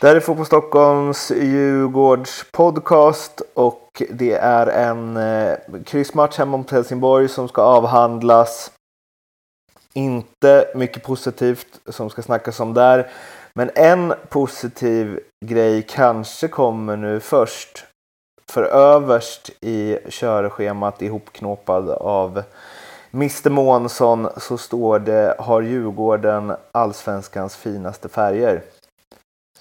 Det 0.00 0.06
här 0.06 0.16
är 0.16 0.20
Fotboll 0.20 0.46
Stockholms 0.46 1.30
Djurgårds 1.30 2.46
podcast 2.52 3.42
och 3.54 4.02
det 4.10 4.32
är 4.32 4.66
en 4.66 5.16
eh, 5.16 5.56
kryssmatch 5.84 6.38
hemma 6.38 6.56
mot 6.56 6.70
Helsingborg 6.70 7.28
som 7.28 7.48
ska 7.48 7.62
avhandlas. 7.62 8.72
Inte 9.92 10.68
mycket 10.74 11.02
positivt 11.02 11.80
som 11.88 12.10
ska 12.10 12.22
snackas 12.22 12.60
om 12.60 12.74
där. 12.74 13.10
Men 13.54 13.70
en 13.74 14.14
positiv 14.28 15.20
grej 15.44 15.82
kanske 15.82 16.48
kommer 16.48 16.96
nu 16.96 17.20
först. 17.20 17.84
För 18.50 18.62
överst 18.62 19.50
i 19.60 19.98
körschemat 20.08 21.02
ihopknåpad 21.02 21.90
av 21.90 22.42
Mr 23.12 23.50
Månsson 23.50 24.28
så 24.36 24.58
står 24.58 24.98
det 24.98 25.36
Har 25.38 25.62
Djurgården 25.62 26.52
allsvenskans 26.72 27.56
finaste 27.56 28.08
färger? 28.08 28.62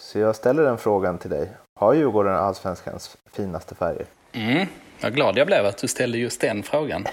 Så 0.05 0.19
jag 0.19 0.35
ställer 0.35 0.63
den 0.63 0.77
frågan 0.77 1.17
till 1.17 1.29
dig. 1.29 1.49
Har 1.79 1.93
Djurgården 1.93 2.35
allsvenskans 2.35 3.17
finaste 3.33 3.75
färger? 3.75 4.05
Mm, 4.33 4.67
vad 5.01 5.15
glad 5.15 5.37
jag 5.37 5.47
blev 5.47 5.65
att 5.65 5.77
du 5.77 5.87
ställde 5.87 6.17
just 6.17 6.41
den 6.41 6.63
frågan. 6.63 7.05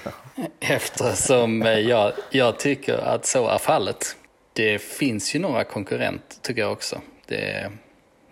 Eftersom 0.60 1.62
jag, 1.62 2.12
jag 2.30 2.58
tycker 2.58 2.98
att 2.98 3.26
så 3.26 3.48
är 3.48 3.58
fallet. 3.58 4.16
Det 4.52 4.78
finns 4.78 5.34
ju 5.34 5.38
några 5.38 5.64
konkurrenter 5.64 6.36
tycker 6.42 6.60
jag 6.60 6.72
också. 6.72 7.00
Det 7.26 7.50
är 7.50 7.70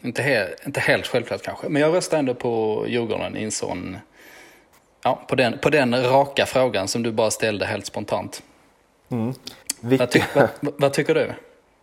inte, 0.02 0.22
he 0.22 0.48
inte 0.66 0.80
helt 0.80 1.06
självklart 1.06 1.42
kanske. 1.42 1.68
Men 1.68 1.82
jag 1.82 1.94
röstar 1.94 2.18
ändå 2.18 2.34
på 2.34 2.84
Djurgården 2.88 3.36
i 3.36 3.44
en 3.44 3.52
sån... 3.52 3.98
Ja, 5.02 5.24
på 5.28 5.34
den, 5.34 5.58
på 5.58 5.70
den 5.70 6.02
raka 6.02 6.46
frågan 6.46 6.88
som 6.88 7.02
du 7.02 7.12
bara 7.12 7.30
ställde 7.30 7.66
helt 7.66 7.86
spontant. 7.86 8.42
Mm. 9.08 9.34
Vad, 9.80 10.10
ty 10.10 10.22
vad, 10.34 10.48
vad 10.60 10.92
tycker 10.92 11.14
du? 11.14 11.32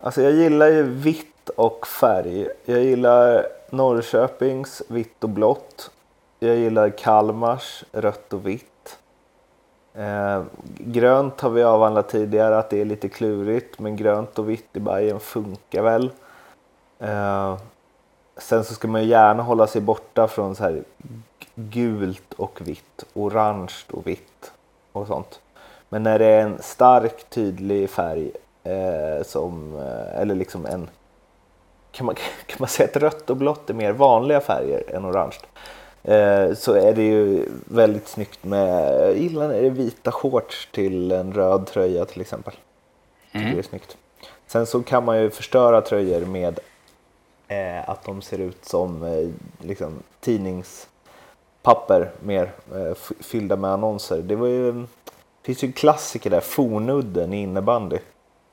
Alltså 0.00 0.22
jag 0.22 0.32
gillar 0.32 0.68
ju 0.68 0.82
vitt 0.82 1.33
och 1.48 1.86
färg. 1.86 2.48
Jag 2.64 2.82
gillar 2.82 3.46
Norrköpings 3.70 4.82
vitt 4.88 5.24
och 5.24 5.30
blått. 5.30 5.90
Jag 6.38 6.56
gillar 6.56 6.90
Kalmars 6.90 7.84
rött 7.92 8.32
och 8.32 8.46
vitt. 8.46 8.98
Eh, 9.94 10.42
grönt 10.78 11.40
har 11.40 11.50
vi 11.50 11.62
avhandlat 11.62 12.08
tidigare 12.08 12.58
att 12.58 12.70
det 12.70 12.80
är 12.80 12.84
lite 12.84 13.08
klurigt 13.08 13.78
men 13.78 13.96
grönt 13.96 14.38
och 14.38 14.50
vitt 14.50 14.68
i 14.72 14.80
Bayern 14.80 15.20
funkar 15.20 15.82
väl. 15.82 16.10
Eh, 16.98 17.58
sen 18.36 18.64
så 18.64 18.74
ska 18.74 18.88
man 18.88 19.02
ju 19.02 19.08
gärna 19.08 19.42
hålla 19.42 19.66
sig 19.66 19.80
borta 19.80 20.28
från 20.28 20.54
så 20.54 20.62
här 20.62 20.84
gult 21.54 22.34
och 22.36 22.60
vitt, 22.64 23.04
orange 23.14 23.74
och 23.90 24.06
vitt 24.06 24.52
och 24.92 25.06
sånt. 25.06 25.40
Men 25.88 26.02
när 26.02 26.18
det 26.18 26.26
är 26.26 26.42
en 26.42 26.62
stark 26.62 27.30
tydlig 27.30 27.90
färg 27.90 28.30
eh, 28.62 29.22
som, 29.24 29.76
eh, 29.76 30.20
eller 30.20 30.34
liksom 30.34 30.66
en 30.66 30.88
kan 31.94 32.06
man, 32.06 32.14
kan 32.46 32.56
man 32.58 32.68
säga 32.68 32.88
att 32.88 32.96
rött 32.96 33.30
och 33.30 33.36
blått 33.36 33.70
är 33.70 33.74
mer 33.74 33.92
vanliga 33.92 34.40
färger 34.40 34.94
än 34.94 35.06
orange. 35.06 35.36
Eh, 36.02 36.54
så 36.54 36.72
är 36.72 36.94
det 36.94 37.02
ju 37.02 37.48
väldigt 37.64 38.08
snyggt 38.08 38.44
med, 38.44 39.00
jag 39.00 39.16
gillar 39.16 39.48
när 39.48 39.60
det 39.60 39.66
är 39.66 39.70
vita 39.70 40.12
shorts 40.12 40.68
till 40.72 41.12
en 41.12 41.32
röd 41.32 41.66
tröja 41.66 42.04
till 42.04 42.20
exempel. 42.20 42.54
Mm. 43.32 43.52
Det 43.52 43.58
är 43.58 43.62
snyggt. 43.62 43.96
Sen 44.46 44.66
så 44.66 44.82
kan 44.82 45.04
man 45.04 45.20
ju 45.20 45.30
förstöra 45.30 45.80
tröjor 45.80 46.20
med 46.20 46.60
eh, 47.48 47.88
att 47.88 48.04
de 48.04 48.22
ser 48.22 48.38
ut 48.38 48.64
som 48.64 49.02
eh, 49.02 49.28
liksom, 49.66 50.02
tidningspapper 50.20 52.10
mer 52.20 52.52
eh, 52.74 52.94
fyllda 53.20 53.56
med 53.56 53.70
annonser. 53.70 54.22
Det 54.22 54.36
var 54.36 54.46
ju, 54.46 54.72
det 54.72 54.86
finns 55.42 55.64
ju 55.64 55.72
klassiker 55.72 56.30
där, 56.30 56.40
Fornudden 56.40 57.32
i 57.32 57.42
innebandy 57.42 57.98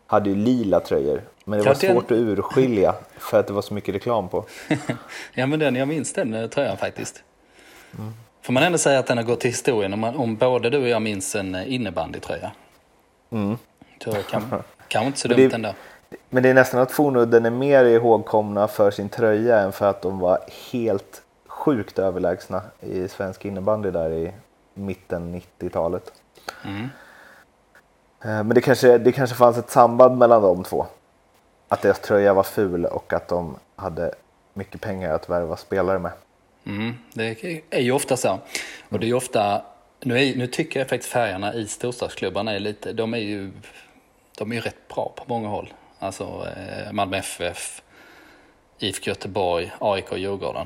hade 0.08 0.30
ju 0.30 0.36
lila 0.36 0.80
tröjor. 0.80 1.22
Men 1.45 1.59
det 1.59 1.66
var 1.66 1.72
ja, 1.72 1.94
svårt 1.94 2.08
den... 2.08 2.17
att 2.17 2.39
urskilja 2.39 2.96
för 3.18 3.40
att 3.40 3.47
det 3.47 3.53
var 3.53 3.62
så 3.62 3.74
mycket 3.74 3.96
reklam 3.96 4.29
på. 4.29 4.46
ja 5.34 5.47
men 5.47 5.59
den, 5.59 5.75
jag 5.75 5.88
minns 5.88 6.13
den 6.13 6.34
eh, 6.34 6.47
tröjan 6.47 6.78
faktiskt. 6.78 7.24
Mm. 7.97 8.13
Får 8.41 8.53
man 8.53 8.63
ändå 8.63 8.78
säga 8.78 9.00
att 9.00 9.07
den 9.07 9.18
har 9.18 9.24
gått 9.24 9.40
till 9.40 9.50
historien 9.50 9.94
om, 9.94 10.00
man, 10.00 10.16
om 10.16 10.35
både 10.35 10.69
du 10.69 10.78
och 10.78 10.88
jag 10.88 11.01
minns 11.01 11.35
en 11.35 11.56
eh, 11.56 11.74
innebandytröja. 11.74 12.51
Mm. 13.30 13.57
Så 14.03 14.12
kan, 14.12 14.63
kan 14.88 15.03
inte 15.07 15.19
så 15.19 15.28
dumt 15.28 15.38
det, 15.38 15.53
ändå. 15.56 15.74
Men 16.30 16.44
det 16.44 16.50
är 16.50 16.53
nästan 16.53 16.81
att 16.81 16.91
Fornudden 16.91 17.46
är 17.46 17.51
mer 17.51 17.85
ihågkomna 17.85 18.68
för 18.68 18.91
sin 18.91 19.09
tröja 19.09 19.59
än 19.59 19.72
för 19.72 19.90
att 19.90 20.01
de 20.01 20.19
var 20.19 20.40
helt 20.72 21.22
sjukt 21.47 22.00
överlägsna 22.00 22.62
i 22.80 23.07
svensk 23.07 23.46
innebandy 23.46 23.91
där 23.91 24.12
i 24.12 24.31
mitten 24.74 25.41
90-talet. 25.59 26.12
Mm. 26.66 26.90
Eh, 28.22 28.44
men 28.44 28.50
det 28.50 28.62
kanske, 28.62 28.97
det 28.97 29.12
kanske 29.12 29.35
fanns 29.35 29.57
ett 29.57 29.69
samband 29.69 30.18
mellan 30.18 30.41
de 30.41 30.63
två. 30.63 30.85
Att 31.71 31.81
deras 31.81 31.99
tröja 31.99 32.33
var 32.33 32.43
ful 32.43 32.85
och 32.85 33.13
att 33.13 33.27
de 33.27 33.57
hade 33.75 34.13
mycket 34.53 34.81
pengar 34.81 35.13
att 35.13 35.29
värva 35.29 35.57
spelare 35.57 35.99
med. 35.99 36.11
Mm, 36.65 36.97
det 37.13 37.63
är 37.69 37.79
ju 37.79 37.91
ofta 37.91 38.17
så. 38.17 38.39
Och 38.89 38.99
det 38.99 39.09
är 39.09 39.13
ofta, 39.13 39.61
nu, 39.99 40.19
är, 40.19 40.35
nu 40.35 40.47
tycker 40.47 40.79
jag 40.79 40.89
faktiskt 40.89 41.13
färgerna 41.13 41.53
i 41.53 41.67
storstadsklubbarna 41.67 42.53
är 42.53 42.59
lite, 42.59 42.93
de 42.93 43.13
är 43.13 43.17
ju, 43.17 43.51
de 44.37 44.51
är 44.51 44.55
ju 44.55 44.61
rätt 44.61 44.87
bra 44.87 45.13
på 45.15 45.23
många 45.27 45.47
håll. 45.47 45.73
Alltså 45.99 46.23
eh, 46.57 46.91
Malmö 46.91 47.17
FF, 47.17 47.81
IFK 48.79 49.07
Göteborg, 49.07 49.71
AIK 49.79 50.11
och 50.11 50.19
Djurgården 50.19 50.65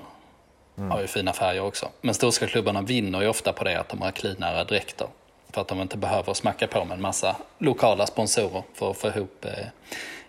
mm. 0.77 0.91
har 0.91 1.01
ju 1.01 1.07
fina 1.07 1.33
färger 1.33 1.61
också. 1.61 1.89
Men 2.01 2.13
storstadsklubbarna 2.13 2.81
vinner 2.81 3.21
ju 3.21 3.27
ofta 3.27 3.53
på 3.53 3.63
det 3.63 3.79
att 3.79 3.89
de 3.89 4.01
har 4.01 4.11
cleanare 4.11 4.63
dräkter. 4.63 5.07
För 5.49 5.61
att 5.61 5.67
de 5.67 5.81
inte 5.81 5.97
behöver 5.97 6.33
smacka 6.33 6.67
på 6.67 6.85
med 6.85 6.95
en 6.95 7.01
massa 7.01 7.35
lokala 7.57 8.05
sponsorer 8.05 8.63
för 8.73 8.91
att 8.91 8.97
få 8.97 9.07
ihop 9.07 9.45
eh, 9.45 9.67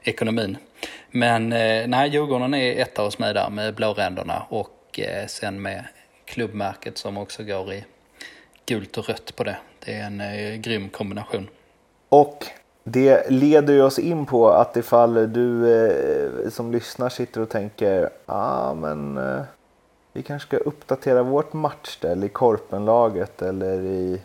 ekonomin. 0.06 0.56
Men 1.10 1.52
eh, 1.52 1.88
nej, 1.88 2.10
Djurgården 2.10 2.54
är 2.54 2.82
etta 2.82 3.02
hos 3.02 3.18
mig 3.18 3.34
där 3.34 3.50
med 3.50 3.74
blåränderna 3.74 4.42
och 4.48 5.00
eh, 5.00 5.26
sen 5.26 5.62
med 5.62 5.84
klubbmärket 6.24 6.98
som 6.98 7.16
också 7.16 7.44
går 7.44 7.72
i 7.72 7.84
gult 8.66 8.98
och 8.98 9.08
rött 9.08 9.36
på 9.36 9.44
det. 9.44 9.56
Det 9.84 9.94
är 9.94 10.06
en 10.06 10.20
eh, 10.20 10.54
grym 10.54 10.88
kombination. 10.88 11.48
Och 12.08 12.46
det 12.84 13.30
leder 13.30 13.74
ju 13.74 13.82
oss 13.82 13.98
in 13.98 14.26
på 14.26 14.48
att 14.48 14.76
ifall 14.76 15.32
du 15.32 15.74
eh, 15.86 16.50
som 16.50 16.72
lyssnar 16.72 17.08
sitter 17.08 17.40
och 17.40 17.48
tänker 17.48 18.00
ja 18.00 18.34
ah, 18.34 18.74
men 18.74 19.18
eh, 19.18 19.42
vi 20.12 20.22
kanske 20.22 20.46
ska 20.48 20.56
uppdatera 20.56 21.22
vårt 21.22 21.52
matchställ 21.52 22.24
i 22.24 22.28
Korpenlaget 22.28 23.42
eller 23.42 23.80
i 23.80 24.20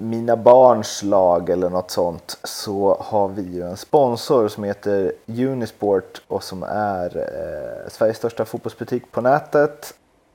mina 0.00 0.36
barns 0.36 1.02
lag 1.02 1.50
eller 1.50 1.70
något 1.70 1.90
sånt 1.90 2.38
så 2.44 2.96
har 3.00 3.28
vi 3.28 3.42
ju 3.42 3.62
en 3.62 3.76
sponsor 3.76 4.48
som 4.48 4.64
heter 4.64 5.12
Unisport 5.26 6.22
och 6.26 6.42
som 6.42 6.62
är 6.62 7.16
eh, 7.16 7.90
Sveriges 7.90 8.16
största 8.16 8.44
fotbollsbutik 8.44 9.12
på 9.12 9.20
nätet. 9.20 9.94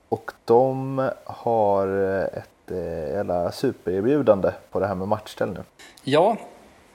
Och 0.09 0.31
de 0.45 1.09
har 1.23 1.87
ett 2.23 2.71
eh, 2.71 3.13
jävla 3.13 3.51
supererbjudande 3.51 4.51
på 4.71 4.79
det 4.79 4.87
här 4.87 4.95
med 4.95 5.07
matchställ 5.07 5.49
nu. 5.49 5.63
Ja, 6.03 6.37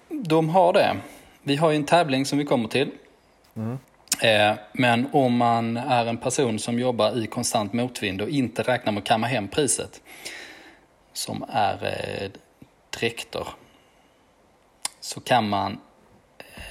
de 0.09 0.49
har 0.49 0.73
det. 0.73 0.97
Vi 1.43 1.57
har 1.57 1.71
ju 1.71 1.77
en 1.77 1.85
tävling 1.85 2.27
som 2.27 2.39
vi 2.39 2.45
kommer 2.45 2.69
till. 2.69 2.91
Mm. 3.55 3.79
Eh, 4.23 4.59
men 4.73 5.07
om 5.13 5.37
man 5.37 5.77
är 5.77 6.07
en 6.07 6.17
person 6.17 6.59
som 6.59 6.79
jobbar 6.79 7.19
i 7.19 7.27
konstant 7.27 7.73
motvind 7.73 8.23
och 8.23 8.29
inte 8.29 8.63
räknar 8.63 8.93
med 8.93 9.01
att 9.01 9.07
kamma 9.07 9.27
hem 9.27 9.49
priset 9.49 10.01
som 11.17 11.45
är 11.49 11.85
eh, 11.85 12.31
dräkter 12.99 13.47
så 15.01 15.21
kan 15.21 15.49
man 15.49 15.79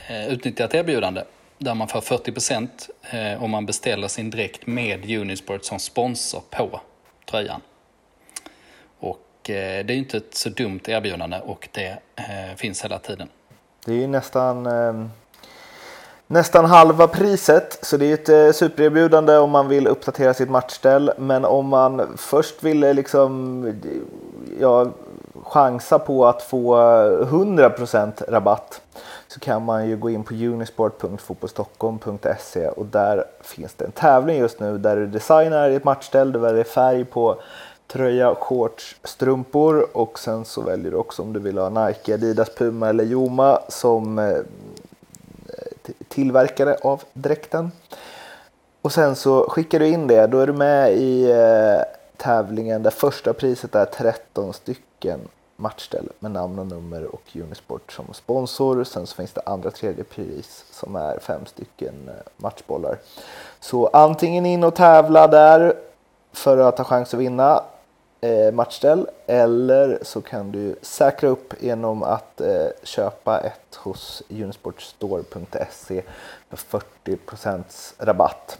eh, 0.08 0.28
utnyttja 0.28 0.64
ett 0.64 0.74
erbjudande 0.74 1.24
där 1.58 1.74
man 1.74 1.88
får 1.88 2.02
40% 2.02 2.70
eh, 3.02 3.44
om 3.44 3.52
man 3.52 3.66
beställer 3.66 4.08
sin 4.08 4.30
dräkt 4.30 4.68
med 4.68 5.20
Unisport 5.20 5.66
som 5.66 5.80
sponsor 5.80 6.44
på 6.50 6.82
tröjan. 7.30 7.62
Och 9.00 9.50
eh, 9.50 9.86
det 9.86 9.94
är 9.94 9.98
inte 9.98 10.18
ett 10.18 10.36
så 10.36 10.50
dumt 10.50 10.82
erbjudande 10.86 11.40
och 11.40 11.70
det 11.72 11.98
eh, 12.16 12.56
finns 12.56 12.84
hela 12.84 13.00
tiden. 13.00 13.30
Det 13.86 13.92
är 13.92 13.98
ju 13.98 14.08
nästan 14.08 14.66
eh, 14.66 15.08
nästan 16.28 16.66
halva 16.66 17.08
priset. 17.08 17.80
Så 17.82 17.98
det 17.98 18.06
är 18.06 18.14
ett 18.14 18.30
eh, 18.30 18.52
supererbjudande 18.52 19.38
om 19.38 19.52
man 19.52 19.68
vill 19.68 19.88
uppdatera 19.88 20.34
sitt 20.34 20.50
matchställ. 20.50 21.12
Men 21.18 21.46
om 21.46 21.68
man 21.68 22.18
först 22.18 22.64
vill 22.64 22.84
eh, 22.84 22.94
liksom, 22.94 23.62
jag 24.60 24.92
chansar 25.44 26.00
på 26.00 26.26
att 26.26 26.42
få 26.42 26.76
100% 26.76 28.24
rabatt 28.28 28.82
så 29.28 29.40
kan 29.40 29.66
man 29.66 29.90
ju 29.90 29.98
gå 29.98 30.10
in 30.10 30.24
på 30.24 30.34
unisport.fotbollstockholm.se 30.34 32.68
och 32.68 32.86
där 32.86 33.26
finns 33.42 33.74
det 33.74 33.86
en 33.86 33.92
tävling 33.92 34.38
just 34.38 34.60
nu 34.60 34.78
där 34.78 34.96
du 34.96 35.08
designar 35.08 35.70
ett 35.70 35.84
matchställ, 35.84 36.32
du 36.32 36.40
väljer 36.40 36.64
färg 36.64 37.06
på 37.06 37.42
tröja, 37.88 38.36
shorts, 38.36 38.96
strumpor 39.04 39.98
och 39.98 40.20
sen 40.20 40.46
så 40.46 40.62
väljer 40.62 40.92
du 40.92 40.98
också 40.98 41.22
om 41.22 41.34
du 41.34 41.40
vill 41.40 41.58
ha 41.58 41.88
Nike, 41.88 42.14
Adidas, 42.14 42.56
Puma 42.56 42.90
eller 42.90 43.04
Joma 43.04 43.60
som 43.68 44.20
eh, 44.20 44.38
tillverkare 46.08 46.78
av 46.82 47.04
dräkten. 47.14 47.72
Och 48.82 48.92
sen 48.92 49.16
så 49.16 49.50
skickar 49.50 49.80
du 49.80 49.88
in 49.88 50.08
det, 50.08 50.28
då 50.28 50.40
är 50.40 50.48
du 50.48 50.54
med 50.54 50.94
i 50.94 51.32
eh, 51.32 51.82
tävlingen 52.18 52.84
där 52.84 52.92
första 52.92 53.34
priset 53.34 53.76
är 53.76 53.86
13 53.86 54.54
stycken 54.54 55.20
matchställ 55.56 56.10
med 56.20 56.32
namn 56.32 56.60
och 56.60 56.68
nummer 56.68 57.04
och 57.04 57.22
Unisport 57.36 57.92
som 57.92 58.14
sponsor. 58.14 58.84
Sen 58.84 59.08
så 59.08 59.16
finns 59.16 59.34
det 59.34 59.42
andra 59.46 59.72
tredje 59.72 60.04
pris 60.04 60.66
som 60.72 60.96
är 60.96 61.20
fem 61.20 61.46
stycken 61.46 61.94
eh, 62.08 62.14
matchbollar. 62.38 62.98
Så 63.60 63.88
antingen 63.88 64.46
in 64.46 64.64
och 64.64 64.76
tävla 64.76 65.28
där 65.28 65.74
för 66.34 66.58
att 66.58 66.78
ha 66.78 66.86
chans 66.86 67.14
att 67.14 67.20
vinna 67.20 67.64
eh, 68.22 68.52
matchställ 68.52 69.08
eller 69.26 70.00
så 70.02 70.22
kan 70.22 70.52
du 70.52 70.76
säkra 70.82 71.30
upp 71.30 71.54
genom 71.60 72.04
att 72.04 72.42
eh, 72.42 72.68
köpa 72.84 73.40
ett 73.40 73.76
hos 73.76 74.24
unisportstore.se 74.30 76.02
för 76.50 76.80
40% 77.06 77.64
rabatt. 77.98 78.58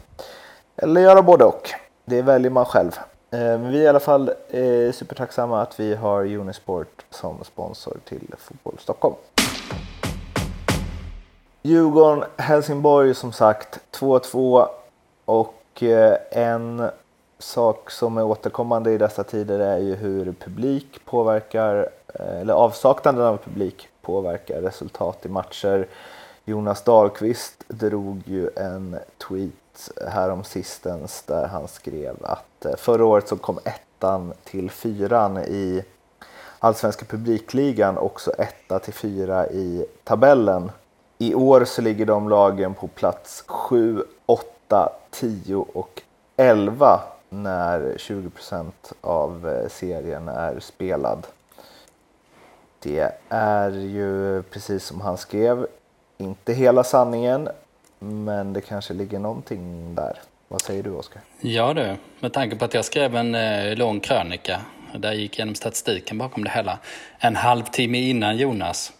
Eller 0.76 1.02
göra 1.02 1.22
både 1.22 1.44
och. 1.44 1.70
Det 2.06 2.22
väljer 2.22 2.52
man 2.52 2.66
själv. 2.66 3.00
Eh, 3.36 3.60
men 3.60 3.72
vi 3.72 3.78
är 3.80 3.84
i 3.84 3.88
alla 3.88 4.00
fall 4.00 4.30
eh, 4.50 4.92
supertacksamma 4.92 5.62
att 5.62 5.80
vi 5.80 5.96
har 5.96 6.26
Unisport 6.36 7.06
som 7.10 7.44
sponsor 7.44 7.98
till 8.06 8.36
Fotboll 8.38 8.76
Stockholm. 8.80 9.16
Djurgården-Helsingborg 11.62 13.14
som 13.14 13.32
sagt 13.32 13.80
2-2 13.92 14.68
och 15.26 15.84
eh, 15.84 16.18
en 16.32 16.90
sak 17.40 17.92
som 17.92 18.18
är 18.18 18.24
återkommande 18.24 18.92
i 18.92 18.98
dessa 18.98 19.24
tider 19.24 19.60
är 19.60 19.78
ju 19.78 19.96
hur 19.96 20.34
publik 20.40 21.06
påverkar, 21.06 21.90
eller 22.14 22.54
avsaknaden 22.54 23.22
av 23.22 23.38
publik 23.38 23.88
påverkar 24.02 24.62
resultat 24.62 25.26
i 25.26 25.30
matcher. 25.30 25.88
Jonas 26.46 26.84
Dahlqvist 26.84 27.64
drog 27.68 28.22
ju 28.26 28.50
en 28.56 28.98
tweet 29.28 29.52
härom 30.08 30.44
sistens 30.44 31.22
där 31.22 31.48
han 31.48 31.68
skrev 31.68 32.16
att 32.22 32.66
eh, 32.66 32.76
förra 32.76 33.06
året 33.06 33.28
så 33.28 33.38
kom 33.38 33.60
ettan 33.64 34.34
till 34.44 34.72
fyran 34.72 35.38
i 35.38 35.84
allsvenska 36.60 37.06
publikligan 37.06 37.98
också 37.98 38.32
etta 38.32 38.80
till 38.80 38.94
fyra 38.94 39.48
i 39.48 39.86
tabellen. 40.04 40.72
I 41.18 41.36
år 41.36 41.66
så 41.66 41.82
ligger 41.82 42.06
de 42.06 42.30
lagen 42.30 42.74
på 42.74 42.88
plats 42.88 43.44
7, 43.48 44.04
8, 44.26 44.90
10 45.12 45.56
och 45.56 46.02
11 46.38 47.02
när 47.30 47.96
20 47.98 48.30
procent 48.30 48.94
av 49.02 49.50
eh, 49.50 49.70
serien 49.70 50.28
är 50.28 50.60
spelad. 50.60 51.28
Det 52.80 53.12
är 53.30 53.72
ju 53.72 54.44
precis 54.44 54.86
som 54.86 55.02
han 55.02 55.18
skrev, 55.18 55.68
inte 56.18 56.54
hela 56.54 56.84
sanningen, 56.84 57.50
men 58.06 58.54
det 58.54 58.62
kanske 58.62 58.94
ligger 58.94 59.20
någonting 59.20 59.96
där. 59.96 60.18
Vad 60.48 60.62
säger 60.62 60.84
du 60.84 60.92
Oskar? 60.92 61.22
Ja 61.42 61.74
du, 61.74 61.96
med 62.20 62.34
tanke 62.34 62.56
på 62.56 62.66
att 62.66 62.74
jag 62.74 62.86
skrev 62.86 63.16
en 63.16 63.36
eh, 63.36 63.76
lång 63.76 64.00
krönika 64.00 64.62
där 64.98 65.10
jag 65.10 65.18
gick 65.18 65.40
igenom 65.40 65.56
statistiken 65.56 66.18
bakom 66.18 66.44
det 66.44 66.50
hela 66.50 66.80
en 67.20 67.36
halvtimme 67.36 67.98
innan 67.98 68.38
Jonas 68.38 68.94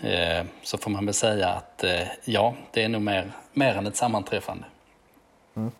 eh, 0.00 0.44
så 0.62 0.78
får 0.78 0.90
man 0.90 1.06
väl 1.06 1.14
säga 1.14 1.48
att 1.48 1.84
eh, 1.84 2.02
ja, 2.24 2.54
det 2.72 2.84
är 2.84 2.88
nog 2.88 3.02
mer, 3.02 3.32
mer 3.52 3.74
än 3.74 3.86
ett 3.86 3.96
sammanträffande. 3.96 4.64
Mm. 5.56 5.70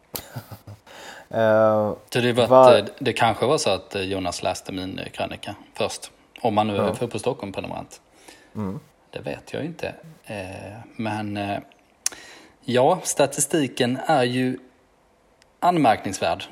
Uh, 1.31 1.97
så 2.11 2.21
det, 2.21 2.33
var 2.33 2.47
var... 2.47 2.79
Eh, 2.79 2.85
det 2.99 3.13
kanske 3.13 3.47
var 3.47 3.59
så 3.59 3.71
att 3.71 3.95
eh, 3.95 4.03
Jonas 4.03 4.43
läste 4.43 4.73
min 4.73 5.01
krönika 5.13 5.55
först. 5.75 6.11
Om 6.41 6.55
man 6.55 6.67
nu 6.67 6.77
är 6.77 6.97
ja. 7.01 7.07
på 7.07 7.19
Stockholm 7.19 7.53
prenumerant. 7.53 8.01
Mm. 8.55 8.81
Det 9.11 9.21
vet 9.21 9.53
jag 9.53 9.65
inte. 9.65 9.95
Men 10.97 11.39
ja, 12.65 13.01
statistiken 13.03 13.99
är 14.07 14.25
ju 14.25 14.59
anmärkningsvärd. 15.61 16.45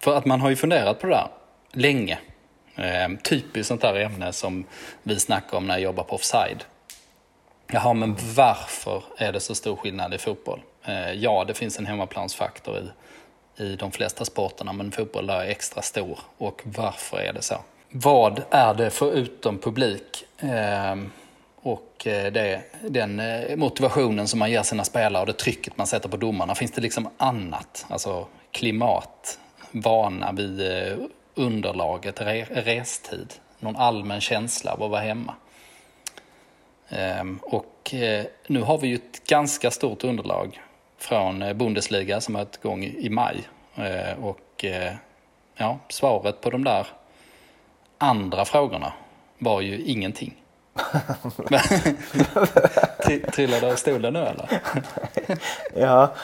För 0.00 0.16
att 0.16 0.24
man 0.24 0.40
har 0.40 0.50
ju 0.50 0.56
funderat 0.56 1.00
på 1.00 1.06
det 1.06 1.12
där 1.12 1.28
länge. 1.72 2.18
Ehm, 2.76 3.18
typiskt 3.18 3.68
sånt 3.68 3.80
där 3.80 3.94
ämne 3.94 4.32
som 4.32 4.64
vi 5.02 5.20
snackar 5.20 5.56
om 5.56 5.66
när 5.66 5.74
jag 5.74 5.82
jobbar 5.82 6.04
på 6.04 6.14
Offside. 6.14 6.64
Jaha, 7.66 7.94
men 7.94 8.16
varför 8.36 9.02
är 9.16 9.32
det 9.32 9.40
så 9.40 9.54
stor 9.54 9.76
skillnad 9.76 10.14
i 10.14 10.18
fotboll? 10.18 10.60
Ehm, 10.84 11.20
ja, 11.20 11.44
det 11.44 11.54
finns 11.54 11.78
en 11.78 11.86
hemmaplansfaktor 11.86 12.78
i 12.78 12.82
i 13.58 13.76
de 13.76 13.92
flesta 13.92 14.24
sporterna, 14.24 14.72
men 14.72 14.92
fotboll 14.92 15.30
är 15.30 15.40
extra 15.40 15.82
stor. 15.82 16.18
Och 16.38 16.62
varför 16.64 17.18
är 17.18 17.32
det 17.32 17.42
så? 17.42 17.54
Vad 17.90 18.42
är 18.50 18.74
det 18.74 18.90
förutom 18.90 19.58
publik 19.58 20.24
ehm, 20.38 21.00
eh, 21.02 21.08
och 21.68 22.06
eh, 22.06 22.32
det, 22.32 22.62
den 22.82 23.20
eh, 23.20 23.56
motivationen 23.56 24.28
som 24.28 24.38
man 24.38 24.50
ger 24.50 24.62
sina 24.62 24.84
spelare 24.84 25.20
och 25.20 25.26
det 25.26 25.32
trycket 25.32 25.76
man 25.76 25.86
sätter 25.86 26.08
på 26.08 26.16
domarna? 26.16 26.54
Finns 26.54 26.70
det 26.70 26.80
liksom 26.80 27.08
annat? 27.16 27.86
Alltså 27.88 28.26
klimat, 28.50 29.38
vana 29.70 30.32
vid 30.32 30.60
eh, 30.60 30.98
underlaget, 31.34 32.20
re, 32.20 32.44
restid, 32.50 33.34
någon 33.58 33.76
allmän 33.76 34.20
känsla 34.20 34.72
av 34.72 34.82
att 34.82 34.90
vara 34.90 35.00
hemma. 35.00 35.34
Ehm, 36.88 37.38
och 37.42 37.94
nu 38.46 38.62
har 38.62 38.78
vi 38.78 38.88
ju 38.88 38.94
ett 38.94 39.26
ganska 39.26 39.70
stort 39.70 40.04
underlag 40.04 40.60
från 40.98 41.58
Bundesliga 41.58 42.20
som 42.20 42.36
är 42.36 42.46
igång 42.60 42.84
i 42.84 43.08
maj. 43.08 43.48
Och 44.20 44.64
ja, 45.56 45.78
svaret 45.88 46.40
på 46.40 46.50
de 46.50 46.64
där 46.64 46.86
andra 47.98 48.44
frågorna 48.44 48.92
var 49.38 49.60
ju 49.60 49.80
ingenting. 49.80 50.34
Trillade 53.32 53.72
av 53.72 53.76
stolen 53.76 54.12
nu 54.12 54.18
eller? 54.18 54.60
ja. 55.74 56.14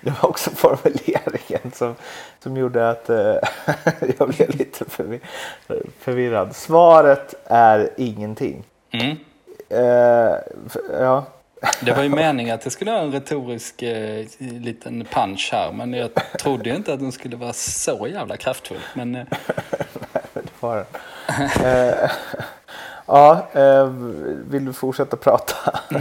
Det 0.00 0.10
var 0.10 0.28
också 0.28 0.50
formuleringen 0.50 1.72
som, 1.74 1.94
som 2.42 2.56
gjorde 2.56 2.90
att 2.90 3.08
jag 4.18 4.28
blev 4.28 4.56
lite 4.56 4.84
förvir 4.84 5.20
förvirrad. 5.98 6.56
Svaret 6.56 7.34
är 7.44 7.90
ingenting. 7.96 8.64
Mm. 8.90 9.16
Uh, 9.70 10.36
ja, 10.90 11.26
det 11.80 11.92
var 11.92 12.02
ju 12.02 12.08
meningen 12.08 12.54
att 12.54 12.60
det 12.60 12.70
skulle 12.70 12.90
ha 12.90 12.98
en 12.98 13.12
retorisk 13.12 13.82
eh, 13.82 14.26
liten 14.38 15.04
punch 15.10 15.48
här, 15.52 15.72
men 15.72 15.92
jag 15.92 16.10
trodde 16.38 16.70
ju 16.70 16.76
inte 16.76 16.92
att 16.92 17.00
den 17.00 17.12
skulle 17.12 17.36
vara 17.36 17.52
så 17.52 18.06
jävla 18.10 18.36
kraftfull. 18.36 18.80
Men, 18.94 19.14
eh... 19.14 19.26
Men 20.12 20.21
det 20.34 20.52
var 20.60 20.76
den. 20.76 20.86
eh, 21.66 22.10
ja, 23.06 23.48
eh, 23.52 23.86
vill 24.46 24.64
du 24.64 24.72
fortsätta 24.72 25.16
prata? 25.16 25.80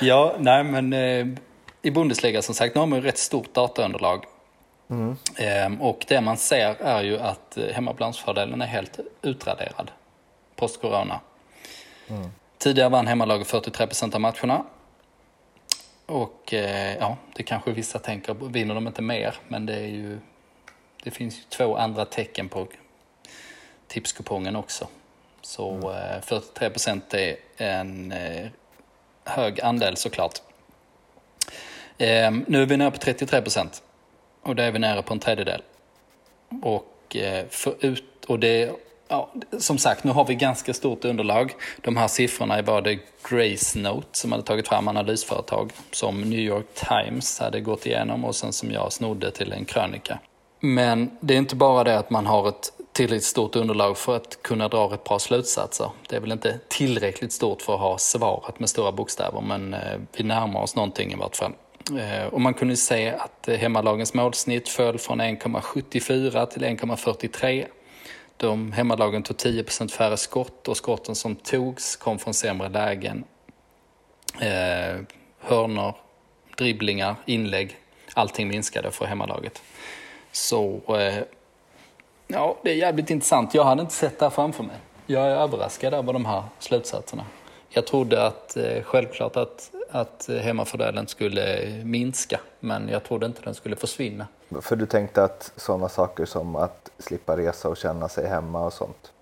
ja, 0.00 0.34
nej 0.38 0.64
men 0.64 0.92
eh, 0.92 1.26
i 1.82 1.90
Bundesliga 1.90 2.42
som 2.42 2.54
sagt, 2.54 2.74
nu 2.74 2.78
har 2.78 2.86
man 2.86 2.98
ju 2.98 3.04
rätt 3.04 3.18
stort 3.18 3.54
dataunderlag. 3.54 4.24
Mm. 4.90 5.16
Ehm, 5.36 5.82
och 5.82 6.04
det 6.08 6.20
man 6.20 6.36
ser 6.36 6.82
är 6.82 7.02
ju 7.02 7.18
att 7.18 7.58
hemmaplansfördelen 7.72 8.62
är 8.62 8.66
helt 8.66 9.00
utraderad 9.22 9.90
post-corona. 10.56 11.20
Mm. 12.08 12.30
Tidigare 12.58 12.88
vann 12.88 13.06
hemmalaget 13.06 13.46
43% 13.46 14.14
av 14.14 14.20
matcherna. 14.20 14.64
Och 16.06 16.54
eh, 16.54 16.96
ja, 17.00 17.16
det 17.34 17.42
kanske 17.42 17.72
vissa 17.72 17.98
tänker, 17.98 18.34
vinner 18.34 18.74
de 18.74 18.86
inte 18.86 19.02
mer? 19.02 19.34
Men 19.48 19.66
det 19.66 19.74
är 19.74 19.86
ju, 19.86 20.18
det 21.02 21.10
finns 21.10 21.38
ju 21.38 21.42
två 21.48 21.76
andra 21.76 22.04
tecken 22.04 22.48
på 22.48 22.66
tipskupongen 23.86 24.56
också. 24.56 24.88
Så 25.42 25.74
mm. 25.74 26.16
eh, 26.16 26.22
43 26.22 27.36
är 27.56 27.80
en 27.80 28.12
eh, 28.12 28.46
hög 29.24 29.60
andel 29.60 29.96
såklart. 29.96 30.38
Eh, 31.98 32.30
nu 32.46 32.62
är 32.62 32.66
vi 32.66 32.76
nere 32.76 32.90
på 32.90 32.98
33% 32.98 33.82
och 34.42 34.56
då 34.56 34.62
är 34.62 34.72
vi 34.72 34.78
nere 34.78 35.02
på 35.02 35.12
en 35.12 35.20
tredjedel. 35.20 35.62
Och, 36.62 37.16
eh, 37.16 37.46
för 37.48 37.86
ut, 37.86 38.24
och 38.24 38.38
det 38.38 38.72
ja, 39.08 39.30
som 39.58 39.78
sagt, 39.78 40.04
nu 40.04 40.10
har 40.10 40.24
vi 40.24 40.34
ganska 40.34 40.74
stort 40.74 41.04
underlag. 41.04 41.52
De 41.80 41.96
här 41.96 42.08
siffrorna 42.08 42.62
var 42.62 42.82
det 42.82 42.98
Grace 43.30 43.78
Note 43.78 44.08
som 44.12 44.32
hade 44.32 44.44
tagit 44.44 44.68
fram 44.68 44.88
analysföretag 44.88 45.72
som 45.90 46.20
New 46.20 46.38
York 46.38 46.66
Times 46.74 47.38
hade 47.38 47.60
gått 47.60 47.86
igenom 47.86 48.24
och 48.24 48.36
sen 48.36 48.52
som 48.52 48.70
jag 48.70 48.92
snodde 48.92 49.30
till 49.30 49.52
en 49.52 49.64
krönika. 49.64 50.18
Men 50.60 51.10
det 51.20 51.34
är 51.34 51.38
inte 51.38 51.56
bara 51.56 51.84
det 51.84 51.98
att 51.98 52.10
man 52.10 52.26
har 52.26 52.48
ett 52.48 52.72
tillräckligt 52.92 53.24
stort 53.24 53.56
underlag 53.56 53.98
för 53.98 54.16
att 54.16 54.42
kunna 54.42 54.68
dra 54.68 54.84
rätt 54.84 55.04
bra 55.04 55.18
slutsatser. 55.18 55.90
Det 56.08 56.16
är 56.16 56.20
väl 56.20 56.32
inte 56.32 56.58
tillräckligt 56.68 57.32
stort 57.32 57.62
för 57.62 57.74
att 57.74 57.80
ha 57.80 57.98
svaret 57.98 58.60
med 58.60 58.68
stora 58.68 58.92
bokstäver, 58.92 59.40
men 59.40 59.74
eh, 59.74 60.00
vi 60.12 60.24
närmar 60.24 60.62
oss 60.62 60.76
någonting 60.76 61.12
i 61.12 61.16
vart 61.16 61.36
fall. 61.36 61.52
Eh, 61.98 62.26
och 62.26 62.40
man 62.40 62.54
kunde 62.54 62.76
se 62.76 63.10
att 63.10 63.48
eh, 63.48 63.56
hemmalagens 63.56 64.14
målsnitt 64.14 64.68
föll 64.68 64.98
från 64.98 65.20
1,74 65.20 66.46
till 66.46 66.62
1,43 66.62 67.66
de 68.40 68.72
hemmalagen 68.72 69.22
tog 69.22 69.36
10 69.36 69.64
färre 69.92 70.16
skott 70.16 70.68
och 70.68 70.76
skotten 70.76 71.14
som 71.14 71.36
togs 71.36 71.96
kom 71.96 72.18
från 72.18 72.34
sämre 72.34 72.68
lägen. 72.68 73.24
Eh, 74.40 75.00
hörnor, 75.40 75.94
dribblingar, 76.56 77.16
inlägg, 77.26 77.76
allting 78.14 78.48
minskade 78.48 78.90
för 78.90 79.04
hemmalaget. 79.04 79.62
Så 80.32 80.80
eh, 80.88 81.24
ja, 82.26 82.56
det 82.62 82.70
är 82.70 82.74
jävligt 82.74 83.10
intressant. 83.10 83.54
Jag 83.54 83.64
hade 83.64 83.82
inte 83.82 83.94
sett 83.94 84.18
det 84.18 84.24
här 84.24 84.30
framför 84.30 84.64
mig. 84.64 84.76
Jag 85.06 85.22
är 85.22 85.36
överraskad 85.36 85.94
över 85.94 86.12
de 86.12 86.24
här 86.24 86.42
slutsatserna. 86.58 87.24
Jag 87.68 87.86
trodde 87.86 88.26
att 88.26 88.56
eh, 88.56 88.82
självklart 88.82 89.36
att 89.36 89.70
att 89.90 90.28
hemmafördelen 90.42 91.06
skulle 91.06 91.68
minska, 91.84 92.40
men 92.60 92.88
jag 92.88 93.04
trodde 93.04 93.26
inte 93.26 93.42
den 93.42 93.54
skulle 93.54 93.76
försvinna. 93.76 94.26
För 94.60 94.76
du 94.76 94.86
tänkte 94.86 95.24
att 95.24 95.52
sådana 95.56 95.88
saker 95.88 96.24
som 96.24 96.56
att 96.56 96.90
slippa 96.98 97.36
resa 97.36 97.68
och 97.68 97.76
känna 97.76 98.08
sig 98.08 98.28
hemma 98.28 98.66
och 98.66 98.72
sånt 98.72 99.12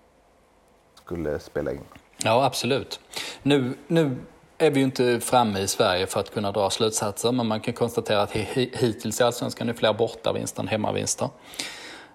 skulle 0.95 1.39
spela 1.39 1.71
in? 1.71 1.83
Ja, 2.23 2.45
absolut. 2.45 2.99
Nu, 3.43 3.73
nu 3.87 4.15
är 4.59 4.69
vi 4.71 4.79
ju 4.79 4.85
inte 4.85 5.19
framme 5.19 5.59
i 5.59 5.67
Sverige 5.67 6.07
för 6.07 6.19
att 6.19 6.33
kunna 6.33 6.51
dra 6.51 6.69
slutsatser, 6.69 7.31
men 7.31 7.47
man 7.47 7.61
kan 7.61 7.73
konstatera 7.73 8.21
att 8.21 8.31
hittills 8.31 9.21
i 9.21 9.23
Allsvenskan 9.23 9.69
är 9.69 9.73
fler 9.73 9.93
bortavinster 9.93 10.61
än 10.61 10.67
hemmavinster. 10.67 11.29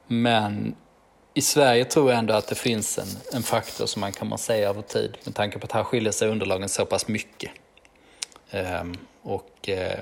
Men 0.07 0.77
i 1.35 1.41
Sverige 1.41 1.85
tror 1.85 2.11
jag 2.11 2.19
ändå 2.19 2.35
att 2.35 2.49
det 2.49 2.55
finns 2.55 2.99
en, 2.99 3.37
en 3.37 3.43
faktor 3.43 3.87
som 3.87 4.01
man 4.01 4.13
kan 4.13 4.29
man 4.29 4.39
säga 4.39 4.69
över 4.69 4.83
tid 4.83 5.17
med 5.25 5.35
tanke 5.35 5.59
på 5.59 5.65
att 5.65 5.73
här 5.73 5.85
skiljer 5.85 6.13
sig 6.13 6.29
underlagen 6.29 6.69
så 6.69 6.87
pass 6.87 7.09
mycket. 7.09 7.51
Ehm, 8.51 8.95
och 9.23 9.69
eh, 9.69 10.01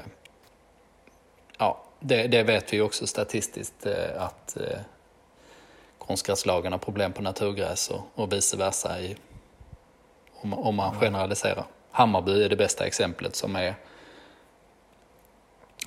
ja, 1.58 1.82
det, 2.00 2.26
det, 2.26 2.42
vet 2.42 2.72
vi 2.72 2.76
ju 2.76 2.82
också 2.82 3.06
statistiskt 3.06 3.86
eh, 3.86 4.22
att 4.22 4.56
eh, 4.56 4.78
konstgräslagen 5.98 6.72
har 6.72 6.78
problem 6.78 7.12
på 7.12 7.22
naturgräs 7.22 7.90
och, 7.90 8.00
och 8.14 8.32
vice 8.32 8.56
versa 8.56 9.00
i, 9.00 9.16
om, 10.32 10.54
om 10.54 10.74
man 10.74 11.00
generaliserar. 11.00 11.64
Hammarby 11.92 12.44
är 12.44 12.48
det 12.48 12.56
bästa 12.56 12.86
exemplet 12.86 13.36
som 13.36 13.56
är 13.56 13.74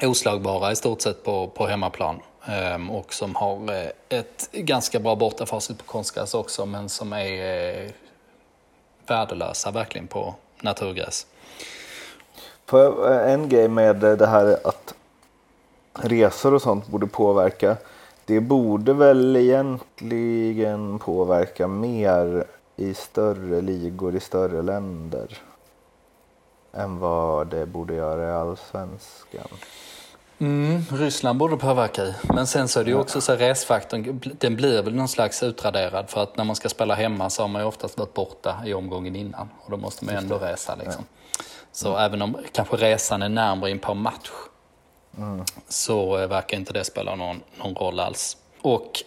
oslagbara 0.01 0.71
i 0.71 0.75
stort 0.75 1.01
sett 1.01 1.23
på, 1.23 1.47
på 1.47 1.67
hemmaplan. 1.67 2.19
Ehm, 2.45 2.91
och 2.91 3.13
som 3.13 3.35
har 3.35 3.73
eh, 3.73 4.19
ett 4.19 4.49
ganska 4.51 4.99
bra 4.99 5.15
bortafacit 5.15 5.77
på 5.77 5.83
konstgräs 5.83 6.33
också 6.33 6.65
men 6.65 6.89
som 6.89 7.13
är 7.13 7.85
eh, 7.85 7.91
värdelösa 9.07 9.71
verkligen 9.71 10.07
på 10.07 10.35
naturgräs. 10.61 11.27
För 12.65 13.11
eh, 13.11 13.33
en 13.33 13.49
grej 13.49 13.67
med 13.67 13.95
det 13.95 14.27
här 14.27 14.57
att 14.63 14.93
resor 15.93 16.53
och 16.53 16.61
sånt 16.61 16.87
borde 16.87 17.07
påverka. 17.07 17.77
Det 18.25 18.39
borde 18.39 18.93
väl 18.93 19.35
egentligen 19.35 20.99
påverka 20.99 21.67
mer 21.67 22.45
i 22.75 22.93
större 22.93 23.61
ligor 23.61 24.15
i 24.15 24.19
större 24.19 24.61
länder 24.61 25.27
än 26.75 26.99
vad 26.99 27.47
det 27.47 27.65
borde 27.65 27.93
göra 27.93 28.29
i 28.29 28.31
allsvenskan. 28.31 29.47
Mm, 30.39 30.85
Ryssland 30.91 31.39
borde 31.39 31.57
påverka 31.57 32.03
i. 32.03 32.13
Men 32.23 32.47
sen 32.47 32.67
så 32.67 32.79
är 32.79 32.83
det 32.83 32.89
ju 32.89 32.97
också 32.97 33.21
så 33.21 33.31
att 33.31 33.39
resfaktorn, 33.39 34.21
den 34.39 34.55
blir 34.55 34.83
väl 34.83 34.95
någon 34.95 35.07
slags 35.07 35.43
utraderad 35.43 36.09
för 36.09 36.23
att 36.23 36.37
när 36.37 36.43
man 36.43 36.55
ska 36.55 36.69
spela 36.69 36.95
hemma 36.95 37.29
så 37.29 37.43
har 37.43 37.47
man 37.47 37.61
ju 37.61 37.67
oftast 37.67 37.97
varit 37.97 38.13
borta 38.13 38.55
i 38.65 38.73
omgången 38.73 39.15
innan 39.15 39.49
och 39.61 39.71
då 39.71 39.77
måste 39.77 40.05
man 40.05 40.15
ändå 40.15 40.37
resa 40.37 40.75
liksom. 40.75 41.03
Ja. 41.37 41.43
Så 41.71 41.89
mm. 41.89 42.01
även 42.01 42.21
om 42.21 42.37
kanske 42.51 42.75
resan 42.75 43.21
är 43.21 43.29
närmare 43.29 43.71
in 43.71 43.79
på 43.79 43.93
match 43.93 44.31
mm. 45.17 45.45
så 45.67 46.17
eh, 46.17 46.27
verkar 46.27 46.57
inte 46.57 46.73
det 46.73 46.83
spela 46.83 47.15
någon, 47.15 47.41
någon 47.57 47.75
roll 47.75 47.99
alls. 47.99 48.37
Och 48.61 49.03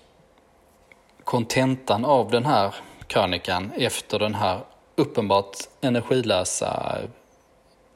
kontentan 1.25 2.05
av 2.05 2.31
den 2.31 2.47
här 2.47 2.75
krönikan 3.07 3.73
efter 3.77 4.19
den 4.19 4.35
här 4.35 4.61
uppenbart 4.97 5.57
energilösa 5.81 6.99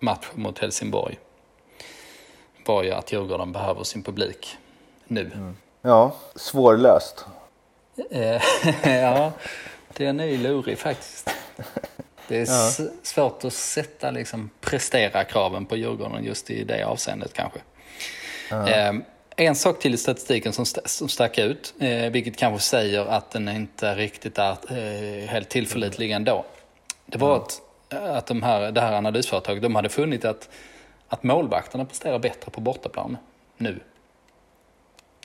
match 0.03 0.27
mot 0.35 0.59
Helsingborg 0.59 1.19
var 2.67 2.83
ju 2.83 2.93
att 2.93 3.13
Djurgården 3.13 3.53
behöver 3.53 3.85
sin 3.85 4.03
publik 4.03 4.57
nu. 5.05 5.31
Mm. 5.35 5.57
Ja, 5.83 6.15
svårlöst. 6.35 7.25
Eh, 8.11 8.43
ja, 9.03 9.33
den 9.97 10.21
är 10.21 10.25
ju 10.25 10.39
lurig 10.39 10.79
faktiskt. 10.79 11.31
Det 12.29 12.37
är 12.37 12.47
ja. 12.47 12.89
svårt 13.03 13.45
att 13.45 13.53
sätta 13.53 14.11
liksom, 14.11 14.51
prestera-kraven 14.61 15.67
på 15.67 15.77
Djurgården 15.77 16.25
just 16.25 16.51
i 16.51 16.65
det 16.65 16.83
avseendet 16.83 17.33
kanske. 17.33 17.59
Ja. 18.51 18.69
Eh, 18.69 18.93
en 19.37 19.55
sak 19.55 19.79
till 19.79 19.95
i 19.95 19.97
statistiken 19.97 20.53
som, 20.53 20.63
st 20.63 20.81
som 20.85 21.09
stack 21.09 21.39
ut, 21.39 21.75
eh, 21.81 22.11
vilket 22.11 22.37
kanske 22.37 22.69
säger 22.69 23.07
att 23.07 23.31
den 23.31 23.49
inte 23.49 23.95
riktigt 23.95 24.39
är 24.39 24.57
eh, 24.71 25.29
helt 25.29 25.49
tillförlitlig 25.49 26.11
ändå. 26.11 26.45
Det 27.07 27.19
var 27.19 27.37
att, 27.37 27.61
att 27.93 28.27
de 28.27 28.43
här, 28.43 28.73
det 28.73 28.81
här 28.81 28.93
analysföretaget 28.93 29.63
de 29.63 29.75
hade 29.75 29.89
funnit 29.89 30.25
att 30.25 30.49
att 31.13 31.23
målvakterna 31.23 31.85
presterar 31.85 32.19
bättre 32.19 32.51
på 32.51 32.61
bortaplan 32.61 33.17
nu. 33.57 33.81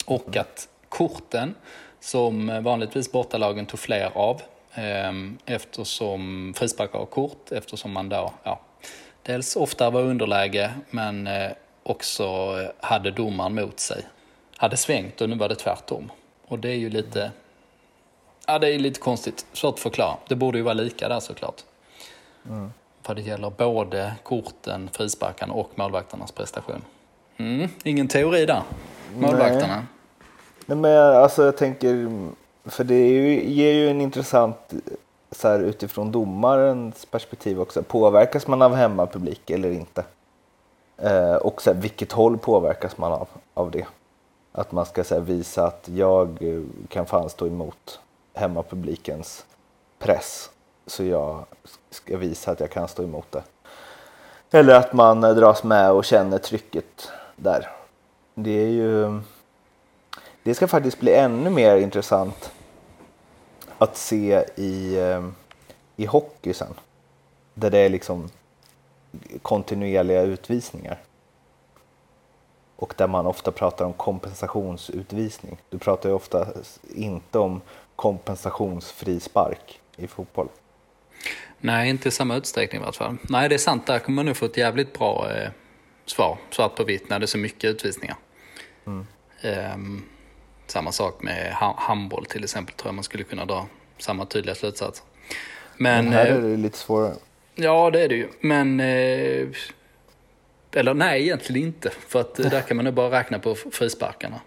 Och 0.06 0.38
att 0.38 0.70
korten, 0.90 1.56
som 2.00 2.64
vanligtvis 2.64 3.12
bortalagen 3.12 3.66
tog 3.66 3.80
fler 3.80 4.12
av, 4.14 4.42
ehm, 4.74 5.38
eftersom 5.46 6.54
frisparkar 6.58 7.00
har 7.00 7.06
kort, 7.06 7.52
eftersom 7.52 7.92
man 7.92 8.10
då, 8.10 8.34
ja, 8.44 8.60
dels 9.24 9.56
ofta 9.56 9.90
var 9.90 10.02
underläge, 10.02 10.74
men 10.90 11.28
eh, 11.28 11.52
också 11.84 12.56
hade 12.80 13.12
domaren 13.12 13.56
mot 13.56 13.80
sig. 13.80 14.04
Hade 14.58 14.78
svängt 14.78 15.22
och 15.22 15.30
nu 15.30 15.36
var 15.36 15.50
det 15.50 15.56
tvärtom. 15.56 16.12
Och 16.48 16.60
det 16.60 16.70
är 16.70 16.78
ju 16.78 16.90
lite, 16.90 17.32
ja 18.48 18.60
det 18.60 18.70
är 18.70 18.80
lite 18.80 19.00
konstigt, 19.00 19.46
svårt 19.54 19.74
att 19.74 19.80
förklara. 19.80 20.18
Det 20.28 20.36
borde 20.36 20.58
ju 20.58 20.64
vara 20.64 20.74
lika 20.74 21.10
där 21.10 21.20
såklart. 21.20 21.64
Mm 22.50 22.72
vad 23.08 23.18
det 23.18 23.22
gäller 23.22 23.50
både 23.50 24.16
korten, 24.24 24.90
frisparkarna 24.92 25.54
och 25.54 25.70
målvakternas 25.76 26.32
prestation. 26.32 26.82
Mm, 27.38 27.70
ingen 27.84 28.08
teori 28.08 28.46
där, 28.46 28.62
målvakterna. 29.16 29.76
Nej. 29.76 29.86
Nej, 30.66 30.78
men 30.78 31.16
alltså 31.16 31.44
jag 31.44 31.58
tänker, 31.58 32.10
för 32.66 32.84
det 32.84 33.08
ju, 33.08 33.50
ger 33.50 33.74
ju 33.74 33.90
en 33.90 34.02
intressant, 34.02 34.74
så 35.32 35.48
här, 35.48 35.60
utifrån 35.60 36.12
domarens 36.12 37.06
perspektiv 37.06 37.62
också, 37.62 37.84
påverkas 37.84 38.48
man 38.48 38.62
av 38.62 38.76
hemmapublik 38.76 39.50
eller 39.50 39.72
inte? 39.72 40.04
Eh, 40.98 41.36
och 41.36 41.62
så 41.62 41.74
här, 41.74 41.82
vilket 41.82 42.12
håll 42.12 42.38
påverkas 42.38 42.98
man 42.98 43.12
av, 43.12 43.28
av 43.54 43.72
det? 43.72 43.88
Att 44.52 44.72
man 44.72 44.86
ska 44.86 45.04
så 45.04 45.16
här, 45.16 45.22
visa 45.22 45.68
att 45.68 45.90
jag 45.94 46.40
kan 46.90 47.06
fan 47.06 47.30
stå 47.30 47.48
emot 47.48 48.00
hemmapublikens 48.34 49.46
press 50.00 50.50
så 50.88 51.04
jag 51.04 51.46
ska 51.90 52.18
visa 52.18 52.52
att 52.52 52.60
jag 52.60 52.72
kan 52.72 52.88
stå 52.88 53.04
emot 53.04 53.32
det. 53.32 53.44
Eller 54.52 54.76
att 54.76 54.94
man 54.94 55.22
dras 55.22 55.64
med 55.64 55.92
och 55.92 56.06
känner 56.06 56.38
trycket 56.38 57.12
där. 57.36 57.70
Det 58.34 58.52
är 58.52 58.70
ju... 58.70 59.22
Det 60.44 60.56
ska 60.56 60.68
faktiskt 60.68 61.00
bli 61.00 61.14
ännu 61.14 61.50
mer 61.50 61.76
intressant 61.76 62.52
att 63.78 63.98
se 63.98 64.46
i, 64.56 64.98
eh, 65.00 65.28
i 65.96 66.06
hockey 66.06 66.54
sen. 66.54 66.74
Där 67.54 67.70
det 67.70 67.78
är 67.78 67.90
liksom 67.90 68.30
kontinuerliga 69.42 70.22
utvisningar. 70.22 71.00
Och 72.76 72.94
där 72.98 73.08
man 73.08 73.26
ofta 73.26 73.52
pratar 73.52 73.86
om 73.86 73.94
kompensationsutvisning. 73.94 75.58
Du 75.70 75.78
pratar 75.78 76.10
ju 76.10 76.16
ofta 76.16 76.48
inte 76.96 77.40
om 77.40 77.62
kompensationsfri 77.96 79.20
spark 79.20 79.82
i 79.96 80.08
fotboll. 80.08 80.48
Nej, 81.60 81.90
inte 81.90 82.08
i 82.08 82.12
samma 82.12 82.36
utsträckning 82.36 82.82
i 82.82 82.86
vart 82.86 82.96
fall. 82.96 83.18
Nej, 83.22 83.50
det 83.50 83.56
är 83.56 83.60
sant. 83.60 83.88
Där 83.88 84.00
kommer 84.00 84.16
man 84.16 84.26
nog 84.26 84.38
få 84.38 84.46
ett 84.46 84.58
jävligt 84.58 84.94
bra 84.94 85.32
eh, 85.36 85.50
svar, 86.06 86.38
svart 86.50 86.76
på 86.76 86.84
vitt, 86.84 87.10
när 87.10 87.20
det 87.20 87.26
är 87.26 87.28
så 87.28 87.38
mycket 87.38 87.70
utvisningar. 87.70 88.16
Mm. 88.88 89.08
Eh, 89.42 90.04
samma 90.68 90.92
sak 90.92 91.22
med 91.22 91.54
ha 91.54 91.76
handboll 91.80 92.26
till 92.26 92.44
exempel, 92.44 92.76
tror 92.76 92.88
jag 92.88 92.96
man 92.96 93.04
skulle 93.04 93.24
kunna 93.24 93.46
dra 93.46 93.68
samma 93.98 94.26
tydliga 94.26 94.56
slutsats. 94.56 95.04
Men, 95.78 96.06
Men 96.06 96.14
här 96.14 96.26
är 96.26 96.42
det 96.42 96.58
lite 96.58 96.78
svårare. 96.78 97.16
Ja, 97.56 97.92
det 97.92 98.02
är 98.02 98.10
det 98.10 98.16
ju. 98.16 98.28
Men... 98.42 98.80
Eh, 98.80 99.48
eller 100.72 100.94
nej, 100.94 101.22
egentligen 101.22 101.68
inte. 101.68 101.90
För 101.90 102.22
att 102.22 102.36
där 102.36 102.62
kan 102.62 102.78
man 102.78 102.86
nog 102.86 102.94
bara 102.94 103.20
räkna 103.20 103.40
på 103.40 103.56
frisparkarna. 103.56 104.42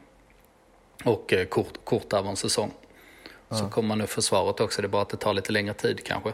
Och 1.05 1.33
eh, 1.33 1.45
kort, 1.45 1.85
kort 1.85 2.12
över 2.12 2.31
en 2.31 2.37
säsong. 2.37 2.71
Så 3.50 3.69
kommer 3.69 3.88
man 3.88 3.99
nog 3.99 4.09
få 4.09 4.23
svaret 4.23 4.61
också, 4.61 4.83
det 4.83 4.87
är 4.87 4.88
bara 4.88 5.02
att 5.02 5.09
det 5.09 5.16
tar 5.16 5.35
lite 5.35 5.52
längre 5.52 5.75
tid 5.75 6.04
kanske. 6.04 6.33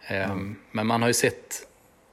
Mm. 0.00 0.56
Men 0.70 0.86
man 0.86 1.02
har 1.02 1.08
ju 1.08 1.14
sett 1.14 1.68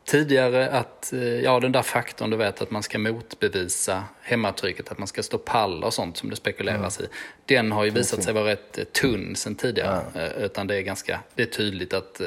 tidigare 0.05 0.69
att, 0.69 1.13
eh, 1.13 1.19
ja 1.19 1.59
den 1.59 1.71
där 1.71 1.81
faktorn 1.81 2.29
du 2.29 2.38
vet 2.38 2.62
att 2.62 2.71
man 2.71 2.83
ska 2.83 3.00
motbevisa 3.00 4.03
hemmatrycket, 4.21 4.91
att 4.91 4.97
man 4.97 5.07
ska 5.07 5.24
stå 5.24 5.38
pall 5.38 5.83
och 5.83 5.93
sånt 5.93 6.17
som 6.17 6.29
det 6.29 6.35
spekuleras 6.35 7.00
mm. 7.00 7.12
i. 7.12 7.15
Den 7.45 7.71
har 7.71 7.83
ju 7.83 7.89
visat 7.89 8.24
sig 8.24 8.33
vara 8.33 8.45
rätt 8.45 8.77
eh, 8.77 8.83
tunn 8.83 9.35
sen 9.35 9.55
tidigare. 9.55 10.01
Mm. 10.15 10.43
Utan 10.43 10.67
det 10.67 10.75
är 10.75 10.81
ganska 10.81 11.19
det 11.35 11.41
är 11.41 11.47
tydligt 11.47 11.93
att 11.93 12.21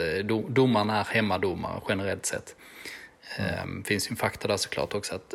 domarna 0.48 1.00
är 1.00 1.04
hemmadomare 1.04 1.80
generellt 1.88 2.26
sett. 2.26 2.56
Mm. 3.36 3.54
Ehm, 3.54 3.84
finns 3.84 4.08
ju 4.08 4.10
en 4.10 4.16
faktor 4.16 4.48
där 4.48 4.56
såklart 4.56 4.94
också 4.94 5.14
att, 5.14 5.34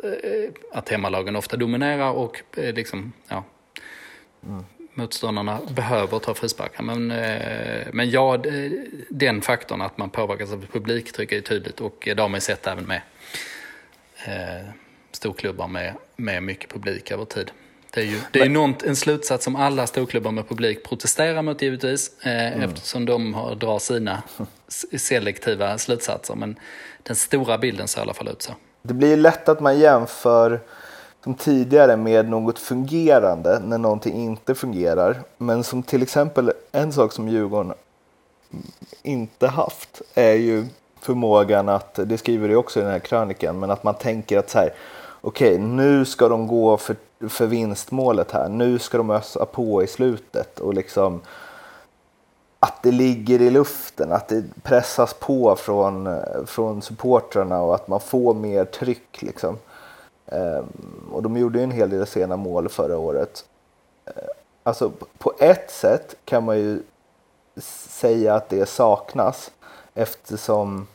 att 0.72 0.88
hemmalagen 0.88 1.36
ofta 1.36 1.56
dominerar 1.56 2.10
och 2.10 2.42
liksom, 2.56 3.12
ja, 3.28 3.44
mm 4.46 4.64
motståndarna 4.94 5.60
behöver 5.70 6.18
ta 6.18 6.34
frisparkar. 6.34 6.82
Men, 6.82 7.10
eh, 7.10 7.86
men 7.92 8.10
ja, 8.10 8.42
den 9.08 9.42
faktorn 9.42 9.82
att 9.82 9.98
man 9.98 10.10
påverkas 10.10 10.52
av 10.52 10.66
publiktryck 10.72 11.32
är 11.32 11.40
tydligt 11.40 11.80
och 11.80 12.08
det 12.16 12.20
har 12.20 12.28
man 12.28 12.40
sett 12.40 12.66
även 12.66 12.84
med 12.84 13.00
eh, 14.24 14.68
storklubbar 15.12 15.68
med, 15.68 15.94
med 16.16 16.42
mycket 16.42 16.70
publik 16.70 17.10
över 17.10 17.24
tid. 17.24 17.50
Det 17.90 18.00
är 18.00 18.04
ju 18.04 18.20
det 18.30 18.40
är 18.40 18.48
något, 18.48 18.82
en 18.82 18.96
slutsats 18.96 19.44
som 19.44 19.56
alla 19.56 19.86
storklubbar 19.86 20.30
med 20.30 20.48
publik 20.48 20.84
protesterar 20.84 21.42
mot 21.42 21.62
givetvis 21.62 22.10
eh, 22.22 22.52
mm. 22.52 22.70
eftersom 22.70 23.04
de 23.04 23.34
har, 23.34 23.54
drar 23.54 23.78
sina 23.78 24.22
selektiva 24.96 25.78
slutsatser. 25.78 26.34
Men 26.34 26.56
den 27.02 27.16
stora 27.16 27.58
bilden 27.58 27.88
ser 27.88 28.00
i 28.00 28.02
alla 28.02 28.14
fall 28.14 28.28
ut 28.28 28.42
så. 28.42 28.52
det 28.82 28.94
blir 28.94 29.16
lätt 29.16 29.48
att 29.48 29.60
man 29.60 29.78
jämför 29.78 30.60
som 31.24 31.34
tidigare 31.34 31.96
med 31.96 32.28
något 32.28 32.58
fungerande 32.58 33.58
när 33.58 33.78
någonting 33.78 34.14
inte 34.14 34.54
fungerar. 34.54 35.22
Men 35.38 35.64
som 35.64 35.82
till 35.82 36.02
exempel 36.02 36.52
en 36.72 36.92
sak 36.92 37.12
som 37.12 37.28
Djurgården 37.28 37.74
inte 39.02 39.46
haft 39.46 40.02
är 40.14 40.32
ju 40.34 40.66
förmågan 41.00 41.68
att, 41.68 41.94
det 41.94 42.18
skriver 42.18 42.48
du 42.48 42.56
också 42.56 42.80
i 42.80 42.82
den 42.82 42.92
här 42.92 42.98
krönikan, 42.98 43.58
men 43.58 43.70
att 43.70 43.84
man 43.84 43.94
tänker 43.94 44.38
att 44.38 44.50
så 44.50 44.58
här, 44.58 44.72
okej, 45.20 45.54
okay, 45.54 45.66
nu 45.66 46.04
ska 46.04 46.28
de 46.28 46.46
gå 46.46 46.76
för, 46.76 46.96
för 47.28 47.46
vinstmålet 47.46 48.30
här, 48.30 48.48
nu 48.48 48.78
ska 48.78 48.98
de 48.98 49.10
ösa 49.10 49.46
på 49.46 49.82
i 49.82 49.86
slutet 49.86 50.60
och 50.60 50.74
liksom 50.74 51.20
att 52.60 52.82
det 52.82 52.92
ligger 52.92 53.42
i 53.42 53.50
luften, 53.50 54.12
att 54.12 54.28
det 54.28 54.44
pressas 54.62 55.14
på 55.14 55.56
från, 55.56 56.20
från 56.46 56.82
supportrarna 56.82 57.60
och 57.60 57.74
att 57.74 57.88
man 57.88 58.00
får 58.00 58.34
mer 58.34 58.64
tryck. 58.64 59.22
Liksom. 59.22 59.58
Ehm, 60.26 60.66
och 61.12 61.22
de 61.22 61.36
gjorde 61.36 61.58
ju 61.58 61.64
en 61.64 61.70
hel 61.70 61.90
del 61.90 62.06
sena 62.06 62.36
mål 62.36 62.68
förra 62.68 62.98
året. 62.98 63.44
Eh, 64.06 64.12
alltså 64.62 64.92
på 65.18 65.32
ett 65.38 65.70
sätt 65.70 66.16
kan 66.24 66.44
man 66.44 66.58
ju 66.58 66.82
säga 67.88 68.34
att 68.34 68.48
det 68.48 68.66
saknas 68.68 69.50
eftersom 69.94 70.86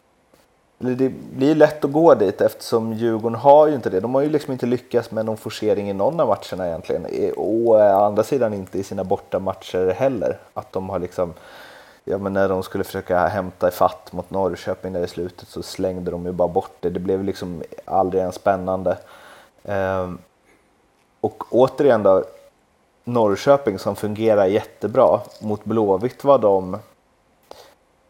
det 0.80 1.10
blir 1.10 1.56
lätt 1.56 1.86
att 1.86 1.92
gå 1.92 2.16
dit 2.16 2.42
eftersom 2.42 2.94
Djurgården 2.94 3.40
har 3.40 3.68
ju 3.68 3.76
inte 3.76 3.90
det. 3.90 4.00
De 4.00 4.16
har 4.16 4.22
ju 4.22 4.30
liksom 4.30 4.54
inte 4.54 4.66
lyckats 4.66 5.12
med 5.12 5.26
någon 5.26 5.38
forcering 5.38 5.90
i 5.90 5.94
någon 5.94 6.20
av 6.20 6.28
matcherna 6.28 6.68
egentligen. 6.68 7.34
Och 7.38 7.50
å 7.50 7.78
andra 7.78 8.24
sidan 8.24 8.54
inte 8.54 8.80
i 8.80 8.84
sina 8.84 9.04
bortamatcher 9.04 9.94
heller. 9.94 10.38
Att 10.54 10.72
de 10.72 10.90
har 10.90 11.00
liksom, 11.00 11.34
ja 12.04 12.18
men 12.18 12.34
när 12.34 12.50
de 12.50 12.64
skulle 12.64 12.84
försöka 12.84 13.28
hämta 13.28 13.68
ifatt 13.68 14.14
mot 14.14 14.30
Norrköping 14.32 14.94
där 14.94 15.04
i 15.04 15.08
slutet 15.08 15.48
så 15.48 15.64
slängde 15.64 16.12
de 16.12 16.26
ju 16.26 16.32
bara 16.32 16.48
bort 16.48 16.76
det. 16.80 16.90
Det 16.90 17.00
blev 17.00 17.24
liksom 17.24 17.64
aldrig 17.86 18.22
ens 18.22 18.36
spännande. 18.36 18.98
Ehm, 19.64 20.18
och 21.22 21.44
återigen 21.50 22.04
då, 22.04 22.24
Norrköping 23.04 23.80
som 23.80 23.96
fungerar 23.96 24.46
jättebra. 24.46 25.20
Mot 25.42 25.66
Blåvitt 25.66 26.24
var 26.24 26.38
de 26.38 26.74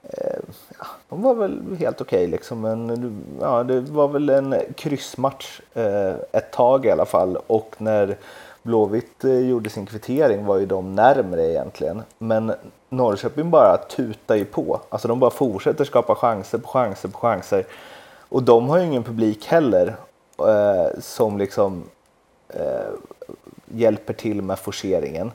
eh, 0.03 0.39
ja, 0.79 0.85
de 1.09 1.21
var 1.21 1.33
väl 1.33 1.77
helt 1.79 2.01
okej 2.01 2.17
okay 2.17 2.27
liksom. 2.27 2.61
Men 2.61 3.21
ja, 3.41 3.63
det 3.63 3.79
var 3.79 4.07
väl 4.07 4.29
en 4.29 4.55
kryssmatch 4.75 5.61
eh, 5.73 6.13
ett 6.31 6.51
tag 6.51 6.85
i 6.85 6.91
alla 6.91 7.05
fall. 7.05 7.37
Och 7.47 7.75
när 7.77 8.17
Blåvitt 8.63 9.23
eh, 9.23 9.39
gjorde 9.39 9.69
sin 9.69 9.85
kvittering 9.85 10.45
var 10.45 10.57
ju 10.57 10.65
de 10.65 10.95
närmre 10.95 11.49
egentligen. 11.49 12.01
Men 12.17 12.53
Norrköping 12.89 13.49
bara 13.49 13.77
tutar 13.77 14.35
ju 14.35 14.45
på. 14.45 14.81
Alltså 14.89 15.07
de 15.07 15.19
bara 15.19 15.31
fortsätter 15.31 15.85
skapa 15.85 16.15
chanser 16.15 16.57
på 16.57 16.67
chanser 16.67 17.09
på 17.09 17.17
chanser. 17.17 17.65
Och 18.29 18.43
de 18.43 18.69
har 18.69 18.77
ju 18.77 18.85
ingen 18.85 19.03
publik 19.03 19.45
heller 19.45 19.95
eh, 20.47 20.99
som 20.99 21.37
liksom 21.37 21.83
eh, 22.49 22.93
hjälper 23.65 24.13
till 24.13 24.41
med 24.41 24.59
forceringen. 24.59 25.31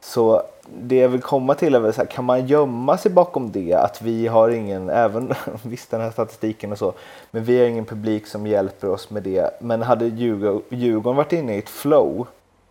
Så 0.00 0.42
det 0.78 0.96
jag 0.96 1.08
vill 1.08 1.22
komma 1.22 1.54
till 1.54 1.74
är 1.74 1.80
väl 1.80 1.92
så 1.92 2.00
här, 2.00 2.08
kan 2.08 2.24
man 2.24 2.46
gömma 2.46 2.98
sig 2.98 3.10
bakom 3.10 3.52
det 3.52 3.74
att 3.74 4.02
vi 4.02 4.26
har 4.26 4.48
ingen, 4.48 4.88
även 4.88 5.34
visst 5.62 5.90
den 5.90 6.00
här 6.00 6.10
statistiken 6.10 6.72
och 6.72 6.78
så, 6.78 6.92
men 7.30 7.44
vi 7.44 7.58
har 7.58 7.66
ingen 7.66 7.84
publik 7.84 8.26
som 8.26 8.46
hjälper 8.46 8.88
oss 8.88 9.10
med 9.10 9.22
det. 9.22 9.60
Men 9.60 9.82
hade 9.82 10.06
Djurgården 10.06 11.16
varit 11.16 11.32
inne 11.32 11.54
i 11.54 11.58
ett 11.58 11.68
flow 11.68 12.26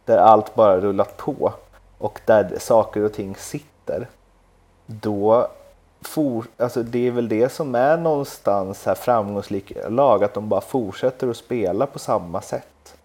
där 0.06 0.18
allt 0.18 0.56
bara 0.56 0.80
rullat 0.80 1.18
på 1.18 1.54
och 1.98 2.22
där 2.26 2.56
saker 2.60 3.04
och 3.04 3.14
ting 3.14 3.36
sitter, 3.36 4.08
då 4.86 5.48
for, 6.02 6.46
alltså 6.58 6.84
det 6.84 7.08
är 7.08 7.12
väl 7.12 7.30
det 7.30 7.50
som 7.50 7.76
är 7.76 7.98
någonstans 7.98 8.86
här 8.86 8.96
framgångsrika 8.96 9.90
lag, 9.90 10.24
att 10.24 10.34
de 10.34 10.50
bara 10.50 10.62
fortsätter 10.62 11.28
att 11.28 11.38
spela 11.38 11.86
på 11.86 12.00
samma 12.00 12.42
sätt. 12.42 12.96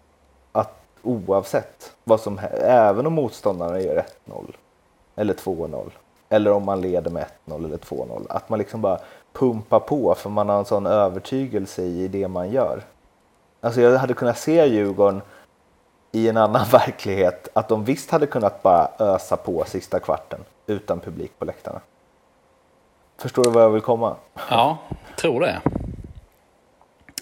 Att 0.51 0.79
oavsett 1.03 1.93
vad 2.03 2.19
som 2.19 2.39
även 2.61 3.07
om 3.07 3.13
motståndarna 3.13 3.79
gör 3.81 4.05
1-0 4.25 4.53
eller 5.15 5.33
2-0 5.33 5.89
eller 6.29 6.51
om 6.51 6.63
man 6.63 6.81
leder 6.81 7.11
med 7.11 7.25
1-0 7.45 7.65
eller 7.65 7.77
2-0, 7.77 8.25
att 8.29 8.49
man 8.49 8.59
liksom 8.59 8.81
bara 8.81 8.99
pumpar 9.33 9.79
på 9.79 10.15
för 10.15 10.29
man 10.29 10.49
har 10.49 10.59
en 10.59 10.65
sån 10.65 10.85
övertygelse 10.85 11.83
i 11.83 12.07
det 12.07 12.27
man 12.27 12.51
gör. 12.51 12.81
Alltså 13.61 13.81
jag 13.81 13.97
hade 13.97 14.13
kunnat 14.13 14.37
se 14.37 14.65
Djurgården 14.65 15.21
i 16.11 16.29
en 16.29 16.37
annan 16.37 16.65
verklighet, 16.71 17.47
att 17.53 17.67
de 17.67 17.83
visst 17.83 18.11
hade 18.11 18.27
kunnat 18.27 18.63
bara 18.63 18.89
ösa 18.99 19.37
på 19.37 19.63
sista 19.67 19.99
kvarten 19.99 20.39
utan 20.67 20.99
publik 20.99 21.31
på 21.39 21.45
läktarna. 21.45 21.79
Förstår 23.17 23.43
du 23.43 23.49
vad 23.49 23.63
jag 23.63 23.69
vill 23.69 23.81
komma? 23.81 24.15
Ja, 24.49 24.77
tror 25.17 25.39
det. 25.41 25.61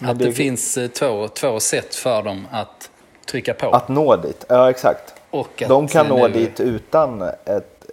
Att 0.02 0.20
det, 0.20 0.26
det 0.26 0.34
finns 0.34 0.78
eh, 0.78 0.88
två, 0.88 1.28
två 1.28 1.60
sätt 1.60 1.96
för 1.96 2.24
dem 2.24 2.48
att 2.52 2.90
trycka 3.26 3.54
på. 3.54 3.70
Att 3.70 3.88
nå 3.88 4.16
dit, 4.16 4.46
ja 4.50 4.70
exakt. 4.70 5.14
Och 5.30 5.64
De 5.68 5.88
kan 5.88 6.08
nå 6.08 6.28
nu... 6.28 6.34
dit 6.34 6.60
utan 6.60 7.22
ett, 7.22 7.86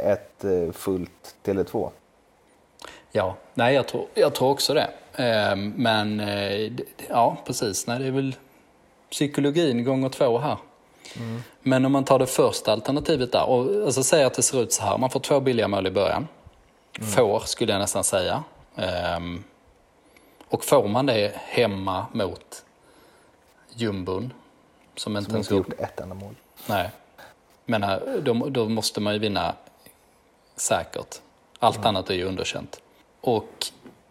ett 0.00 0.44
eh, 0.44 0.72
fullt 0.72 1.34
Tele2. 1.44 1.90
Ja, 3.12 3.36
nej 3.54 3.74
jag 3.74 3.86
tror, 3.86 4.06
jag 4.14 4.34
tror 4.34 4.50
också 4.50 4.74
det. 4.74 4.88
Ehm, 5.16 5.72
men 5.76 6.20
eh, 6.20 6.72
ja, 7.08 7.36
precis. 7.46 7.86
Nej, 7.86 7.98
det 7.98 8.06
är 8.06 8.10
väl 8.10 8.36
psykologin 9.10 9.84
gånger 9.84 10.08
två 10.08 10.38
här. 10.38 10.56
Mm. 11.16 11.42
Men 11.62 11.84
om 11.84 11.92
man 11.92 12.04
tar 12.04 12.18
det 12.18 12.26
första 12.26 12.72
alternativet 12.72 13.32
där 13.32 13.48
och 13.48 13.86
alltså, 13.86 14.02
säger 14.02 14.26
att 14.26 14.34
det 14.34 14.42
ser 14.42 14.62
ut 14.62 14.72
så 14.72 14.82
här. 14.82 14.98
Man 14.98 15.10
får 15.10 15.20
två 15.20 15.40
billiga 15.40 15.68
mål 15.68 15.86
i 15.86 15.90
början. 15.90 16.26
Mm. 16.98 17.10
Får 17.10 17.40
skulle 17.40 17.72
jag 17.72 17.78
nästan 17.78 18.04
säga. 18.04 18.44
Um, 19.16 19.44
och 20.48 20.64
får 20.64 20.88
man 20.88 21.06
det 21.06 21.32
hemma 21.34 22.06
mot 22.12 22.64
jumbon. 23.74 24.32
Som 24.96 25.16
inte, 25.16 25.30
som 25.30 25.38
inte 25.38 25.54
gjort 25.54 25.72
ett 25.78 26.00
enda 26.00 26.14
mål. 26.14 26.34
Nej. 26.66 26.90
Men 27.64 27.84
då, 28.22 28.34
då 28.48 28.68
måste 28.68 29.00
man 29.00 29.12
ju 29.12 29.18
vinna 29.18 29.54
säkert. 30.56 31.20
Allt 31.58 31.76
mm. 31.76 31.86
annat 31.86 32.10
är 32.10 32.14
ju 32.14 32.24
underkänt. 32.24 32.80
Och 33.20 33.66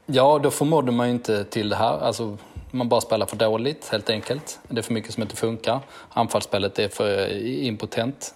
ja, 0.06 0.40
då 0.44 0.52
förmådde 0.52 0.92
man 0.92 1.08
ju 1.08 1.14
inte 1.14 1.44
till 1.44 1.70
det 1.70 1.76
här. 1.76 2.00
Alltså, 2.00 2.38
man 2.72 2.90
bara 2.90 3.02
spelar 3.02 3.26
för 3.26 3.36
dåligt 3.36 3.90
helt 3.90 4.10
enkelt. 4.10 4.60
Det 4.68 4.80
är 4.80 4.82
för 4.82 4.94
mycket 4.94 5.14
som 5.14 5.24
inte 5.24 5.36
funkar. 5.36 5.80
Anfallsspelet 6.10 6.80
är 6.80 6.90
för 6.90 7.34
impotent. 7.46 8.36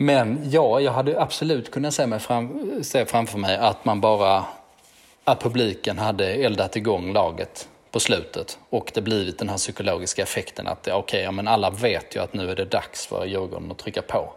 Men 0.00 0.50
ja, 0.50 0.80
jag 0.80 0.92
hade 0.92 1.20
absolut 1.20 1.70
kunnat 1.70 1.94
se, 1.94 2.06
mig 2.06 2.18
fram, 2.18 2.70
se 2.84 3.06
framför 3.06 3.38
mig 3.38 3.56
att 3.56 3.84
man 3.84 4.00
bara, 4.00 4.44
att 5.24 5.42
publiken 5.42 5.98
hade 5.98 6.26
eldat 6.26 6.76
igång 6.76 7.12
laget 7.12 7.68
på 7.90 8.00
slutet 8.00 8.58
och 8.70 8.90
det 8.94 9.00
blivit 9.00 9.38
den 9.38 9.48
här 9.48 9.56
psykologiska 9.56 10.22
effekten 10.22 10.66
att 10.66 10.78
okej, 10.78 10.94
okay, 10.94 11.20
ja, 11.20 11.30
men 11.30 11.48
alla 11.48 11.70
vet 11.70 12.16
ju 12.16 12.22
att 12.22 12.34
nu 12.34 12.50
är 12.50 12.56
det 12.56 12.64
dags 12.64 13.06
för 13.06 13.24
Djurgården 13.24 13.70
att 13.70 13.78
trycka 13.78 14.02
på. 14.02 14.32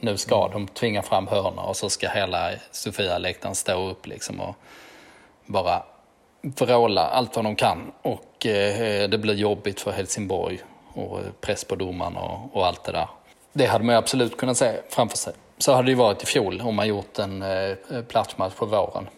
Nu 0.00 0.16
ska 0.16 0.46
mm. 0.46 0.52
de 0.52 0.68
tvinga 0.72 1.02
fram 1.02 1.26
hörnor 1.26 1.64
och 1.64 1.76
så 1.76 1.90
ska 1.90 2.08
hela 2.08 2.50
Sofia-läktaren 2.70 3.54
stå 3.54 3.90
upp 3.90 4.06
liksom 4.06 4.40
och 4.40 4.54
bara 5.46 5.82
vråla 6.42 7.08
allt 7.08 7.36
vad 7.36 7.44
de 7.44 7.56
kan 7.56 7.92
och 8.02 8.46
eh, 8.46 9.08
det 9.08 9.18
blir 9.18 9.34
jobbigt 9.34 9.80
för 9.80 9.90
Helsingborg 9.90 10.60
och 10.94 11.20
press 11.40 11.64
på 11.64 11.74
domaren 11.74 12.16
och, 12.16 12.56
och 12.56 12.66
allt 12.66 12.84
det 12.84 12.92
där. 12.92 13.08
Det 13.52 13.66
hade 13.66 13.84
man 13.84 13.94
absolut 13.94 14.36
kunnat 14.36 14.56
se 14.56 14.80
framför 14.88 15.16
sig. 15.16 15.32
Så 15.58 15.72
hade 15.72 15.88
det 15.88 15.94
varit 15.94 16.22
i 16.22 16.26
fjol 16.26 16.60
om 16.60 16.74
man 16.74 16.88
gjort 16.88 17.18
en 17.18 17.42
eh, 17.42 17.76
platsmatch 18.08 18.54
på 18.54 18.66
våren. 18.66 19.08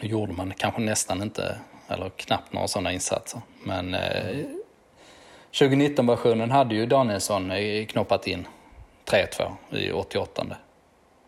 Då 0.00 0.06
gjorde 0.06 0.32
man 0.32 0.52
kanske 0.56 0.80
nästan 0.80 1.22
inte, 1.22 1.58
eller 1.88 2.08
knappt 2.08 2.52
några 2.52 2.68
sådana 2.68 2.92
insatser. 2.92 3.40
Men 3.64 3.94
eh, 3.94 4.44
2019-versionen 5.52 6.50
hade 6.50 6.74
ju 6.74 6.86
Danielsson 6.86 7.52
knoppat 7.88 8.26
in 8.26 8.46
3-2 9.06 9.52
i 9.70 9.92
88. 9.92 10.46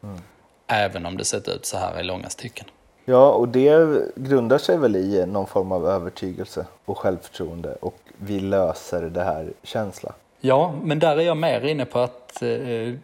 Mm. 0.03 0.20
Även 0.66 1.07
om 1.07 1.16
det 1.16 1.25
sett 1.25 1.49
ut 1.49 1.66
så 1.66 1.79
här 1.79 2.01
i 2.01 2.03
långa 2.03 2.29
stycken. 2.29 2.66
Ja, 3.05 3.31
och 3.31 3.49
det 3.49 4.03
grundar 4.16 4.59
sig 4.59 4.79
väl 4.79 4.96
i 4.96 5.27
någon 5.27 5.46
form 5.46 5.72
av 5.72 5.87
övertygelse 5.87 6.66
och 6.85 6.99
självförtroende 6.99 7.75
och 7.81 7.99
vi 8.18 8.40
löser 8.40 9.03
det 9.03 9.25
här 9.25 9.53
känsla. 9.62 10.12
Ja, 10.40 10.75
men 10.83 10.99
där 10.99 11.16
är 11.16 11.22
jag 11.22 11.37
mer 11.37 11.61
inne 11.64 11.85
på 11.85 11.99
att, 11.99 12.42
eh, 12.42 12.94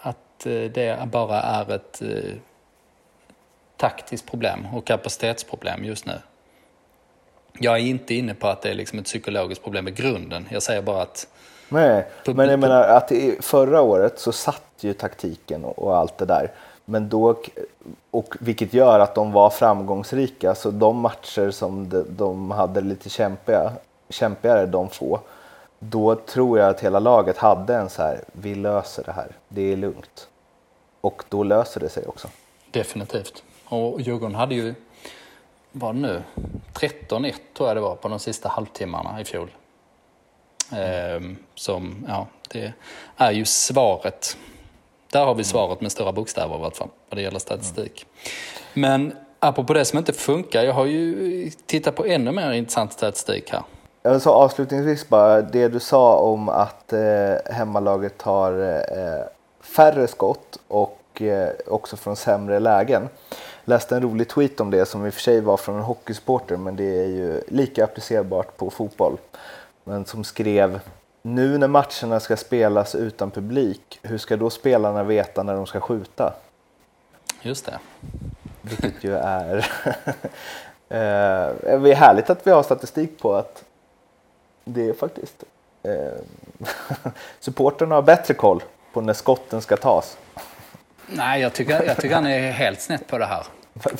att 0.00 0.46
eh, 0.46 0.52
det 0.52 1.08
bara 1.12 1.40
är 1.40 1.72
ett 1.72 2.02
eh, 2.02 2.34
taktiskt 3.76 4.30
problem 4.30 4.66
och 4.74 4.84
kapacitetsproblem 4.84 5.84
just 5.84 6.06
nu. 6.06 6.14
Jag 7.58 7.74
är 7.74 7.82
inte 7.82 8.14
inne 8.14 8.34
på 8.34 8.46
att 8.46 8.62
det 8.62 8.70
är 8.70 8.74
liksom 8.74 8.98
ett 8.98 9.04
psykologiskt 9.04 9.64
problem 9.64 9.88
i 9.88 9.90
grunden. 9.90 10.48
Jag 10.50 10.62
säger 10.62 10.82
bara 10.82 11.02
att... 11.02 11.28
Nej, 11.68 12.06
men 12.24 12.48
jag 12.48 12.60
menar 12.60 12.82
att 12.82 13.12
förra 13.40 13.80
året 13.80 14.18
så 14.18 14.32
satt 14.32 14.62
ju 14.80 14.92
taktiken 14.92 15.64
och 15.64 15.96
allt 15.96 16.18
det 16.18 16.24
där. 16.24 16.50
Men 16.84 17.08
då, 17.08 17.42
och 18.10 18.34
vilket 18.40 18.74
gör 18.74 19.00
att 19.00 19.14
de 19.14 19.32
var 19.32 19.50
framgångsrika. 19.50 20.54
Så 20.54 20.70
de 20.70 20.96
matcher 20.96 21.50
som 21.50 21.88
de, 21.88 22.04
de 22.08 22.50
hade 22.50 22.80
lite 22.80 23.08
kämpiga, 23.08 23.72
kämpigare, 24.08 24.66
de 24.66 24.88
få, 24.88 25.20
då 25.78 26.14
tror 26.14 26.58
jag 26.58 26.68
att 26.68 26.80
hela 26.80 26.98
laget 26.98 27.38
hade 27.38 27.74
en 27.74 27.90
så 27.90 28.02
här, 28.02 28.24
vi 28.32 28.54
löser 28.54 29.04
det 29.04 29.12
här, 29.12 29.36
det 29.48 29.72
är 29.72 29.76
lugnt. 29.76 30.28
Och 31.00 31.22
då 31.28 31.42
löser 31.42 31.80
det 31.80 31.88
sig 31.88 32.06
också. 32.06 32.28
Definitivt. 32.70 33.42
Och 33.64 34.00
Djurgården 34.00 34.34
hade 34.34 34.54
ju 34.54 34.74
vad 35.72 35.94
nu, 35.94 36.22
13-1 36.74 37.34
tror 37.56 37.68
jag 37.68 37.76
det 37.76 37.80
var 37.80 37.96
på 37.96 38.08
de 38.08 38.18
sista 38.18 38.48
halvtimmarna 38.48 39.20
i 39.20 39.24
fjol. 39.24 39.50
Ehm, 40.72 41.36
som, 41.54 42.06
ja, 42.08 42.26
det 42.48 42.72
är 43.16 43.30
ju 43.30 43.44
svaret. 43.44 44.36
Där 45.12 45.24
har 45.24 45.34
vi 45.34 45.44
svaret 45.44 45.80
med 45.80 45.92
stora 45.92 46.12
bokstäver 46.12 46.54
i 46.54 46.58
vart 46.58 46.76
fall, 46.76 46.88
vad 47.08 47.18
det 47.18 47.22
gäller 47.22 47.38
statistik. 47.38 48.06
Men 48.74 49.12
apropå 49.38 49.72
det 49.72 49.84
som 49.84 49.98
inte 49.98 50.12
funkar, 50.12 50.64
jag 50.64 50.74
har 50.74 50.86
ju 50.86 51.50
tittat 51.66 51.96
på 51.96 52.04
ännu 52.04 52.32
mer 52.32 52.52
intressant 52.52 52.92
statistik 52.92 53.50
här. 53.50 53.62
Jag 54.08 54.22
sa 54.22 54.34
avslutningsvis 54.34 55.08
bara 55.08 55.42
det 55.42 55.68
du 55.68 55.80
sa 55.80 56.16
om 56.16 56.48
att 56.48 56.92
eh, 56.92 57.34
hemmalaget 57.54 58.22
har 58.22 58.52
eh, 58.70 59.26
färre 59.60 60.06
skott 60.06 60.58
och 60.68 61.22
eh, 61.22 61.48
också 61.66 61.96
från 61.96 62.16
sämre 62.16 62.60
lägen. 62.60 63.08
Läste 63.64 63.96
en 63.96 64.02
rolig 64.02 64.28
tweet 64.28 64.60
om 64.60 64.70
det 64.70 64.86
som 64.86 65.06
i 65.06 65.08
och 65.08 65.14
för 65.14 65.20
sig 65.20 65.40
var 65.40 65.56
från 65.56 65.76
en 65.76 65.82
hockeysporter 65.82 66.56
men 66.56 66.76
det 66.76 67.04
är 67.04 67.06
ju 67.06 67.40
lika 67.48 67.84
applicerbart 67.84 68.56
på 68.56 68.70
fotboll. 68.70 69.16
Men 69.84 70.04
som 70.04 70.24
skrev 70.24 70.80
nu 71.22 71.58
när 71.58 71.68
matcherna 71.68 72.20
ska 72.20 72.36
spelas 72.36 72.94
utan 72.94 73.30
publik, 73.30 74.00
hur 74.02 74.18
ska 74.18 74.36
då 74.36 74.50
spelarna 74.50 75.02
veta 75.02 75.42
när 75.42 75.54
de 75.54 75.66
ska 75.66 75.80
skjuta? 75.80 76.32
Just 77.42 77.66
det. 77.66 77.78
Vilket 78.60 79.04
ju 79.04 79.14
är... 79.16 79.56
eh, 80.88 81.54
det 81.80 81.90
är 81.90 81.94
härligt 81.94 82.30
att 82.30 82.46
vi 82.46 82.50
har 82.50 82.62
statistik 82.62 83.18
på 83.18 83.34
att 83.34 83.64
det 84.72 84.88
är 84.88 84.92
faktiskt... 84.92 85.44
Eh, 85.82 87.10
supporterna 87.40 87.94
har 87.94 88.02
bättre 88.02 88.34
koll 88.34 88.62
på 88.92 89.00
när 89.00 89.12
skotten 89.12 89.62
ska 89.62 89.76
tas. 89.76 90.16
Nej, 91.06 91.40
jag 91.40 91.52
tycker, 91.52 91.82
jag 91.82 91.96
tycker 91.96 92.14
han 92.14 92.26
är 92.26 92.50
helt 92.50 92.80
snett 92.80 93.06
på 93.06 93.18
det 93.18 93.26
här. 93.26 93.44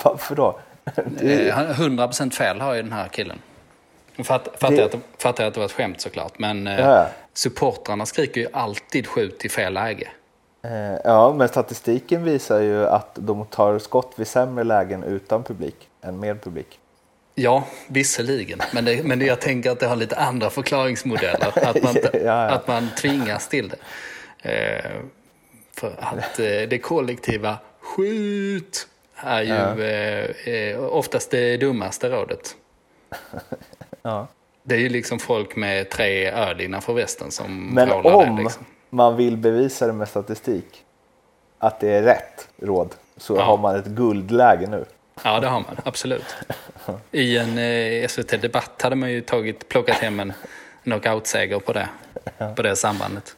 Varför 0.03 0.35
då? 0.35 0.59
Eh, 1.21 1.55
han- 1.55 1.67
100% 1.73 2.31
fel 2.31 2.61
har 2.61 2.75
ju 2.75 2.83
den 2.83 2.93
här 2.93 3.09
killen. 3.09 3.39
Fatt- 4.19 4.49
Fattar 4.59 4.75
jag, 4.75 4.85
att- 4.85 4.95
fattar 5.23 5.45
jag 5.45 5.49
att 5.49 5.55
det 5.55 5.61
var 5.61 5.65
ett 5.65 5.73
skämt 5.73 6.01
såklart, 6.01 6.39
men 6.39 6.67
eh, 6.67 6.81
Ja. 6.81 7.07
supportrarna 7.35 8.07
skriker 8.07 8.41
ju 8.41 8.47
alltid 8.53 9.07
skjut 9.07 9.45
i 9.45 9.49
fel 9.49 9.73
läge. 9.73 10.09
Eh, 10.63 10.95
ja, 11.05 11.33
men 11.33 11.49
statistiken 11.49 12.25
visar 12.25 12.61
ju 12.61 12.87
att 12.87 13.11
de 13.15 13.45
tar 13.47 13.79
skott 13.79 14.13
vid 14.17 14.27
sämre 14.27 14.65
lägen 14.65 15.03
utan 15.03 15.43
publik 15.43 15.89
än 16.03 16.21
med 16.21 16.43
publik. 16.43 16.79
Ja, 17.41 17.65
visserligen. 17.87 18.61
Men, 18.73 18.85
det, 18.85 19.03
men 19.05 19.19
det, 19.19 19.25
jag 19.27 19.41
tänker 19.41 19.71
att 19.71 19.81
det 19.81 19.87
har 19.87 19.97
lite 19.97 20.17
andra 20.17 20.51
förklaringsmodeller. 20.51 21.69
Att 21.69 21.83
man, 21.83 21.95
Ja, 22.13 22.19
ja. 22.25 22.33
Att 22.51 22.69
man 22.69 22.89
tvingas 22.99 23.49
till 23.49 23.69
det. 23.69 23.77
Eh, 24.51 24.91
för 25.77 25.95
att 26.01 26.39
eh, 26.39 26.45
det 26.45 26.79
kollektiva 26.83 27.57
skjut 27.81 28.89
är 29.17 29.43
ju 29.43 29.49
Ja. 29.49 29.79
eh, 29.85 30.55
eh, 30.55 30.81
oftast 30.85 31.31
det 31.31 31.57
dummaste 31.57 32.09
rådet. 32.09 32.55
Ja. 34.03 34.27
Det 34.63 34.75
är 34.75 34.79
ju 34.79 34.89
liksom 34.89 35.19
folk 35.19 35.57
med 35.57 35.91
tre 35.91 36.31
öl 36.31 36.61
innanför 36.61 36.93
västen 36.93 37.31
som 37.31 37.67
Men 37.75 37.93
om 37.93 38.37
det. 38.37 38.43
Liksom. 38.43 38.65
man 38.91 39.17
vill 39.17 39.37
bevisa 39.37 39.87
det 39.87 39.93
med 39.93 40.09
statistik, 40.09 40.85
att 41.59 41.81
det 41.81 41.89
är 41.91 42.03
rätt 42.03 42.49
råd, 42.63 42.95
så 43.17 43.41
har 43.41 43.57
man 43.59 43.77
ett 43.77 43.87
guldläge 43.87 44.67
nu. 44.67 44.85
Ja, 45.25 45.41
det 45.41 45.47
har 45.47 45.61
man. 45.61 45.77
Absolut. 45.85 46.25
I 47.13 47.39
en 47.39 47.59
eh, 47.59 48.09
SVT-debatt 48.09 48.83
hade 48.83 48.97
man 48.97 49.11
ju 49.11 49.21
tagit, 49.21 49.69
plockat 49.69 49.97
hem 49.97 50.21
en 50.21 50.33
knockout-seger 50.85 51.59
på 51.59 51.73
det, 51.73 51.89
på 52.57 52.63
det 52.63 52.77
sambandet. 52.77 53.37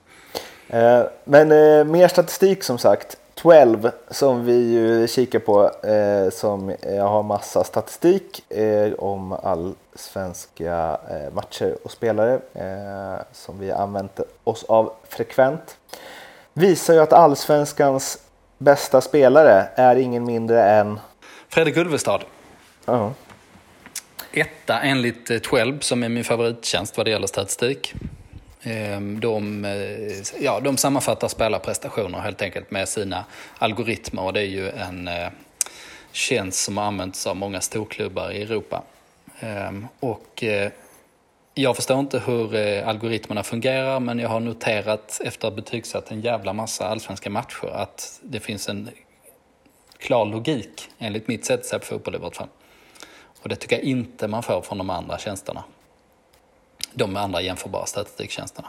Eh, 0.69 1.03
Men 1.25 1.53
eh, 1.53 1.85
mer 1.85 2.09
statistik 2.09 2.63
som 2.63 2.79
sagt. 2.79 3.17
12 3.35 3.91
som 4.11 4.45
vi 4.45 4.53
ju 4.73 5.09
kikar 5.09 5.39
på 5.39 5.71
eh, 5.87 6.31
som 6.31 6.71
eh, 6.71 7.09
har 7.09 7.23
massa 7.23 7.65
statistik 7.65 8.53
eh, 8.53 8.93
om 8.93 9.33
allsvenska 9.33 10.99
eh, 11.11 11.33
matcher 11.35 11.77
och 11.85 11.91
spelare 11.91 12.41
som 13.33 13.59
vi 13.59 13.71
använt 13.73 14.21
oss 14.45 14.65
av 14.65 14.93
frekvent. 15.09 15.77
Visar 16.53 16.95
ju 16.95 17.01
att 17.01 17.13
allsvenskans 17.13 18.19
bästa 18.59 19.01
spelare 19.01 19.69
är 19.75 19.97
ingen 19.97 20.25
mindre 20.25 20.65
än 20.65 21.01
Fredrik 21.49 21.77
Ulvestad. 21.77 22.21
Ja. 22.85 23.13
Etta 24.33 24.81
enligt 24.81 25.31
eh, 25.31 25.39
12 25.39 25.81
som 25.81 26.03
är 26.03 26.09
min 26.09 26.25
favorittjänst 26.25 26.97
vad 26.97 27.07
det 27.07 27.11
gäller 27.11 27.27
statistik. 27.27 27.95
Ehm, 28.63 29.21
de, 29.21 29.65
eh, 29.65 30.43
ja, 30.45 30.61
de 30.61 30.77
sammanfattar 30.77 31.29
spelarprestationer 31.29 32.19
helt 32.19 32.43
enkelt 32.43 32.71
med 32.71 32.89
sina 32.89 33.25
algoritmer 33.59 34.23
och 34.23 34.33
det 34.33 34.41
är 34.41 34.47
ju 34.47 34.71
en 34.71 35.09
eh, 35.09 35.29
tjänst 36.13 36.65
som 36.65 36.77
har 36.77 36.85
använts 36.85 37.27
av 37.27 37.37
många 37.37 37.61
storklubbar 37.61 38.31
i 38.31 38.43
Europa. 38.43 38.83
Ehm, 39.41 39.87
och 40.01 40.45
jag 41.55 41.77
förstår 41.77 42.01
inte 42.01 42.19
hur 42.19 42.57
algoritmerna 42.83 43.43
fungerar 43.43 44.01
men 44.01 44.19
jag 44.19 44.29
har 44.29 44.41
noterat 44.41 45.21
efter 45.25 45.49
att 45.49 45.53
ha 45.55 45.63
betygsatt 45.63 46.11
en 46.11 46.21
jävla 46.21 46.53
massa 46.53 46.89
allsvenska 46.89 47.31
matcher 47.31 47.67
att 47.73 48.21
det 48.23 48.41
finns 48.41 48.69
en 48.69 48.91
klar 49.99 50.27
logik 50.27 50.89
enligt 50.99 51.29
mitt 51.29 51.45
sätt 51.45 51.61
att 51.61 51.67
se 51.67 51.79
på 51.79 51.85
fotboll 51.85 52.15
i 52.15 52.19
vart 52.19 52.37
fall. 52.37 52.49
Och 53.43 53.49
det 53.49 53.57
tycker 53.57 53.77
jag 53.77 53.85
inte 53.85 54.29
man 54.29 54.43
får 54.43 54.63
från 54.63 54.79
de 54.79 54.91
andra 54.91 55.19
tjänsterna. 55.19 55.65
De 56.93 57.17
andra 57.17 57.41
jämförbara 57.41 57.87
statistiktjänsterna. 57.87 58.69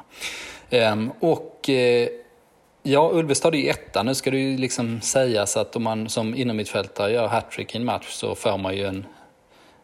Ehm, 0.70 1.12
och 1.20 1.70
eh, 1.70 2.10
ja, 2.84 3.10
Ulvestad 3.14 3.56
är 3.56 3.60
ju 3.60 3.70
etta. 3.70 4.04
Nu 4.04 4.16
ska 4.16 4.32
det 4.32 4.38
ju 4.38 4.58
liksom 4.58 5.02
sägas 5.02 5.58
att 5.58 5.76
om 5.76 5.84
man 5.84 6.10
som 6.10 6.36
innermittfältare 6.36 7.12
gör 7.12 7.28
hattrick 7.28 7.76
i 7.76 7.78
en 7.78 7.86
match 7.86 8.10
så 8.10 8.36
får 8.36 8.58
man 8.58 8.76
ju 8.76 8.86
en, 8.86 9.06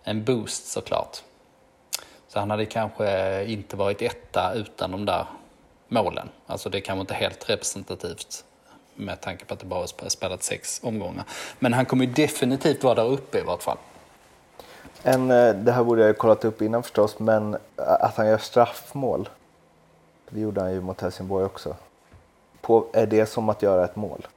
en 0.04 0.23
boost 0.23 0.67
såklart. 0.67 1.17
Så 2.28 2.39
han 2.39 2.52
hade 2.52 2.65
kanske 2.65 3.45
inte 3.45 3.76
varit 3.76 4.02
etta 4.02 4.54
utan 4.54 4.91
de 4.91 5.06
där 5.06 5.26
målen. 5.88 6.30
Alltså 6.47 6.69
det 6.69 6.82
kanske 6.82 7.02
inte 7.02 7.13
helt 7.13 7.50
representativt 7.50 8.43
med 8.95 9.21
tanke 9.21 9.45
på 9.45 9.54
att 9.54 9.60
det 9.60 9.65
bara 9.65 9.88
spelat 9.88 10.43
sex 10.43 10.80
omgångar. 10.84 11.23
Men 11.60 11.73
han 11.73 11.86
kommer 11.86 12.06
ju 12.06 12.12
definitivt 12.12 12.84
vara 12.84 12.95
där 12.95 13.06
uppe 13.06 13.39
i 13.39 13.41
vart 13.41 13.63
fall. 13.63 13.78
En, 15.04 15.32
eh, 15.32 15.54
det 15.56 15.71
här 15.71 15.84
borde 15.84 16.02
jag 16.06 16.17
kollat 16.17 16.45
upp 16.45 16.62
innan 16.62 16.84
förstås, 16.84 17.19
men 17.19 17.54
eh, 17.54 17.60
att 17.78 18.15
han 18.17 18.28
gör 18.28 18.38
straffmål. 18.38 19.30
Det 20.30 20.39
gjorde 20.39 20.62
han 20.62 20.73
ju 20.73 20.82
mot 20.82 21.02
Helsingborg 21.02 21.45
också. 21.45 21.76
På, 22.62 22.86
är 22.93 23.06
det 23.08 23.26
som 23.26 23.50
att 23.50 23.62
göra 23.62 23.86
ett 23.86 23.95
mål? 23.95 24.28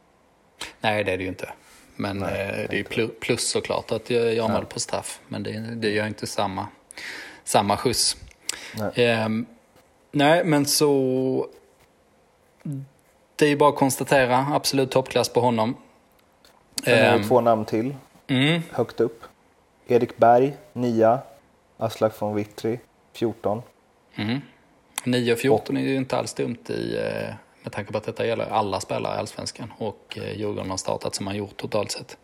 Nej, 0.80 1.04
det 1.04 1.12
är 1.12 1.16
det 1.16 1.22
ju 1.22 1.28
inte. 1.28 1.48
Men 1.96 2.16
Nej, 2.18 2.40
eh, 2.40 2.46
det 2.70 2.74
är 2.74 2.78
ju 2.78 2.82
plu- 2.84 3.10
plus 3.20 3.50
såklart 3.50 3.92
att 3.92 4.10
jag 4.10 4.34
gör 4.34 4.48
mål 4.48 4.64
på 4.66 4.80
straff. 4.80 5.20
Men 5.28 5.42
det, 5.42 5.52
det 5.60 5.90
gör 5.90 6.06
inte 6.06 6.26
samma, 6.26 6.66
samma 7.44 7.76
skjuts. 7.76 8.16
Nej. 8.74 8.90
Ehm, 9.06 9.46
nej, 10.12 10.44
men 10.44 10.66
så... 10.66 11.46
Det 13.36 13.44
är 13.44 13.48
ju 13.48 13.56
bara 13.56 13.68
att 13.70 13.76
konstatera, 13.76 14.46
absolut 14.52 14.90
toppklass 14.90 15.28
på 15.28 15.40
honom. 15.40 15.76
Sen 16.84 16.94
är 16.94 17.00
det 17.02 17.08
Ehm, 17.08 17.28
två 17.28 17.40
namn 17.40 17.64
till, 17.64 17.94
mm, 18.26 18.62
högt 18.70 19.00
upp. 19.00 19.22
Erik 19.90 20.16
Berg, 20.16 20.56
9. 20.72 21.18
Aslak 21.78 22.22
von 22.22 22.34
Witry, 22.34 22.78
14. 23.12 23.62
mm. 24.16 24.40
9 25.04 25.32
och 25.32 25.38
14 25.38 25.76
är 25.76 25.80
ju 25.80 25.96
inte 25.96 26.16
alls 26.16 26.34
dumt 26.34 26.56
i, 26.68 26.96
eh, 26.96 27.34
med 27.62 27.72
tanke 27.72 27.92
på 27.92 27.98
att 27.98 28.04
detta 28.04 28.26
gäller 28.26 28.46
alla 28.50 28.80
spelare 28.80 29.14
i 29.16 29.18
Allsvenskan. 29.18 29.72
Och 29.78 30.18
eh, 30.18 30.38
Djurgården 30.38 30.70
har 30.70 30.76
startat 30.76 31.14
som 31.14 31.24
man 31.24 31.36
gjort 31.36 31.56
totalt 31.56 31.90
sett. 31.90 32.16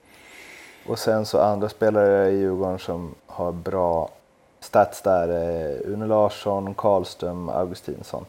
Och 0.86 0.98
sen 0.98 1.26
så 1.26 1.40
andra 1.40 1.68
spelare 1.68 2.30
i 2.30 2.38
Djurgården 2.38 2.78
som 2.78 3.14
har 3.26 3.52
bra 3.52 4.10
stats 4.60 5.02
där. 5.02 5.28
eh, 5.28 5.92
Une 5.92 6.06
Larsson, 6.06 6.74
Karlström, 6.74 7.48
Augustinsson. 7.48 8.24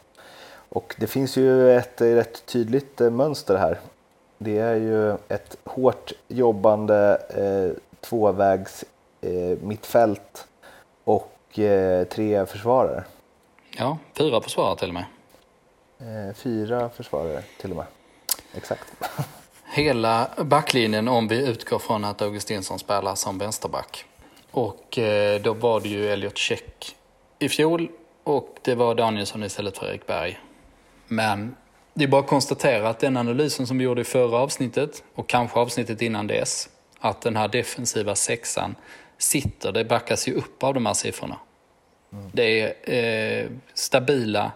Och 0.69 0.95
det 0.99 1.07
finns 1.07 1.37
ju 1.37 1.71
ett 1.77 2.01
rätt 2.01 2.45
tydligt 2.45 2.99
mönster 2.99 3.57
här. 3.57 3.79
Det 4.37 4.57
är 4.57 4.75
ju 4.75 5.11
ett 5.11 5.57
hårt 5.63 6.11
jobbande 6.27 7.17
eh, 7.29 7.81
tvåvägs 8.01 8.85
eh, 9.21 9.57
mittfält 9.61 10.47
och 11.03 11.59
eh, 11.59 12.03
tre 12.03 12.45
försvarare. 12.45 13.03
Ja, 13.77 13.97
fyra 14.13 14.41
försvarare 14.41 14.75
till 14.75 14.87
och 14.87 14.93
med. 14.93 15.05
Eh, 15.99 16.35
fyra 16.35 16.89
försvarare 16.89 17.43
till 17.61 17.71
och 17.71 17.77
med. 17.77 17.85
Exakt. 18.53 18.93
Hela 19.73 20.29
backlinjen 20.37 21.07
om 21.07 21.27
vi 21.27 21.47
utgår 21.47 21.79
från 21.79 22.05
att 22.05 22.21
Augustinsson 22.21 22.79
spelar 22.79 23.15
som 23.15 23.37
vänsterback. 23.37 24.05
Och 24.51 24.97
eh, 24.97 25.41
då 25.41 25.53
var 25.53 25.79
det 25.79 25.89
ju 25.89 26.09
Elliot 26.09 26.37
Check 26.37 26.95
i 27.39 27.49
fjol 27.49 27.89
och 28.23 28.57
det 28.61 28.75
var 28.75 28.95
Danielsson 28.95 29.43
istället 29.43 29.77
för 29.77 29.85
Erik 29.85 30.07
Berg. 30.07 30.39
Men 31.07 31.55
det 31.93 32.03
är 32.03 32.07
bara 32.07 32.21
att 32.21 32.27
konstatera 32.27 32.89
att 32.89 32.99
den 32.99 33.17
analysen 33.17 33.67
som 33.67 33.77
vi 33.77 33.83
gjorde 33.83 34.01
i 34.01 34.03
förra 34.03 34.37
avsnittet 34.37 35.03
och 35.15 35.27
kanske 35.27 35.59
avsnittet 35.59 36.01
innan 36.01 36.27
dess, 36.27 36.69
att 36.99 37.21
den 37.21 37.35
här 37.35 37.47
defensiva 37.47 38.15
sexan 38.15 38.75
sitter, 39.17 39.71
det 39.71 39.85
backas 39.85 40.27
ju 40.27 40.33
upp 40.33 40.63
av 40.63 40.73
de 40.73 40.85
här 40.85 40.93
siffrorna. 40.93 41.37
Det 42.31 42.61
är 42.61 43.43
eh, 43.43 43.49
stabila, 43.73 44.51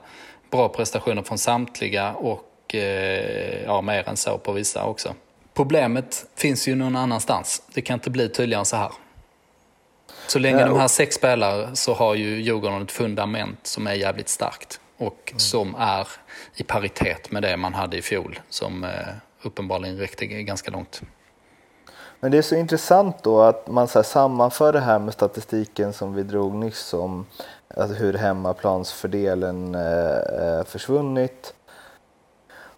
bra 0.51 0.69
prestationer 0.69 1.23
från 1.23 1.37
samtliga 1.37 2.13
och 2.13 2.75
eh, 2.75 3.63
ja, 3.63 3.81
mer 3.81 4.09
än 4.09 4.17
så 4.17 4.37
på 4.37 4.51
vissa 4.51 4.85
också. 4.85 5.15
Problemet 5.53 6.25
finns 6.35 6.67
ju 6.67 6.75
någon 6.75 6.95
annanstans. 6.95 7.63
Det 7.73 7.81
kan 7.81 7.93
inte 7.93 8.09
bli 8.09 8.29
tydligare 8.29 8.59
än 8.59 8.65
så 8.65 8.75
här. 8.75 8.91
Så 10.27 10.39
länge 10.39 10.65
de 10.65 10.79
här 10.79 10.87
sex 10.87 11.15
spelar 11.15 11.73
så 11.73 11.93
har 11.93 12.15
ju 12.15 12.41
Djurgården 12.41 12.81
ett 12.81 12.91
fundament 12.91 13.67
som 13.67 13.87
är 13.87 13.93
jävligt 13.93 14.29
starkt. 14.29 14.79
Och 14.97 15.29
mm. 15.31 15.39
som 15.39 15.75
är 15.75 16.07
i 16.55 16.63
paritet 16.63 17.31
med 17.31 17.43
det 17.43 17.57
man 17.57 17.73
hade 17.73 17.97
i 17.97 18.01
fjol. 18.01 18.39
Som 18.49 18.83
eh, 18.83 18.89
uppenbarligen 19.41 19.97
räckte 19.97 20.25
ganska 20.25 20.71
långt. 20.71 21.01
Men 22.23 22.31
det 22.31 22.37
är 22.37 22.41
så 22.41 22.55
intressant 22.55 23.23
då 23.23 23.41
att 23.41 23.67
man 23.67 23.87
så 23.87 24.03
sammanför 24.03 24.73
det 24.73 24.79
här 24.79 24.99
med 24.99 25.13
statistiken 25.13 25.93
som 25.93 26.13
vi 26.13 26.23
drog 26.23 26.53
nyss 26.55 26.93
om 26.93 27.25
alltså 27.77 27.95
hur 27.95 28.13
hemmaplansfördelen 28.13 29.75
eh, 29.75 30.17
eh, 30.17 30.63
försvunnit. 30.63 31.53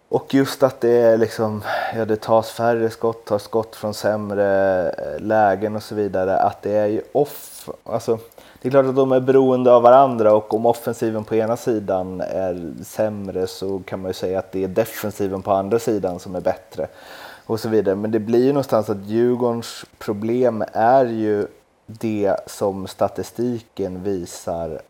Och 0.08 0.34
just 0.34 0.62
att 0.62 0.80
det 0.80 0.90
är 0.90 1.16
liksom, 1.16 1.62
ja 1.94 2.04
det 2.04 2.20
tas 2.20 2.50
färre 2.50 2.90
skott, 2.90 3.24
tas 3.24 3.42
skott 3.42 3.76
från 3.76 3.94
sämre 3.94 4.90
eh, 4.90 5.20
lägen 5.20 5.76
och 5.76 5.82
så 5.82 5.94
vidare. 5.94 6.38
Att 6.38 6.62
det 6.62 6.72
är 6.72 6.86
ju 6.86 7.02
off, 7.12 7.68
alltså 7.84 8.18
det 8.62 8.68
är 8.68 8.70
klart 8.70 8.86
att 8.86 8.96
de 8.96 9.12
är 9.12 9.20
beroende 9.20 9.72
av 9.72 9.82
varandra 9.82 10.34
och 10.34 10.54
om 10.54 10.66
offensiven 10.66 11.24
på 11.24 11.34
ena 11.34 11.56
sidan 11.56 12.20
är 12.20 12.72
sämre 12.84 13.46
så 13.46 13.82
kan 13.86 14.00
man 14.00 14.08
ju 14.08 14.14
säga 14.14 14.38
att 14.38 14.52
det 14.52 14.64
är 14.64 14.68
defensiven 14.68 15.42
på 15.42 15.52
andra 15.52 15.78
sidan 15.78 16.18
som 16.18 16.34
är 16.34 16.40
bättre 16.40 16.88
och 17.46 17.60
så 17.60 17.68
vidare. 17.68 17.94
Men 17.94 18.10
det 18.10 18.20
blir 18.20 18.44
ju 18.44 18.48
någonstans 18.48 18.90
att 18.90 19.06
Djurgårdens 19.06 19.84
problem 19.98 20.64
är 20.72 21.06
ju 21.06 21.46
det 21.86 22.36
som 22.46 22.86
statistiken 22.86 24.02
visar 24.02 24.80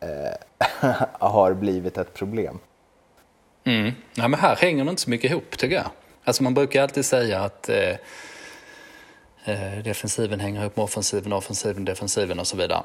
eh, 0.00 0.90
har 1.18 1.54
blivit 1.54 1.98
ett 1.98 2.14
problem. 2.14 2.58
Mm. 3.64 3.92
Ja, 4.14 4.28
men 4.28 4.40
här 4.40 4.56
hänger 4.56 4.84
det 4.84 4.90
inte 4.90 5.02
så 5.02 5.10
mycket 5.10 5.30
ihop 5.30 5.58
tycker 5.58 5.76
jag. 5.76 5.90
Alltså 6.24 6.42
man 6.42 6.54
brukar 6.54 6.82
alltid 6.82 7.04
säga 7.04 7.40
att 7.40 7.68
eh, 7.68 7.96
eh, 9.44 9.78
defensiven 9.84 10.40
hänger 10.40 10.60
ihop 10.60 10.76
med 10.76 10.84
offensiven, 10.84 11.32
offensiven, 11.32 11.84
defensiven 11.84 12.40
och 12.40 12.46
så 12.46 12.56
vidare. 12.56 12.82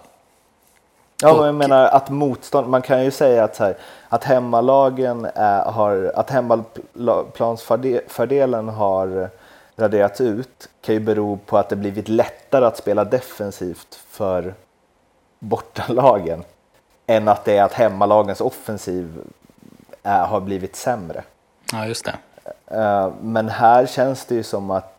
Ja, 1.21 1.39
och, 1.39 1.47
jag 1.47 1.55
menar 1.55 1.85
att 1.85 2.09
motstånd, 2.09 2.67
man 2.67 2.81
kan 2.81 3.03
ju 3.03 3.11
säga 3.11 3.43
att, 3.43 3.55
så 3.55 3.63
här, 3.63 3.77
att 4.09 4.23
hemmalagen 4.23 5.27
är, 5.35 5.63
har, 5.63 6.11
att 6.15 6.29
hemmaplansfördelen 6.29 8.69
har 8.69 9.29
raderats 9.75 10.21
ut 10.21 10.69
kan 10.81 10.95
ju 10.95 11.01
bero 11.01 11.39
på 11.45 11.57
att 11.57 11.69
det 11.69 11.75
blivit 11.75 12.07
lättare 12.07 12.65
att 12.65 12.77
spela 12.77 13.03
defensivt 13.03 13.99
för 14.09 14.53
bortalagen 15.39 16.43
än 17.07 17.27
att 17.27 17.45
det 17.45 17.57
är 17.57 17.63
att 17.63 17.73
hemmalagens 17.73 18.41
offensiv 18.41 19.19
är, 20.03 20.25
har 20.25 20.41
blivit 20.41 20.75
sämre. 20.75 21.23
Ja, 21.71 21.85
just 21.85 22.05
det. 22.05 22.15
Eh, 22.75 23.11
men 23.21 23.49
här 23.49 23.85
känns 23.85 24.25
det 24.25 24.35
ju 24.35 24.43
som 24.43 24.71
att 24.71 24.95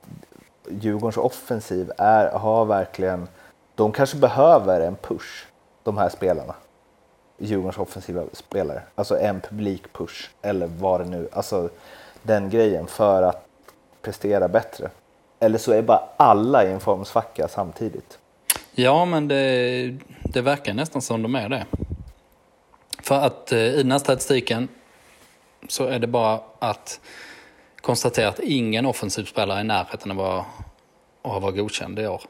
Djurgårdens 0.70 1.16
offensiv 1.16 1.92
är, 1.98 2.30
har 2.30 2.64
verkligen, 2.64 3.28
de 3.74 3.92
kanske 3.92 4.16
behöver 4.16 4.80
en 4.80 4.96
push, 4.96 5.46
de 5.90 5.98
här 5.98 6.08
spelarna. 6.08 6.54
Djurgårdens 7.38 7.78
offensiva 7.78 8.24
spelare, 8.32 8.82
alltså 8.94 9.18
en 9.18 9.40
publikpush 9.40 10.28
eller 10.42 10.66
vad 10.66 11.00
det 11.00 11.06
nu, 11.06 11.28
alltså 11.32 11.70
den 12.22 12.50
grejen 12.50 12.86
för 12.86 13.22
att 13.22 13.46
prestera 14.02 14.48
bättre. 14.48 14.90
Eller 15.38 15.58
så 15.58 15.72
är 15.72 15.82
bara 15.82 16.02
alla 16.16 16.64
i 16.64 16.72
en 16.72 16.80
formsvacka 16.80 17.48
samtidigt. 17.48 18.18
Ja, 18.72 19.04
men 19.04 19.28
det, 19.28 19.96
det 20.24 20.40
verkar 20.40 20.74
nästan 20.74 21.02
som 21.02 21.22
de 21.22 21.34
är 21.34 21.48
det. 21.48 21.66
För 23.02 23.14
att 23.14 23.52
eh, 23.52 23.58
i 23.58 23.82
den 23.82 23.92
här 23.92 23.98
statistiken 23.98 24.68
så 25.68 25.86
är 25.86 25.98
det 25.98 26.06
bara 26.06 26.40
att 26.58 27.00
konstatera 27.80 28.28
att 28.28 28.38
ingen 28.38 28.86
offensiv 28.86 29.24
spelare 29.24 29.58
är 29.58 29.60
i 29.60 29.64
närheten 29.64 30.10
av 30.10 30.20
att, 30.20 30.46
att 31.22 31.42
vara 31.42 31.52
godkänd 31.52 31.98
i 31.98 32.06
år. 32.06 32.22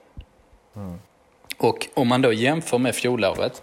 Mm. 0.76 0.98
Och 1.60 1.88
om 1.94 2.08
man 2.08 2.22
då 2.22 2.32
jämför 2.32 2.78
med 2.78 2.94
fjolåret, 2.94 3.62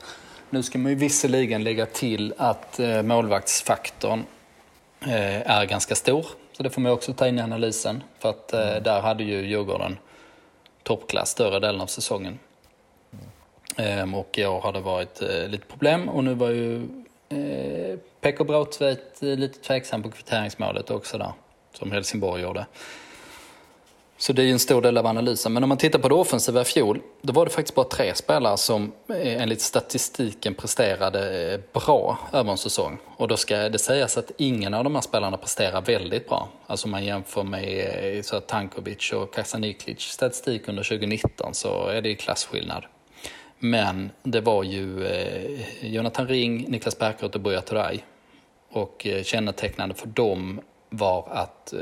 nu 0.50 0.64
ska 0.64 0.78
man 0.78 0.92
ju 0.92 0.96
visserligen 0.98 1.64
lägga 1.64 1.86
till 1.86 2.34
att 2.38 2.80
eh, 2.80 3.02
målvaktsfaktorn 3.02 4.24
eh, 5.02 5.52
är 5.52 5.66
ganska 5.66 5.96
stor. 5.96 6.26
Så 6.52 6.64
det 6.64 6.70
får 6.70 6.82
man 6.82 6.92
också 6.92 7.14
ta 7.14 7.28
in 7.28 7.40
i 7.40 7.42
analysen. 7.42 8.04
För 8.20 8.30
att 8.30 8.54
eh, 8.54 8.70
mm. 8.70 8.84
där 8.84 9.02
hade 9.02 9.24
ju 9.24 9.48
Djurgården 9.48 9.98
toppklass 10.84 11.30
större 11.30 11.60
delen 11.60 11.82
av 11.82 11.88
säsongen. 11.88 12.40
Mm. 13.78 14.16
och 14.16 14.38
i 14.38 14.46
år 14.46 14.62
har 14.62 14.74
det 14.74 14.80
varit 14.80 15.22
lite 15.48 15.66
problem 15.66 16.10
och 16.10 16.24
nu 16.24 16.34
var 16.34 16.50
ju 16.50 16.88
Pekko 18.22 18.44
Brautveit 18.44 19.18
lite 19.20 19.60
tveksam 19.60 20.04
på 20.04 20.12
kvitteringsmålet 20.12 20.92
också 20.92 21.18
där, 21.18 21.32
som 21.74 21.92
Helsingborg 21.92 22.42
gjorde. 22.42 22.66
Så 24.20 24.34
det 24.34 24.42
är 24.42 24.46
ju 24.46 24.52
en 24.52 24.60
stor 24.60 24.82
del 24.82 24.98
av 24.98 25.06
analysen. 25.06 25.54
Men 25.54 25.64
om 25.64 25.70
man 25.70 25.78
tittar 25.78 26.00
på 26.00 26.10
det 26.10 26.16
offensiva 26.16 26.62
i 26.62 26.64
fjol, 26.64 27.02
då 27.22 27.34
var 27.34 27.46
det 27.46 27.52
faktiskt 27.52 27.76
bara 27.76 27.86
tre 27.86 28.16
spelare 28.16 28.58
som 28.58 28.92
eh, 29.10 29.42
enligt 29.42 29.62
statistiken 29.62 30.54
presterade 30.54 31.54
eh, 31.54 31.60
bra 31.74 32.20
över 32.34 32.52
en 32.52 32.58
säsong. 32.58 32.98
Och 33.18 33.28
då 33.28 33.38
ska 33.38 33.70
det 33.70 33.80
sägas 33.80 34.18
att 34.18 34.32
ingen 34.38 34.74
av 34.74 34.84
de 34.84 34.96
här 34.96 35.02
spelarna 35.02 35.38
presterar 35.38 35.82
väldigt 35.82 36.30
bra. 36.30 36.50
Alltså 36.68 36.88
om 36.88 36.92
man 36.92 37.06
jämför 37.06 37.44
med 37.44 38.16
eh, 38.16 38.22
så 38.22 38.40
Tankovic 38.40 39.14
och 39.14 39.34
Kasaniklic 39.34 40.00
statistik 40.00 40.68
under 40.68 40.84
2019 40.84 41.54
så 41.54 41.88
är 41.88 42.02
det 42.02 42.10
ju 42.10 42.16
klasskillnad. 42.16 42.86
Men 43.60 44.12
det 44.24 44.42
var 44.42 44.64
ju 44.64 45.08
Jonathan 45.82 46.28
Ring, 46.28 46.66
Niklas 46.68 46.98
Bärkroth 47.00 47.36
och 47.36 47.42
Buya 47.42 47.62
Turay. 47.62 48.00
Och 48.72 49.08
kännetecknande 49.24 49.96
för 49.96 50.08
dem 50.08 50.62
var 50.90 51.28
att 51.32 51.74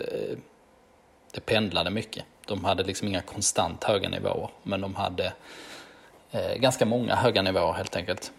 det 1.36 1.42
pendlade 1.42 1.90
mycket. 1.90 2.26
De 2.46 2.66
hade 2.66 2.84
liksom 2.84 3.08
inga 3.08 3.22
konstant 3.22 3.84
höga 3.84 4.10
nivåer, 4.10 4.50
men 4.64 4.82
de 4.82 4.96
hade 4.96 5.34
eh, 6.32 6.56
ganska 6.56 6.86
många 6.86 7.16
höga 7.16 7.42
nivåer 7.42 7.74
helt 7.74 7.96
enkelt. 7.96 8.32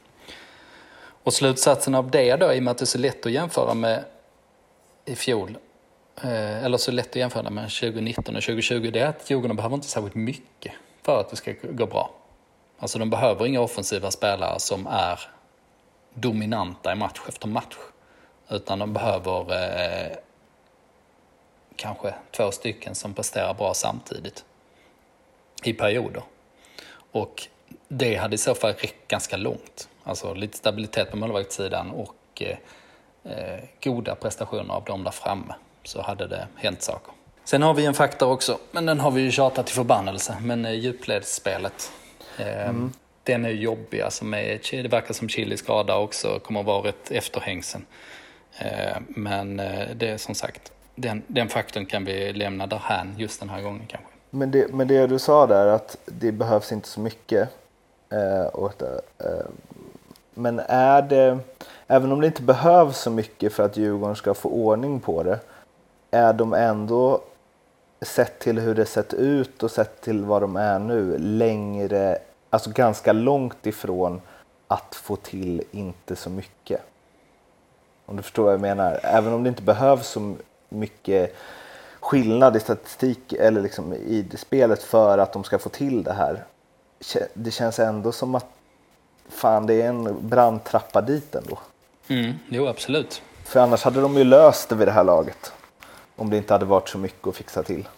Och 1.23 1.35
slutsatsen 1.35 1.95
av 1.95 2.11
det 2.11 2.37
då, 2.37 2.53
i 2.53 2.59
och 2.59 2.63
med 2.63 2.71
att 2.71 2.79
det 2.79 2.85
är 2.85 2.87
så 2.87 2.99
lätt 2.99 3.27
att 3.27 3.33
jämföra 3.33 3.75
med 3.75 4.05
i 5.05 5.15
fjol, 5.17 5.59
eh, 6.23 6.65
eller 6.65 6.79
så 6.79 6.93
lätt 6.93 7.09
att 7.09 7.17
jämföra 7.17 7.51
med 7.51 7.71
2019 7.71 8.37
och 8.37 8.43
2020, 8.43 8.91
det 8.93 9.01
är 9.01 9.07
att 9.07 9.31
Djurgården 9.31 9.57
behöver 9.57 9.75
inte 9.75 9.87
särskilt 9.87 10.15
mycket 10.15 10.73
för 11.03 11.21
att 11.21 11.31
det 11.31 11.37
ska 11.37 11.55
gå 11.63 11.87
bra. 11.87 12.11
Alltså 12.79 12.99
de 12.99 13.11
behöver 13.11 13.47
inga 13.47 13.61
offensiva 13.61 14.11
spelare 14.11 14.61
som 14.61 14.87
är 14.87 15.21
dominanta 16.15 16.93
i 16.93 16.95
match 16.95 17.21
efter 17.29 17.49
match. 17.49 17.77
Utan 18.49 18.79
de 18.79 18.93
behöver 18.93 19.41
eh, 19.53 20.17
kanske 21.77 22.15
två 22.31 22.51
stycken 22.51 22.95
som 22.95 23.15
presterar 23.15 23.55
bra 23.55 23.75
samtidigt. 23.75 24.45
I 25.65 25.73
perioder. 25.73 26.23
Och 27.13 27.43
det 27.89 28.17
hade 28.17 28.35
i 28.35 28.39
så 28.39 28.55
fall 28.55 28.73
räckt 28.73 29.09
ganska 29.09 29.37
långt. 29.37 29.89
Alltså 30.05 30.35
lite 30.35 30.59
stabilitet 30.59 31.11
på 31.11 31.17
målvaktssidan 31.17 31.91
och 31.91 32.43
eh, 32.43 33.59
goda 33.83 34.15
prestationer 34.15 34.75
av 34.75 34.85
dem 34.85 35.05
där 35.05 35.11
framme. 35.11 35.55
Så 35.85 36.03
hade 36.03 36.27
det 36.27 36.49
hänt 36.57 36.83
saker. 36.83 37.13
Sen 37.45 37.63
har 37.63 37.75
vi 37.75 37.87
en 37.87 37.95
faktor 37.95 38.33
också, 38.33 38.59
men 38.71 38.87
den 38.87 39.01
har 39.01 39.11
vi 39.11 39.21
ju 39.21 39.31
tjatat 39.31 39.67
till 39.67 39.75
förbannelse. 39.75 40.37
Men 40.41 40.65
eh, 40.65 40.73
djupledsspelet 40.73 41.91
Eh, 42.37 42.69
mm. 42.69 42.93
Den 43.23 43.45
är 43.45 43.51
jobbig, 43.51 44.01
alltså 44.01 44.25
med, 44.25 44.61
det 44.71 44.89
verkar 44.89 45.15
som 45.15 45.29
Chili 45.29 45.57
skada 45.57 45.97
också 45.97 46.39
kommer 46.39 46.61
att 46.61 46.67
vara 46.67 46.89
ett 46.89 47.11
efterhängsen. 47.11 47.87
Eh, 48.59 48.97
men 49.09 49.61
eh, 49.61 49.89
det 49.95 50.09
är 50.09 50.17
som 50.17 50.35
sagt, 50.35 50.73
den, 50.97 51.23
den 51.27 51.49
faktorn 51.49 51.87
kan 51.87 52.05
vi 52.05 52.33
lämna 52.33 52.67
därhän 52.67 53.15
just 53.17 53.41
den 53.41 53.49
här 53.49 53.63
gången 53.63 53.87
kanske. 53.87 54.11
Men 54.31 54.51
det, 54.51 54.75
men 54.75 54.89
det 54.89 55.07
du 55.07 55.19
sa 55.19 55.47
där 55.47 55.67
att 55.67 55.97
det 56.05 56.33
behövs 56.33 56.73
inte 56.73 56.89
så 56.89 57.01
mycket. 57.01 57.49
Eh, 58.11 58.47
och, 58.47 58.83
eh, 58.83 59.47
men 60.35 60.61
är 60.69 61.03
det, 61.03 61.39
även 61.87 62.13
om 62.13 62.21
det 62.21 62.27
inte 62.27 62.43
behövs 62.43 62.99
så 62.99 63.11
mycket 63.11 63.53
för 63.53 63.63
att 63.63 63.77
Djurgården 63.77 64.17
ska 64.17 64.35
få 64.35 64.49
ordning 64.49 65.01
på 65.01 65.23
det, 65.23 65.39
är 66.11 66.33
de 66.33 66.53
ändå 66.55 67.21
sett 68.01 68.39
till 68.39 68.59
hur 68.59 68.75
det 68.75 68.87
sett 68.87 69.15
ut 69.15 69.63
och 69.63 69.71
sett 69.71 70.01
till 70.01 70.25
vad 70.25 70.43
de 70.43 70.57
är 70.57 70.79
nu 70.79 71.19
längre, 71.19 72.19
alltså 72.51 72.71
ganska 72.71 73.13
långt 73.13 73.67
ifrån 73.67 74.21
att 74.69 74.95
få 74.95 75.17
till 75.17 75.63
inte 75.71 76.17
så 76.17 76.31
mycket. 76.31 76.81
Om 78.07 78.17
du 78.17 78.23
förstår 78.23 78.45
vad 78.45 78.53
jag 78.53 78.61
menar. 78.61 79.01
Även 79.03 79.33
om 79.33 79.43
det 79.43 79.49
inte 79.49 79.63
behövs 79.63 80.09
så 80.09 80.37
mycket 80.69 81.37
skillnad 82.01 82.57
i 82.57 82.61
statistik 82.61 83.33
eller 83.33 83.63
liksom 83.63 83.93
i 83.95 84.27
spelet 84.37 84.83
för 84.83 85.19
att 85.19 85.33
de 85.33 85.45
ska 85.45 85.59
få 85.59 85.69
till 85.69 86.03
det 86.03 86.13
här. 86.13 86.45
Det 87.35 87.51
känns 87.51 87.79
ändå 87.79 88.13
som 88.13 88.35
att 88.35 88.47
fan, 89.29 89.67
det 89.67 89.83
är 89.83 89.89
en 89.89 90.29
brandtrappa 90.29 91.01
dit 91.01 91.35
ändå. 91.35 91.59
Mm, 92.09 92.33
jo, 92.49 92.67
absolut. 92.67 93.23
För 93.45 93.61
annars 93.61 93.83
hade 93.83 94.01
de 94.01 94.17
ju 94.17 94.25
löst 94.25 94.69
det 94.69 94.75
vid 94.75 94.89
det 94.89 94.93
här 94.93 95.05
laget. 95.05 95.53
Om 96.17 96.31
det 96.31 96.37
inte 96.37 96.55
hade 96.55 96.65
varit 96.65 96.89
så 96.89 96.99
mycket 96.99 97.27
att 97.27 97.37
fixa 97.37 97.63
till. 97.63 97.89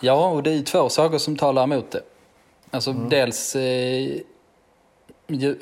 Ja, 0.00 0.28
och 0.28 0.42
det 0.42 0.50
är 0.50 0.62
två 0.62 0.88
saker 0.88 1.18
som 1.18 1.36
talar 1.36 1.62
emot 1.62 1.90
det. 1.90 2.02
Alltså 2.70 2.90
mm. 2.90 3.08
dels 3.08 3.56
eh, 3.56 4.20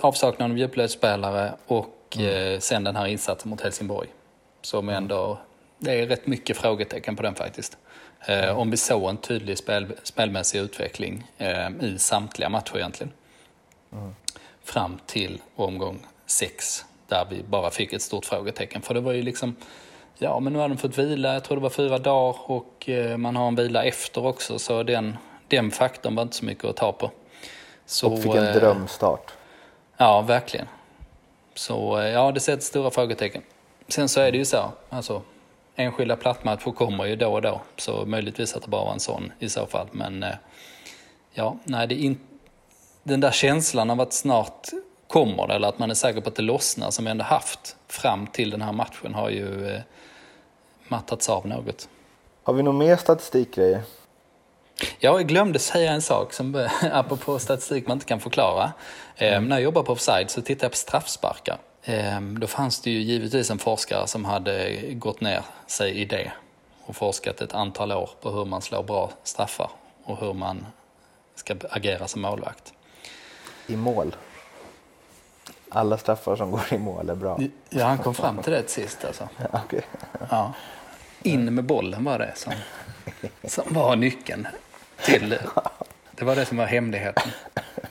avsaknaden 0.01 0.53
av 0.53 0.59
djupledsspelare 0.59 1.53
och 1.67 2.17
mm. 2.19 2.55
eh, 2.55 2.61
sen 2.61 2.85
den 2.85 2.97
här 2.97 3.07
insatsen 3.07 3.51
mot 3.51 3.61
Helsingborg. 3.61 4.09
Som 4.63 4.89
mm. 4.89 5.03
ändå 5.03 5.39
det 5.81 5.93
är 5.93 6.07
rätt 6.07 6.27
mycket 6.27 6.57
frågetecken 6.57 7.17
på 7.17 7.23
den 7.23 7.35
faktiskt. 7.35 7.79
Eh, 8.21 8.59
om 8.59 8.71
vi 8.71 8.77
såg 8.77 9.11
en 9.11 9.17
tydlig 9.17 9.59
spel, 9.59 9.87
spelmässig 10.03 10.59
utveckling 10.59 11.27
eh, 11.39 11.69
i 11.81 11.99
samtliga 11.99 12.49
matcher 12.49 12.77
egentligen. 12.77 13.13
Mm. 13.93 14.15
Fram 14.65 14.99
till 15.07 15.43
omgång 15.57 16.07
sex, 16.27 16.85
där 17.09 17.27
vi 17.31 17.43
bara 17.43 17.71
fick 17.71 17.93
ett 17.93 18.03
stort 18.03 18.25
frågetecken. 18.25 18.83
För 18.83 18.95
det 18.95 19.01
var 19.01 19.13
ju 19.13 19.23
liksom, 19.23 19.57
ja 20.19 20.41
men 20.41 20.53
nu 20.53 20.59
har 20.59 20.69
de 20.69 20.79
fått 20.79 20.99
vila, 20.99 21.33
jag 21.33 21.45
tror 21.45 21.57
det 21.57 21.63
var 21.63 21.71
fyra 21.71 21.99
dagar 21.99 22.37
och 22.51 22.89
eh, 22.89 23.17
man 23.17 23.37
har 23.37 23.49
en 23.49 23.55
vila 23.55 23.85
efter 23.85 24.27
också. 24.27 24.59
Så 24.59 24.83
den, 24.83 25.17
den 25.49 25.71
faktorn 25.71 26.15
var 26.15 26.23
inte 26.23 26.37
så 26.37 26.45
mycket 26.45 26.65
att 26.65 26.77
ta 26.77 26.93
på. 26.93 27.11
Så, 27.87 28.13
och 28.13 28.23
fick 28.23 28.35
en 28.35 28.59
drömstart. 28.59 29.33
Ja, 29.97 30.21
verkligen. 30.21 30.67
Så 31.55 32.03
ja, 32.15 32.33
det 32.33 32.41
sätter 32.41 32.63
stora 32.63 32.91
frågetecken. 32.91 33.43
Sen 33.89 34.09
så 34.09 34.21
är 34.21 34.33
det 34.33 34.39
ju 34.39 34.45
så, 34.45 34.73
alltså 34.89 35.23
enskilda 35.81 36.17
plattmatcher 36.17 36.73
kommer 36.73 37.05
ju 37.05 37.17
då 37.17 37.33
och 37.33 37.43
då. 37.43 37.61
Så 37.77 38.07
möjligtvis 38.07 38.55
att 38.55 38.63
det 38.63 38.69
bara 38.69 38.85
var 38.85 38.93
en 38.93 39.01
sån 39.01 39.33
i 39.39 39.49
så 39.49 39.67
fall. 39.67 39.89
Men 39.93 40.23
eh, 40.23 40.35
ja, 41.33 41.57
nej, 41.65 41.87
det 41.87 41.95
in... 41.95 42.19
den 43.03 43.21
där 43.21 43.31
känslan 43.31 43.91
av 43.91 44.01
att 44.01 44.13
snart 44.13 44.69
kommer 45.07 45.47
det, 45.47 45.55
eller 45.55 45.69
att 45.69 45.79
man 45.79 45.91
är 45.91 45.95
säker 45.95 46.21
på 46.21 46.29
att 46.29 46.35
det 46.35 46.43
lossnar, 46.43 46.91
som 46.91 47.05
vi 47.05 47.11
ändå 47.11 47.25
haft 47.25 47.77
fram 47.89 48.27
till 48.27 48.51
den 48.51 48.63
här 48.63 48.73
matchen, 48.73 49.15
har 49.15 49.31
ju 49.31 49.69
eh, 49.69 49.81
mattats 50.89 51.29
av 51.29 51.47
något. 51.47 51.89
Har 52.43 52.55
vi 52.55 52.63
någon 52.63 52.79
mer 52.79 52.97
statistikgrejer? 52.97 53.83
Jag 54.99 55.29
glömde 55.29 55.59
säga 55.59 55.93
en 55.93 56.03
sak, 56.03 56.33
som, 56.33 56.69
apropå 56.93 57.39
statistik 57.39 57.87
man 57.87 57.97
inte 57.97 58.07
kan 58.07 58.21
förklara. 58.21 58.73
Eh, 59.17 59.37
mm. 59.37 59.49
När 59.49 59.57
jag 59.57 59.63
jobbade 59.63 59.87
på 59.87 59.93
Offside 59.93 60.31
så 60.31 60.43
tittade 60.43 60.65
jag 60.65 60.73
på 60.73 60.77
straffsparkar. 60.77 61.59
Ehm, 61.85 62.41
då 62.41 62.47
fanns 62.47 62.81
det 62.81 62.91
ju 62.91 63.01
givetvis 63.01 63.51
en 63.51 63.59
forskare 63.59 64.07
som 64.07 64.25
hade 64.25 64.81
gått 64.93 65.21
ner 65.21 65.43
sig 65.67 65.91
i 65.91 66.05
det 66.05 66.33
och 66.85 66.97
forskat 66.97 67.41
ett 67.41 67.55
antal 67.55 67.93
år 67.93 68.11
på 68.21 68.31
hur 68.31 68.45
man 68.45 68.63
slår 68.63 68.83
bra 68.83 69.11
straffar 69.23 69.71
och 70.05 70.21
hur 70.21 70.33
man 70.33 70.67
ska 71.35 71.57
agera 71.71 72.09
som 72.09 72.23
målvakt. 72.23 72.73
I 73.67 73.77
mål? 73.77 74.17
Alla 75.69 75.99
straffar 75.99 76.37
som 76.37 76.51
går 76.51 76.73
i 76.73 76.79
mål 76.79 77.11
är 77.11 77.15
bra? 77.15 77.41
Ja, 77.69 77.85
han 77.85 77.99
kom 77.99 78.15
fram 78.15 78.43
till 78.43 78.53
det 78.53 78.63
till 78.63 78.83
sist 78.83 79.05
alltså. 79.05 79.29
Ja, 79.53 79.61
okay. 79.65 79.81
ja. 80.31 80.53
In 81.23 81.55
med 81.55 81.65
bollen 81.65 82.05
var 82.05 82.19
det 82.19 82.33
som, 82.37 82.53
som 83.45 83.65
var 83.75 83.97
nyckeln 83.97 84.49
till... 85.05 85.39
Det 86.11 86.25
var 86.25 86.37
det 86.37 86.47
som 86.47 86.57
var 86.57 86.67
hemligheten. 86.67 87.31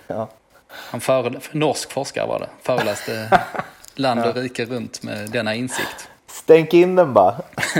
Ja. 0.07 0.29
Han 0.67 1.01
före, 1.01 1.39
norsk 1.51 1.91
forskare 1.91 2.27
var 2.27 2.39
det, 2.39 2.49
föreläste 2.61 3.41
land 3.99 4.25
och 4.25 4.35
rike 4.35 4.65
runt 4.65 5.03
med 5.03 5.29
denna 5.31 5.55
insikt. 5.55 6.09
Stänk 6.27 6.73
in 6.73 6.95
den 6.95 7.13
bara. 7.13 7.41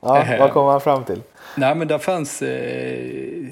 ja, 0.00 0.24
vad 0.38 0.52
kom 0.52 0.66
han 0.66 0.80
fram 0.80 1.04
till? 1.04 1.22
Nej, 1.54 1.74
men 1.74 1.88
där 1.88 1.98
fanns... 1.98 2.42
Eh, 2.42 3.46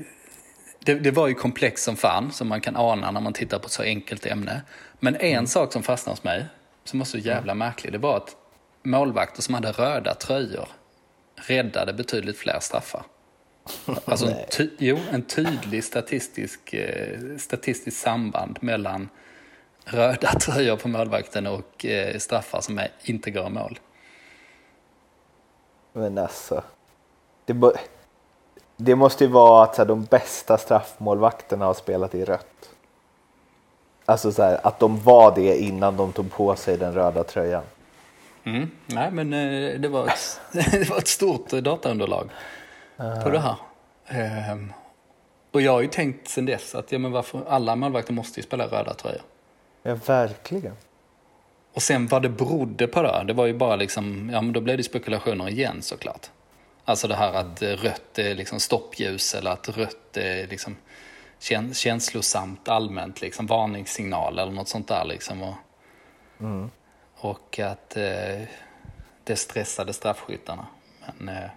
det, 0.84 0.94
det, 0.94 1.10
var 1.10 1.28
ju 1.28 1.34
komplext 1.34 1.84
som 1.84 1.96
fan, 1.96 2.32
som 2.32 2.48
man 2.48 2.60
kan 2.60 2.76
ana 2.76 3.10
när 3.10 3.20
man 3.20 3.32
tittar 3.32 3.58
på 3.58 3.66
ett 3.66 3.72
så 3.72 3.82
enkelt 3.82 4.26
ämne. 4.26 4.62
Men 5.00 5.16
en 5.16 5.32
mm. 5.32 5.46
sak 5.46 5.72
som 5.72 5.82
fastnade 5.82 6.12
hos 6.12 6.24
mig, 6.24 6.46
som 6.84 6.98
var 6.98 7.06
så 7.06 7.18
jävla 7.18 7.52
mm. 7.52 7.58
märklig, 7.58 7.92
det 7.92 7.98
var 7.98 8.16
att 8.16 8.36
målvakter 8.82 9.42
som 9.42 9.54
hade 9.54 9.72
röda 9.72 10.14
tröjor 10.14 10.68
räddade 11.36 11.92
betydligt 11.92 12.38
fler 12.38 12.58
straffar. 12.60 13.02
Alltså 14.04 14.26
en, 14.26 14.36
ty, 14.50 14.70
jo, 14.78 14.98
en 15.12 15.22
tydlig 15.22 15.84
statistisk, 15.84 16.74
eh, 16.74 17.36
statistisk 17.38 17.96
samband 17.96 18.58
mellan 18.60 19.08
röda 19.90 20.32
tröjor 20.40 20.76
på 20.76 20.88
målvakten 20.88 21.46
och 21.46 21.84
eh, 21.84 22.18
straffar 22.18 22.60
som 22.60 22.78
är, 22.78 22.88
inte 23.02 23.30
går 23.30 23.46
i 23.46 23.50
mål. 23.50 23.78
Men 25.92 26.18
alltså. 26.18 26.62
Det, 27.44 27.72
det 28.76 28.94
måste 28.94 29.24
ju 29.24 29.30
vara 29.30 29.64
att 29.64 29.76
här, 29.76 29.84
de 29.84 30.04
bästa 30.04 30.58
straffmålvakterna 30.58 31.64
har 31.64 31.74
spelat 31.74 32.14
i 32.14 32.24
rött. 32.24 32.70
Alltså 34.04 34.32
så 34.32 34.42
här, 34.42 34.66
att 34.66 34.78
de 34.78 35.00
var 35.00 35.34
det 35.34 35.58
innan 35.58 35.96
de 35.96 36.12
tog 36.12 36.32
på 36.32 36.56
sig 36.56 36.76
den 36.76 36.94
röda 36.94 37.24
tröjan. 37.24 37.62
Mm. 38.44 38.70
Nej, 38.86 39.10
men 39.10 39.32
eh, 39.32 39.80
det, 39.80 39.88
var 39.88 40.06
ett, 40.06 40.40
det 40.72 40.90
var 40.90 40.98
ett 40.98 41.08
stort 41.08 41.50
dataunderlag 41.50 42.30
uh. 43.00 43.22
på 43.22 43.30
det 43.30 43.40
här. 43.40 43.56
Um, 44.52 44.72
och 45.52 45.60
jag 45.60 45.72
har 45.72 45.80
ju 45.80 45.88
tänkt 45.88 46.28
sen 46.28 46.46
dess 46.46 46.74
att 46.74 46.92
ja, 46.92 46.98
men 46.98 47.12
varför, 47.12 47.40
alla 47.48 47.76
målvakter 47.76 48.12
måste 48.12 48.40
ju 48.40 48.44
spela 48.46 48.66
röda 48.66 48.94
tröjor. 48.94 49.22
Ja, 49.82 49.94
verkligen. 49.94 50.76
Och 51.72 51.82
sen 51.82 52.06
vad 52.06 52.22
det 52.22 52.28
berodde 52.28 52.86
på 52.86 53.02
då, 53.02 53.22
det 53.26 53.32
var 53.32 53.46
ju 53.46 53.54
bara 53.54 53.76
liksom, 53.76 54.30
ja 54.32 54.42
men 54.42 54.52
då 54.52 54.60
blev 54.60 54.76
det 54.76 54.82
spekulationer 54.82 55.48
igen 55.48 55.82
såklart. 55.82 56.30
Alltså 56.84 57.08
det 57.08 57.14
här 57.14 57.32
att 57.32 57.62
rött 57.62 58.18
är 58.18 58.34
liksom 58.34 58.60
stoppljus 58.60 59.34
eller 59.34 59.50
att 59.50 59.68
rött 59.68 60.16
är 60.16 60.46
liksom 60.46 60.76
känslosamt 61.72 62.68
allmänt, 62.68 63.20
liksom 63.20 63.46
varningssignal 63.46 64.38
eller 64.38 64.52
något 64.52 64.68
sånt 64.68 64.88
där 64.88 65.04
liksom. 65.04 65.42
Och, 65.42 65.54
mm. 66.40 66.70
och 67.14 67.58
att 67.58 67.96
eh, 67.96 68.42
det 69.24 69.36
stressade 69.36 69.92
straffskyttarna. 69.92 70.66
Men 71.18 71.36
eh, 71.36 71.50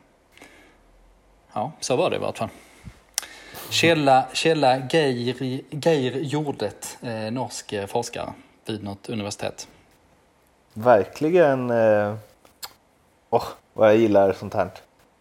ja, 1.54 1.72
så 1.80 1.96
var 1.96 2.10
det 2.10 2.16
i 2.16 2.20
vart 2.20 2.38
fall. 2.38 2.50
Källa, 3.72 4.26
källa 4.34 4.78
Geir, 4.90 5.62
Geir 5.70 6.18
Jordet, 6.18 6.98
eh, 7.02 7.32
norsk 7.32 7.74
forskare 7.88 8.34
vid 8.66 8.84
något 8.84 9.10
universitet. 9.10 9.68
Verkligen. 10.74 11.70
Eh, 11.70 12.16
oh, 13.30 13.44
vad 13.74 13.90
jag 13.90 13.98
gillar 13.98 14.34
sånt 14.34 14.54
här. 14.54 14.70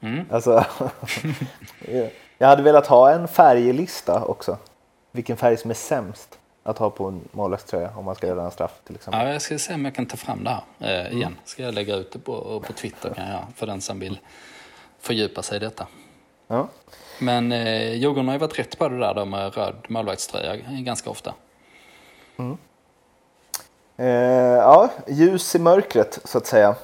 Mm. 0.01 0.25
Alltså, 0.31 0.65
jag 2.39 2.49
hade 2.49 2.63
velat 2.63 2.87
ha 2.87 3.11
en 3.11 3.29
färglista 3.29 4.25
också. 4.25 4.59
Vilken 5.13 5.37
färg 5.37 5.57
som 5.57 5.71
är 5.71 5.75
sämst 5.75 6.39
att 6.63 6.79
ha 6.79 6.91
på 6.91 7.09
en 7.09 7.29
målvaktströja 7.33 7.91
om 7.97 8.05
man 8.05 8.15
ska 8.15 8.27
göra 8.27 8.45
en 8.45 8.51
straff 8.51 8.81
till 8.85 8.95
exempel. 8.95 9.27
Ja, 9.27 9.33
jag 9.33 9.43
ska 9.43 9.59
se 9.59 9.75
om 9.75 9.85
jag 9.85 9.95
kan 9.95 10.07
ta 10.07 10.17
fram 10.17 10.45
det 10.45 10.51
här 10.51 10.63
eh, 10.79 11.13
igen. 11.13 11.23
Mm. 11.23 11.39
Ska 11.45 11.63
jag 11.63 11.75
lägga 11.75 11.97
ut 11.97 12.13
det 12.13 12.19
på, 12.19 12.63
på 12.67 12.73
Twitter 12.73 13.15
kan 13.15 13.29
jag, 13.29 13.45
för 13.57 13.67
den 13.67 13.81
som 13.81 14.01
vill 14.01 14.19
fördjupa 15.01 15.43
sig 15.43 15.57
i 15.57 15.61
detta. 15.61 15.87
Ja. 16.51 16.69
Men 17.19 17.53
eh, 17.53 17.95
Djurgården 17.95 18.29
har 18.29 18.35
ju 18.35 18.39
varit 18.39 18.59
rätt 18.59 18.79
på 18.79 18.89
det 18.89 18.99
där 18.99 19.15
då 19.15 19.25
med 19.25 19.55
röd 19.55 19.75
målvaktströja 19.89 20.57
ganska 20.71 21.11
ofta. 21.11 21.35
Mm. 22.37 22.57
Eh, 23.97 24.07
ja, 24.57 24.89
ljus 25.07 25.55
i 25.55 25.59
mörkret 25.59 26.19
så 26.25 26.39
att 26.39 26.47
säga. 26.47 26.75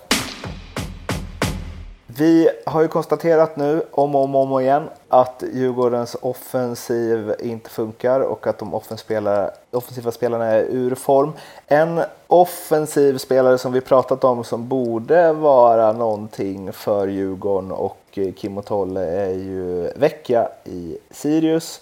Vi 2.06 2.48
har 2.66 2.82
ju 2.82 2.88
konstaterat 2.88 3.56
nu 3.56 3.82
om 3.90 4.14
och 4.14 4.24
om, 4.24 4.34
om 4.34 4.60
igen 4.60 4.88
att 5.08 5.44
Djurgårdens 5.52 6.16
offensiv 6.20 7.34
inte 7.38 7.70
funkar 7.70 8.20
och 8.20 8.46
att 8.46 8.58
de 8.58 8.74
offensiva 8.74 10.12
spelarna 10.12 10.44
är 10.44 10.62
ur 10.62 10.94
form. 10.94 11.32
En 11.66 12.00
offensiv 12.26 13.18
spelare 13.18 13.58
som 13.58 13.72
vi 13.72 13.80
pratat 13.80 14.24
om 14.24 14.44
som 14.44 14.68
borde 14.68 15.32
vara 15.32 15.92
någonting 15.92 16.72
för 16.72 17.08
Djurgården 17.08 17.72
och 17.72 18.05
Eh, 18.18 18.32
Kim 18.32 18.58
och 18.58 18.66
Tolle 18.66 19.00
är 19.00 19.34
ju 19.34 19.90
Vecchia 19.96 20.48
i 20.64 20.98
Sirius 21.10 21.80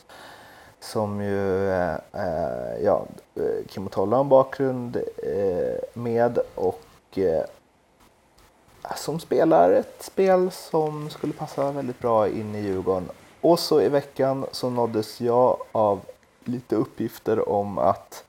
som 0.81 1.21
ju, 1.21 1.71
eh, 1.71 1.95
eh 2.13 2.85
ja, 2.85 3.07
eh, 3.35 3.67
Kim 3.69 3.87
och 3.87 3.93
Tolle 3.93 4.17
har 4.17 4.21
en 4.21 4.29
bakgrund 4.29 4.97
eh, 5.23 5.79
med 5.93 6.39
och 6.55 6.85
eh, 7.15 7.45
som 8.97 9.21
spelar 9.21 9.71
ett 9.71 10.03
spel 10.03 10.51
som 10.51 11.11
skulle 11.11 11.33
passa 11.33 11.71
väldigt 11.71 12.01
bra 12.01 12.29
in 12.29 12.55
i 12.55 12.61
Djurgården. 12.61 13.09
Och 13.41 13.59
så 13.59 13.81
i 13.81 13.89
veckan 13.89 14.47
så 14.53 14.71
nåddes 14.71 15.21
jag 15.21 15.57
av 15.73 16.01
lite 16.45 16.77
uppgifter 16.77 17.49
om 17.49 17.79
att 17.79 18.25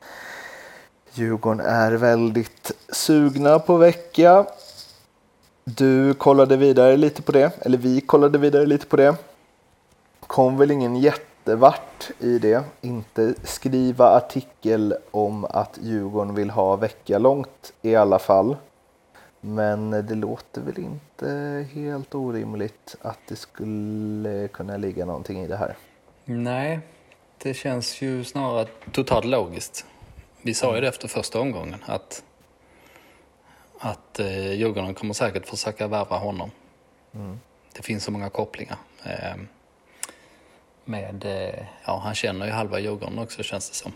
Djurgården 1.13 1.59
är 1.59 1.91
väldigt 1.91 2.71
sugna 2.89 3.59
på 3.59 3.77
vecka. 3.77 4.45
Du 5.67 6.13
kollade 6.13 6.57
vidare 6.57 6.97
lite 6.97 7.21
på 7.21 7.31
det, 7.31 7.51
eller 7.65 7.77
vi 7.77 8.01
kollade 8.01 8.37
vidare 8.37 8.65
lite 8.65 8.85
på 8.85 8.95
det. 8.95 9.15
Kom 10.19 10.57
väl 10.57 10.71
ingen 10.71 10.95
jättevart 10.95 12.09
i 12.19 12.39
det. 12.39 12.63
Inte 12.81 13.33
skriva 13.43 14.09
artikel 14.09 14.95
om 15.11 15.45
att 15.45 15.79
Djurgården 15.81 16.35
vill 16.35 16.49
ha 16.49 16.75
vecka 16.75 17.17
långt 17.17 17.73
i 17.81 17.95
alla 17.95 18.19
fall. 18.19 18.57
Men 19.41 19.91
det 19.91 20.15
låter 20.15 20.61
väl 20.61 20.79
inte 20.79 21.65
helt 21.73 22.15
orimligt 22.15 22.95
att 23.01 23.19
det 23.27 23.35
skulle 23.35 24.47
kunna 24.47 24.77
ligga 24.77 25.05
någonting 25.05 25.43
i 25.43 25.47
det 25.47 25.57
här. 25.57 25.75
Nej, 26.25 26.79
det 27.37 27.53
känns 27.53 28.01
ju 28.01 28.23
snarare 28.23 28.67
totalt 28.91 29.25
logiskt. 29.25 29.85
Vi 30.41 30.53
sa 30.53 30.75
ju 30.75 30.81
det 30.81 30.87
efter 30.87 31.07
första 31.07 31.39
omgången 31.39 31.83
att, 31.85 32.23
att 33.79 34.19
eh, 34.19 34.53
Djurgården 34.53 34.93
kommer 34.93 35.13
säkert 35.13 35.47
försöka 35.47 35.87
värva 35.87 36.17
honom. 36.17 36.51
Mm. 37.15 37.39
Det 37.75 37.81
finns 37.81 38.03
så 38.03 38.11
många 38.11 38.29
kopplingar. 38.29 38.77
Eh, 39.03 39.35
med, 40.85 41.25
eh, 41.25 41.65
ja 41.85 42.01
han 42.03 42.15
känner 42.15 42.45
ju 42.45 42.51
halva 42.51 42.79
Djurgården 42.79 43.19
också 43.19 43.43
känns 43.43 43.69
det 43.69 43.75
som. 43.75 43.91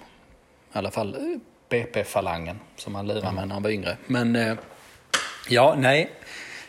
I 0.73 0.77
alla 0.77 0.91
fall 0.91 1.15
eh, 1.15 1.39
BP-falangen 1.69 2.59
som 2.75 2.95
han 2.95 3.07
lirade 3.07 3.21
med 3.21 3.32
mm. 3.32 3.47
när 3.47 3.53
han 3.53 3.63
var 3.63 3.69
yngre. 3.69 3.97
Men 4.07 4.36
eh, 4.36 4.55
Ja, 5.49 5.75
nej. 5.77 6.09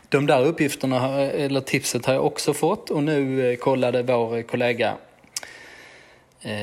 de 0.09 0.27
där 0.27 0.45
uppgifterna, 0.45 1.21
eller 1.21 1.61
tipset 1.61 2.07
har 2.07 2.15
jag 2.15 2.27
också 2.27 2.55
fått 2.55 2.91
och 2.91 3.03
nu 3.03 3.57
kollade 3.57 4.03
vår 4.03 4.43
kollega 4.43 4.97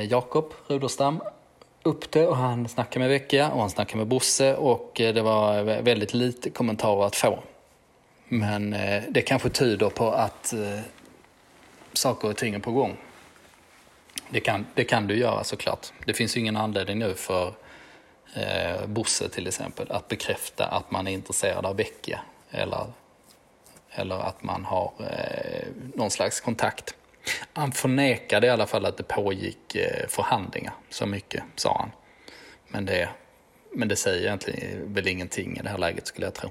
Jakob 0.09 0.53
Ruderstam 0.67 1.21
upp 1.87 2.11
det 2.11 2.27
och 2.27 2.37
han 2.37 2.67
snackade 2.67 2.99
med 2.99 3.09
Vecchia 3.09 3.49
och 3.49 3.59
han 3.59 3.69
snackade 3.69 3.97
med 3.97 4.07
Bosse 4.07 4.55
och 4.55 5.01
eh, 5.01 5.13
det 5.13 5.21
var 5.21 5.63
väldigt 5.81 6.13
lite 6.13 6.49
kommentarer 6.49 7.05
att 7.05 7.15
få. 7.15 7.39
Men 8.27 8.73
eh, 8.73 9.03
det 9.09 9.21
kanske 9.21 9.49
tyder 9.49 9.89
på 9.89 10.11
att 10.11 10.53
eh, 10.53 10.79
saker 11.93 12.29
och 12.29 12.37
ting 12.37 12.53
är 12.53 12.59
på 12.59 12.71
gång. 12.71 12.97
Det 14.29 14.39
kan, 14.39 14.65
det 14.73 14.83
kan 14.83 15.07
du 15.07 15.17
göra 15.17 15.43
såklart. 15.43 15.87
Det 16.05 16.13
finns 16.13 16.37
ju 16.37 16.39
ingen 16.39 16.57
anledning 16.57 16.99
nu 16.99 17.13
för 17.13 17.53
eh, 18.33 18.85
Bosse 18.85 19.29
till 19.29 19.47
exempel 19.47 19.91
att 19.91 20.07
bekräfta 20.07 20.65
att 20.65 20.91
man 20.91 21.07
är 21.07 21.11
intresserad 21.11 21.65
av 21.65 21.75
Vecchia 21.75 22.19
eller, 22.51 22.85
eller 23.91 24.15
att 24.15 24.43
man 24.43 24.65
har 24.65 24.91
eh, 24.99 25.67
någon 25.95 26.11
slags 26.11 26.41
kontakt. 26.41 26.95
Han 27.53 27.71
förnekade 27.71 28.47
i 28.47 28.49
alla 28.49 28.67
fall 28.67 28.85
att 28.85 28.97
det 28.97 29.03
pågick 29.03 29.75
eh, 29.75 30.07
förhandlingar, 30.07 30.73
så 30.89 31.05
mycket 31.05 31.43
sa 31.55 31.77
han. 31.79 31.91
Men 32.67 32.85
det, 32.85 33.09
men 33.73 33.87
det 33.87 33.95
säger 33.95 34.21
egentligen 34.21 34.81
eh, 34.81 34.87
väl 34.87 35.07
ingenting 35.07 35.57
i 35.57 35.61
det 35.61 35.69
här 35.69 35.77
läget 35.77 36.07
skulle 36.07 36.27
jag 36.27 36.33
tro. 36.33 36.49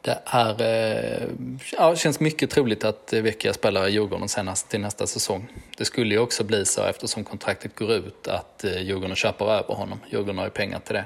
Det 0.00 0.18
är, 0.24 0.62
eh, 0.62 1.28
ja, 1.72 1.96
känns 1.96 2.20
mycket 2.20 2.50
troligt 2.50 2.84
att 2.84 3.12
Vecchia 3.12 3.52
spelar 3.52 3.88
i 3.88 3.90
Djurgården 3.90 4.28
senast 4.28 4.68
till 4.68 4.80
nästa 4.80 5.06
säsong. 5.06 5.48
Det 5.76 5.84
skulle 5.84 6.14
ju 6.14 6.20
också 6.20 6.44
bli 6.44 6.64
så 6.64 6.82
eftersom 6.82 7.24
kontraktet 7.24 7.74
går 7.74 7.92
ut 7.92 8.28
att 8.28 8.64
Djurgården 8.78 9.16
köper 9.16 9.44
över 9.44 9.74
honom. 9.74 10.00
Djurgården 10.10 10.38
har 10.38 10.44
ju 10.44 10.50
pengar 10.50 10.78
till 10.78 10.94
det. 10.94 11.04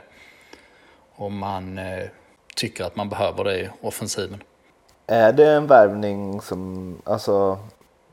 Och 1.19 1.33
man 1.33 1.79
eh, 1.79 2.09
tycker 2.55 2.85
att 2.85 2.97
man 2.97 3.09
behöver 3.09 3.45
det 3.45 3.61
i 3.61 3.69
offensiven. 3.81 4.43
Är 5.11 5.33
det 5.33 5.51
en 5.53 5.67
värvning 5.67 6.41
som, 6.41 6.95
alltså 7.05 7.59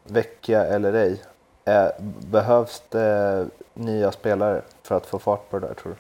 Vecchia 0.04 0.66
eller 0.66 0.94
ej, 0.94 1.22
är, 1.66 1.92
behövs 2.32 2.84
det 2.90 3.48
nya 3.74 4.12
spelare 4.12 4.62
för 4.84 4.98
att 4.98 5.06
få 5.06 5.20
fart 5.20 5.50
på 5.50 5.60
det 5.60 5.68
där 5.68 5.74
tror 5.74 5.92
du? 5.92 5.98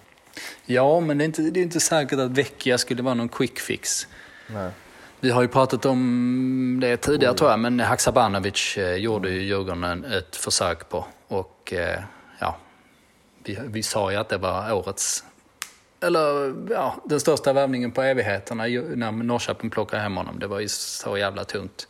Ja, 0.74 1.00
men 1.00 1.18
det 1.18 1.24
är 1.24 1.26
inte, 1.26 1.42
det 1.42 1.60
är 1.60 1.64
inte 1.64 1.80
säkert 1.80 2.20
att 2.20 2.32
Vecchia 2.32 2.78
skulle 2.78 3.04
vara 3.04 3.14
någon 3.14 3.30
quick 3.30 3.60
fix. 3.60 4.08
Nej. 4.48 4.72
Vi 5.20 5.32
har 5.32 5.42
ju 5.42 5.48
pratat 5.48 5.86
om 5.86 6.78
det 6.82 6.98
tidigare 6.98 7.34
tror 7.34 7.50
jag, 7.50 7.60
men 7.60 7.80
Haksabanovic 7.80 8.78
eh, 8.78 8.96
gjorde 8.96 9.30
ju 9.30 9.44
Djurgården 9.44 10.06
ett 10.06 10.36
försök 10.36 10.90
på. 10.90 11.06
Och 11.28 11.74
eh, 11.74 12.00
ja, 12.40 12.58
vi, 13.44 13.60
vi 13.66 13.84
sa 13.84 14.12
ju 14.12 14.18
att 14.18 14.30
det 14.30 14.38
var 14.38 14.74
årets, 14.74 15.24
eller 16.00 16.56
ja, 16.70 16.96
den 17.06 17.20
största 17.20 17.54
värvningen 17.54 17.92
på 17.92 18.02
evigheterna 18.02 18.64
när 18.64 19.12
Norrköping 19.12 19.70
plockade 19.70 20.04
hem 20.04 20.18
honom. 20.18 20.40
Det 20.40 20.48
var 20.48 20.60
ju 20.60 20.68
så 20.68 21.18
jävla 21.18 21.44
tungt. 21.44 21.88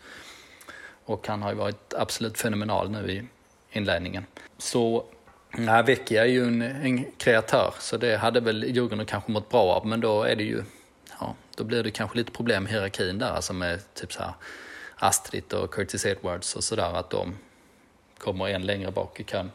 Och 1.06 1.28
han 1.28 1.41
har 1.41 1.49
ju 1.49 1.58
varit 1.58 1.93
absolut 1.93 2.38
fenomenal 2.38 2.89
nu 2.89 3.12
i 3.12 3.24
inledningen. 3.72 4.26
Så 4.58 5.06
Nej, 5.58 5.84
Vecchia 5.84 6.24
är 6.24 6.30
ju 6.30 6.43
en, 6.43 6.62
en 6.62 7.06
kreatör, 7.18 7.74
så 7.80 7.97
det 7.97 8.18
hade 8.18 8.39
väl 8.39 8.64
Djurgården 8.64 9.06
kanske 9.06 9.32
mått 9.32 9.49
bra 9.49 9.62
av, 9.62 9.88
men 9.88 10.01
då 10.01 10.24
är 10.24 10.36
det 10.36 10.43
ju 10.43 10.64
ja, 11.20 11.36
då 11.56 11.64
blir 11.64 11.84
det 11.84 11.91
kanske 11.91 12.18
lite 12.18 12.32
problem 12.32 12.64
med 12.64 12.72
hierarkin 12.72 13.20
där, 13.20 13.30
alltså 13.30 13.53
med 13.53 13.93
typ 13.93 14.14
så 14.14 14.24
här 14.24 14.34
Astrid 14.95 15.53
och 15.53 15.74
Curtis 15.74 16.06
Edwards 16.06 16.56
och 16.56 16.64
sådär, 16.64 16.93
att 16.93 17.10
de 17.10 17.36
kommer 18.18 18.47
en 18.47 18.66
längre 18.66 18.91
bak 18.91 19.20
i 19.20 19.24
kön. 19.24 19.51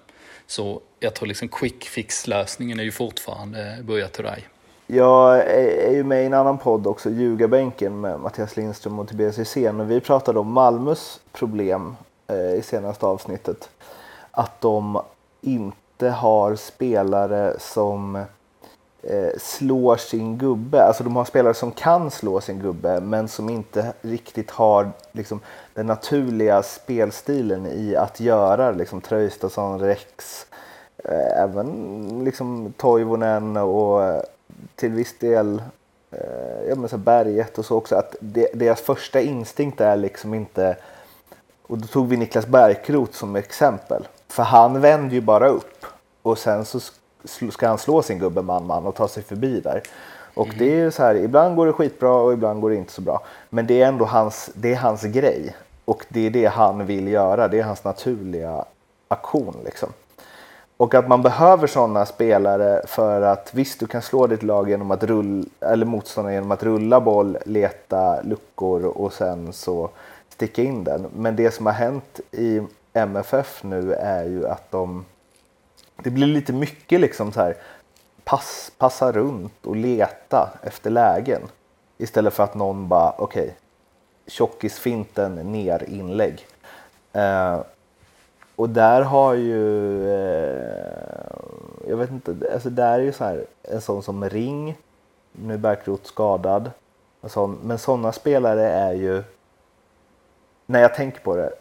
Så 0.50 0.80
jag 1.00 1.14
tror 1.14 1.26
liksom 1.26 1.48
quick 1.48 1.84
fix-lösningen 1.84 2.80
är 2.80 2.84
ju 2.84 2.92
fortfarande 2.92 3.78
Buya 3.82 4.08
Turay. 4.08 4.40
Jag 4.86 5.38
är 5.38 5.92
ju 5.92 6.04
med 6.04 6.22
i 6.22 6.26
en 6.26 6.34
annan 6.34 6.58
podd 6.58 6.86
också, 6.86 7.10
Ljugarbänken 7.10 8.00
med 8.00 8.20
Mattias 8.20 8.56
Lindström 8.56 8.98
och 8.98 9.08
Tobias 9.08 9.38
Hysén 9.38 9.80
och 9.80 9.90
vi 9.90 10.00
pratade 10.00 10.38
om 10.38 10.52
Malmös 10.52 11.20
problem 11.32 11.96
eh, 12.26 12.54
i 12.54 12.62
senaste 12.64 13.06
avsnittet. 13.06 13.70
Att 14.30 14.60
de 14.60 15.02
inte 15.40 16.08
har 16.08 16.56
spelare 16.56 17.56
som 17.58 18.24
eh, 19.02 19.38
slår 19.38 19.96
sin 19.96 20.38
gubbe. 20.38 20.82
Alltså 20.82 21.04
de 21.04 21.16
har 21.16 21.24
spelare 21.24 21.54
som 21.54 21.72
kan 21.72 22.10
slå 22.10 22.40
sin 22.40 22.58
gubbe 22.58 23.00
men 23.00 23.28
som 23.28 23.50
inte 23.50 23.92
riktigt 24.00 24.50
har 24.50 24.90
liksom, 25.12 25.40
den 25.74 25.86
naturliga 25.86 26.62
spelstilen 26.62 27.66
i 27.66 27.96
att 27.96 28.20
göra 28.20 28.70
liksom, 28.70 29.00
Traustason, 29.00 29.80
Rex, 29.80 30.46
eh, 31.04 31.42
även 31.42 32.24
liksom, 32.24 32.72
Toivonen 32.76 33.56
och 33.56 34.04
eh, 34.04 34.22
till 34.74 34.90
viss 34.90 35.18
del 35.18 35.62
eh, 36.10 36.68
ja, 36.68 36.74
men 36.74 36.88
så 36.88 36.98
Berget 36.98 37.58
och 37.58 37.64
så 37.64 37.76
också. 37.76 37.96
Att 37.96 38.16
de, 38.20 38.48
deras 38.54 38.80
första 38.80 39.20
instinkt 39.20 39.80
är 39.80 39.96
liksom 39.96 40.34
inte 40.34 40.76
och 41.70 41.78
då 41.78 41.86
tog 41.86 42.08
vi 42.08 42.16
Niklas 42.16 42.46
Bärkroth 42.46 43.12
som 43.12 43.36
exempel. 43.36 44.08
För 44.28 44.42
han 44.42 44.80
vänder 44.80 45.14
ju 45.14 45.20
bara 45.20 45.48
upp 45.48 45.86
och 46.22 46.38
sen 46.38 46.64
så 46.64 46.80
ska 47.24 47.68
han 47.68 47.78
slå 47.78 48.02
sin 48.02 48.18
gubbe 48.18 48.42
man-man 48.42 48.86
och 48.86 48.94
ta 48.94 49.08
sig 49.08 49.22
förbi 49.22 49.60
där. 49.60 49.82
Och 50.34 50.46
mm. 50.46 50.58
det 50.58 50.72
är 50.72 50.76
ju 50.76 50.90
så 50.90 51.02
här, 51.02 51.14
ibland 51.14 51.56
går 51.56 51.66
det 51.66 51.72
skitbra 51.72 52.12
och 52.12 52.32
ibland 52.32 52.60
går 52.60 52.70
det 52.70 52.76
inte 52.76 52.92
så 52.92 53.00
bra. 53.00 53.22
Men 53.50 53.66
det 53.66 53.82
är 53.82 53.88
ändå 53.88 54.04
hans, 54.04 54.50
det 54.54 54.72
är 54.72 54.76
hans 54.76 55.02
grej. 55.02 55.56
Och 55.84 56.06
det 56.08 56.26
är 56.26 56.30
det 56.30 56.46
han 56.46 56.86
vill 56.86 57.08
göra, 57.08 57.48
det 57.48 57.58
är 57.58 57.62
hans 57.62 57.84
naturliga 57.84 58.64
aktion 59.08 59.56
liksom. 59.64 59.88
Och 60.76 60.94
att 60.94 61.08
man 61.08 61.22
behöver 61.22 61.66
sådana 61.66 62.06
spelare 62.06 62.82
för 62.86 63.22
att 63.22 63.54
visst, 63.54 63.80
du 63.80 63.86
kan 63.86 64.02
slå 64.02 64.26
ditt 64.26 64.42
lag 64.42 64.70
genom 64.70 64.90
att 64.90 65.04
rulla, 65.04 65.46
eller 65.60 65.86
motståndaren 65.86 66.34
genom 66.34 66.50
att 66.50 66.62
rulla 66.62 67.00
boll, 67.00 67.38
leta 67.46 68.22
luckor 68.22 68.84
och 68.84 69.12
sen 69.12 69.52
så 69.52 69.90
sticka 70.28 70.62
in 70.62 70.84
den. 70.84 71.06
Men 71.16 71.36
det 71.36 71.50
som 71.50 71.66
har 71.66 71.72
hänt 71.72 72.20
i 72.30 72.60
MFF 72.92 73.62
nu 73.64 73.92
är 73.92 74.24
ju 74.24 74.48
att 74.48 74.70
de 74.70 75.04
det 76.02 76.10
blir 76.10 76.26
lite 76.26 76.52
mycket 76.52 77.00
liksom 77.00 77.32
så 77.32 77.40
här 77.40 77.56
pass, 78.24 78.72
passa 78.78 79.12
runt 79.12 79.66
och 79.66 79.76
leta 79.76 80.50
efter 80.62 80.90
lägen 80.90 81.42
istället 81.98 82.34
för 82.34 82.44
att 82.44 82.54
någon 82.54 82.88
bara 82.88 83.14
okej, 83.18 83.42
okay, 83.42 83.54
tjockisfinten 84.26 85.34
ner 85.34 85.84
inlägg. 85.88 86.46
Eh, 87.12 87.60
och 88.56 88.68
där 88.68 89.02
har 89.02 89.34
ju, 89.34 90.02
eh, 90.10 91.32
jag 91.88 91.96
vet 91.96 92.10
inte, 92.10 92.36
alltså 92.52 92.70
där 92.70 92.98
är 92.98 93.02
ju 93.02 93.12
så 93.12 93.24
här 93.24 93.44
en 93.62 93.80
sån 93.80 94.02
som 94.02 94.28
Ring, 94.28 94.78
nu 95.32 95.54
är 95.54 95.58
Bärkroth 95.58 96.04
skadad, 96.04 96.70
sån, 97.24 97.58
men 97.62 97.78
sådana 97.78 98.12
spelare 98.12 98.68
är 98.68 98.92
ju, 98.92 99.22
när 100.66 100.80
jag 100.80 100.94
tänker 100.94 101.20
på 101.20 101.36
det, 101.36 101.52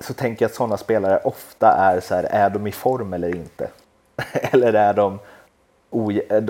så 0.00 0.14
tänker 0.14 0.44
jag 0.44 0.48
att 0.48 0.54
sådana 0.54 0.76
spelare 0.76 1.20
ofta 1.24 1.72
är 1.72 2.00
så 2.00 2.14
här, 2.14 2.24
är 2.24 2.50
de 2.50 2.66
i 2.66 2.72
form 2.72 3.12
eller 3.12 3.34
inte? 3.34 3.70
eller 4.32 4.72
är 4.72 4.94
de 4.94 5.18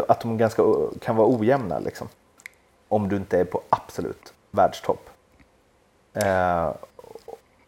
att 0.09 0.21
de 0.21 0.39
ganska 0.39 0.63
kan 1.01 1.17
vara 1.17 1.29
ojämna 1.39 1.79
liksom? 1.79 2.09
Om 2.89 3.09
du 3.09 3.17
inte 3.17 3.39
är 3.39 3.45
på 3.45 3.63
absolut 3.69 4.33
världstopp. 4.51 5.11
Eh, 6.15 6.73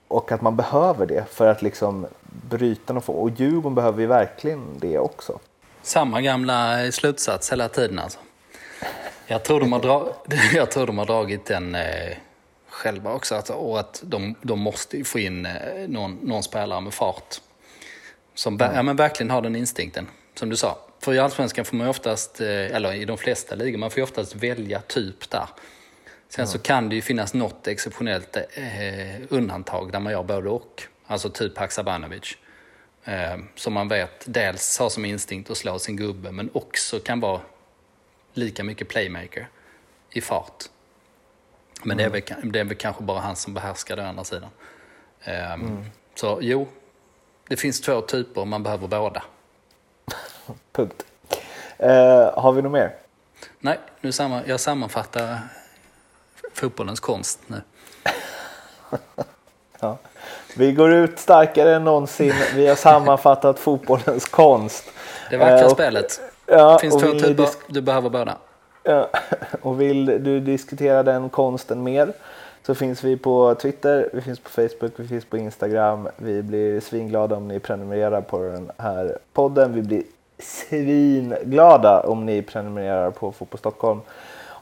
och 0.08 0.32
att 0.32 0.40
man 0.40 0.56
behöver 0.56 1.06
det 1.06 1.24
för 1.30 1.46
att 1.46 1.62
liksom 1.62 2.06
bryta 2.50 2.94
och 2.94 3.04
få. 3.04 3.12
Och 3.12 3.30
Djurgården 3.30 3.74
behöver 3.74 4.00
ju 4.00 4.06
verkligen 4.06 4.78
det 4.78 4.98
också. 4.98 5.38
Samma 5.82 6.20
gamla 6.20 6.92
slutsats 6.92 7.52
hela 7.52 7.68
tiden 7.68 7.98
alltså. 7.98 8.18
Jag 9.26 9.42
tror 9.42 9.60
de 9.60 9.72
har, 9.72 9.80
dra 9.80 10.08
jag 10.54 10.70
tror 10.70 10.86
de 10.86 10.98
har 10.98 11.06
dragit 11.06 11.46
den 11.46 11.74
eh, 11.74 12.16
själva 12.80 13.12
också. 13.12 13.34
Alltså, 13.34 13.52
och 13.52 13.80
att 13.80 14.02
de, 14.04 14.34
de 14.42 14.60
måste 14.60 15.04
få 15.04 15.18
in 15.18 15.46
eh, 15.46 15.52
någon, 15.88 16.18
någon 16.22 16.42
spelare 16.42 16.80
med 16.80 16.94
fart. 16.94 17.40
Som 18.34 18.54
mm. 18.54 18.74
ja, 18.74 18.82
men 18.82 18.96
verkligen 18.96 19.30
har 19.30 19.42
den 19.42 19.56
instinkten, 19.56 20.08
som 20.34 20.48
du 20.48 20.56
sa. 20.56 20.78
För 21.00 21.14
i 21.14 21.18
Allsvenskan 21.18 21.64
får 21.64 21.76
man 21.76 21.86
ju 21.86 21.90
oftast, 21.90 22.40
eh, 22.40 22.48
eller 22.48 22.92
i 22.92 23.04
de 23.04 23.18
flesta 23.18 23.54
ligor, 23.54 23.78
man 23.78 23.90
får 23.90 23.98
ju 23.98 24.04
oftast 24.04 24.34
välja 24.34 24.80
typ 24.80 25.30
där. 25.30 25.48
Sen 26.28 26.42
mm. 26.42 26.46
så 26.46 26.58
kan 26.58 26.88
det 26.88 26.94
ju 26.94 27.02
finnas 27.02 27.34
något 27.34 27.66
exceptionellt 27.66 28.36
eh, 28.36 29.20
undantag 29.28 29.92
där 29.92 30.00
man 30.00 30.12
gör 30.12 30.22
både 30.22 30.48
och. 30.48 30.82
Alltså 31.06 31.30
typ 31.30 31.58
Haksabanovic. 31.58 32.36
Eh, 33.04 33.36
som 33.54 33.72
man 33.72 33.88
vet 33.88 34.24
dels 34.24 34.78
har 34.78 34.88
som 34.88 35.04
instinkt 35.04 35.50
att 35.50 35.56
slå 35.56 35.78
sin 35.78 35.96
gubbe 35.96 36.32
men 36.32 36.50
också 36.52 37.00
kan 37.00 37.20
vara 37.20 37.40
lika 38.34 38.64
mycket 38.64 38.88
playmaker 38.88 39.48
i 40.10 40.20
fart. 40.20 40.64
Men 41.82 41.96
det, 41.96 42.04
är 42.04 42.08
väl, 42.08 42.22
det 42.42 42.60
är 42.60 42.64
väl 42.64 42.76
kanske 42.76 43.02
bara 43.02 43.20
han 43.20 43.36
som 43.36 43.54
behärskar 43.54 43.96
det 43.96 44.08
andra 44.08 44.24
sidan. 44.24 44.50
Um, 45.26 45.34
mm. 45.34 45.84
Så 46.14 46.38
jo, 46.40 46.68
det 47.48 47.56
finns 47.56 47.80
två 47.80 48.00
typer, 48.00 48.44
man 48.44 48.62
behöver 48.62 48.88
båda. 48.88 49.22
Punkt. 50.72 51.04
Uh, 51.82 51.88
har 52.40 52.52
vi 52.52 52.62
något 52.62 52.72
mer? 52.72 52.94
Nej, 53.58 53.78
nu 54.00 54.12
samma, 54.12 54.42
jag 54.46 54.60
sammanfattar 54.60 55.38
fotbollens 56.54 57.00
konst 57.00 57.40
nu. 57.46 57.62
ja. 59.80 59.98
Vi 60.56 60.72
går 60.72 60.92
ut 60.92 61.18
starkare 61.18 61.76
än 61.76 61.84
någonsin. 61.84 62.34
Vi 62.54 62.66
har 62.66 62.76
sammanfattat 62.76 63.58
fotbollens 63.58 64.24
konst. 64.24 64.84
Det 65.30 65.36
vackra 65.36 65.64
uh, 65.64 65.68
spelet. 65.68 66.20
Ja, 66.46 66.78
finns 66.78 66.94
två 66.94 67.12
typer, 67.12 67.48
du 67.66 67.80
behöver 67.80 68.10
båda. 68.10 68.38
Eh, 68.84 69.04
och 69.62 69.80
vill 69.80 70.06
du 70.06 70.40
diskutera 70.40 71.02
den 71.02 71.28
konsten 71.28 71.82
mer 71.82 72.12
så 72.62 72.74
finns 72.74 73.04
vi 73.04 73.16
på 73.16 73.54
Twitter, 73.54 74.10
vi 74.12 74.20
finns 74.20 74.40
på 74.40 74.50
Facebook, 74.50 74.92
vi 74.96 75.08
finns 75.08 75.24
på 75.24 75.38
Instagram. 75.38 76.08
Vi 76.16 76.42
blir 76.42 76.80
svinglada 76.80 77.36
om 77.36 77.48
ni 77.48 77.58
prenumererar 77.58 78.20
på 78.20 78.38
den 78.38 78.70
här 78.78 79.18
podden. 79.32 79.72
Vi 79.72 79.82
blir 79.82 80.02
svinglada 80.38 82.00
om 82.00 82.26
ni 82.26 82.42
prenumererar 82.42 83.10
på 83.10 83.32
Fotboll 83.32 83.58
Stockholm. 83.58 84.00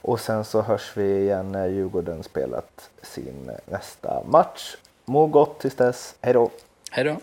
Och 0.02 0.20
sen 0.20 0.44
så 0.44 0.62
hörs 0.62 0.96
vi 0.96 1.18
igen 1.18 1.52
när 1.52 1.68
Djurgården 1.68 2.22
spelat 2.22 2.90
sin 3.02 3.50
nästa 3.64 4.22
match. 4.28 4.76
Må 5.04 5.26
gott 5.26 5.60
tills 5.60 5.74
dess. 5.74 6.14
Hej 6.20 6.32
då! 6.32 6.50
Hej 6.90 7.04
då! 7.04 7.16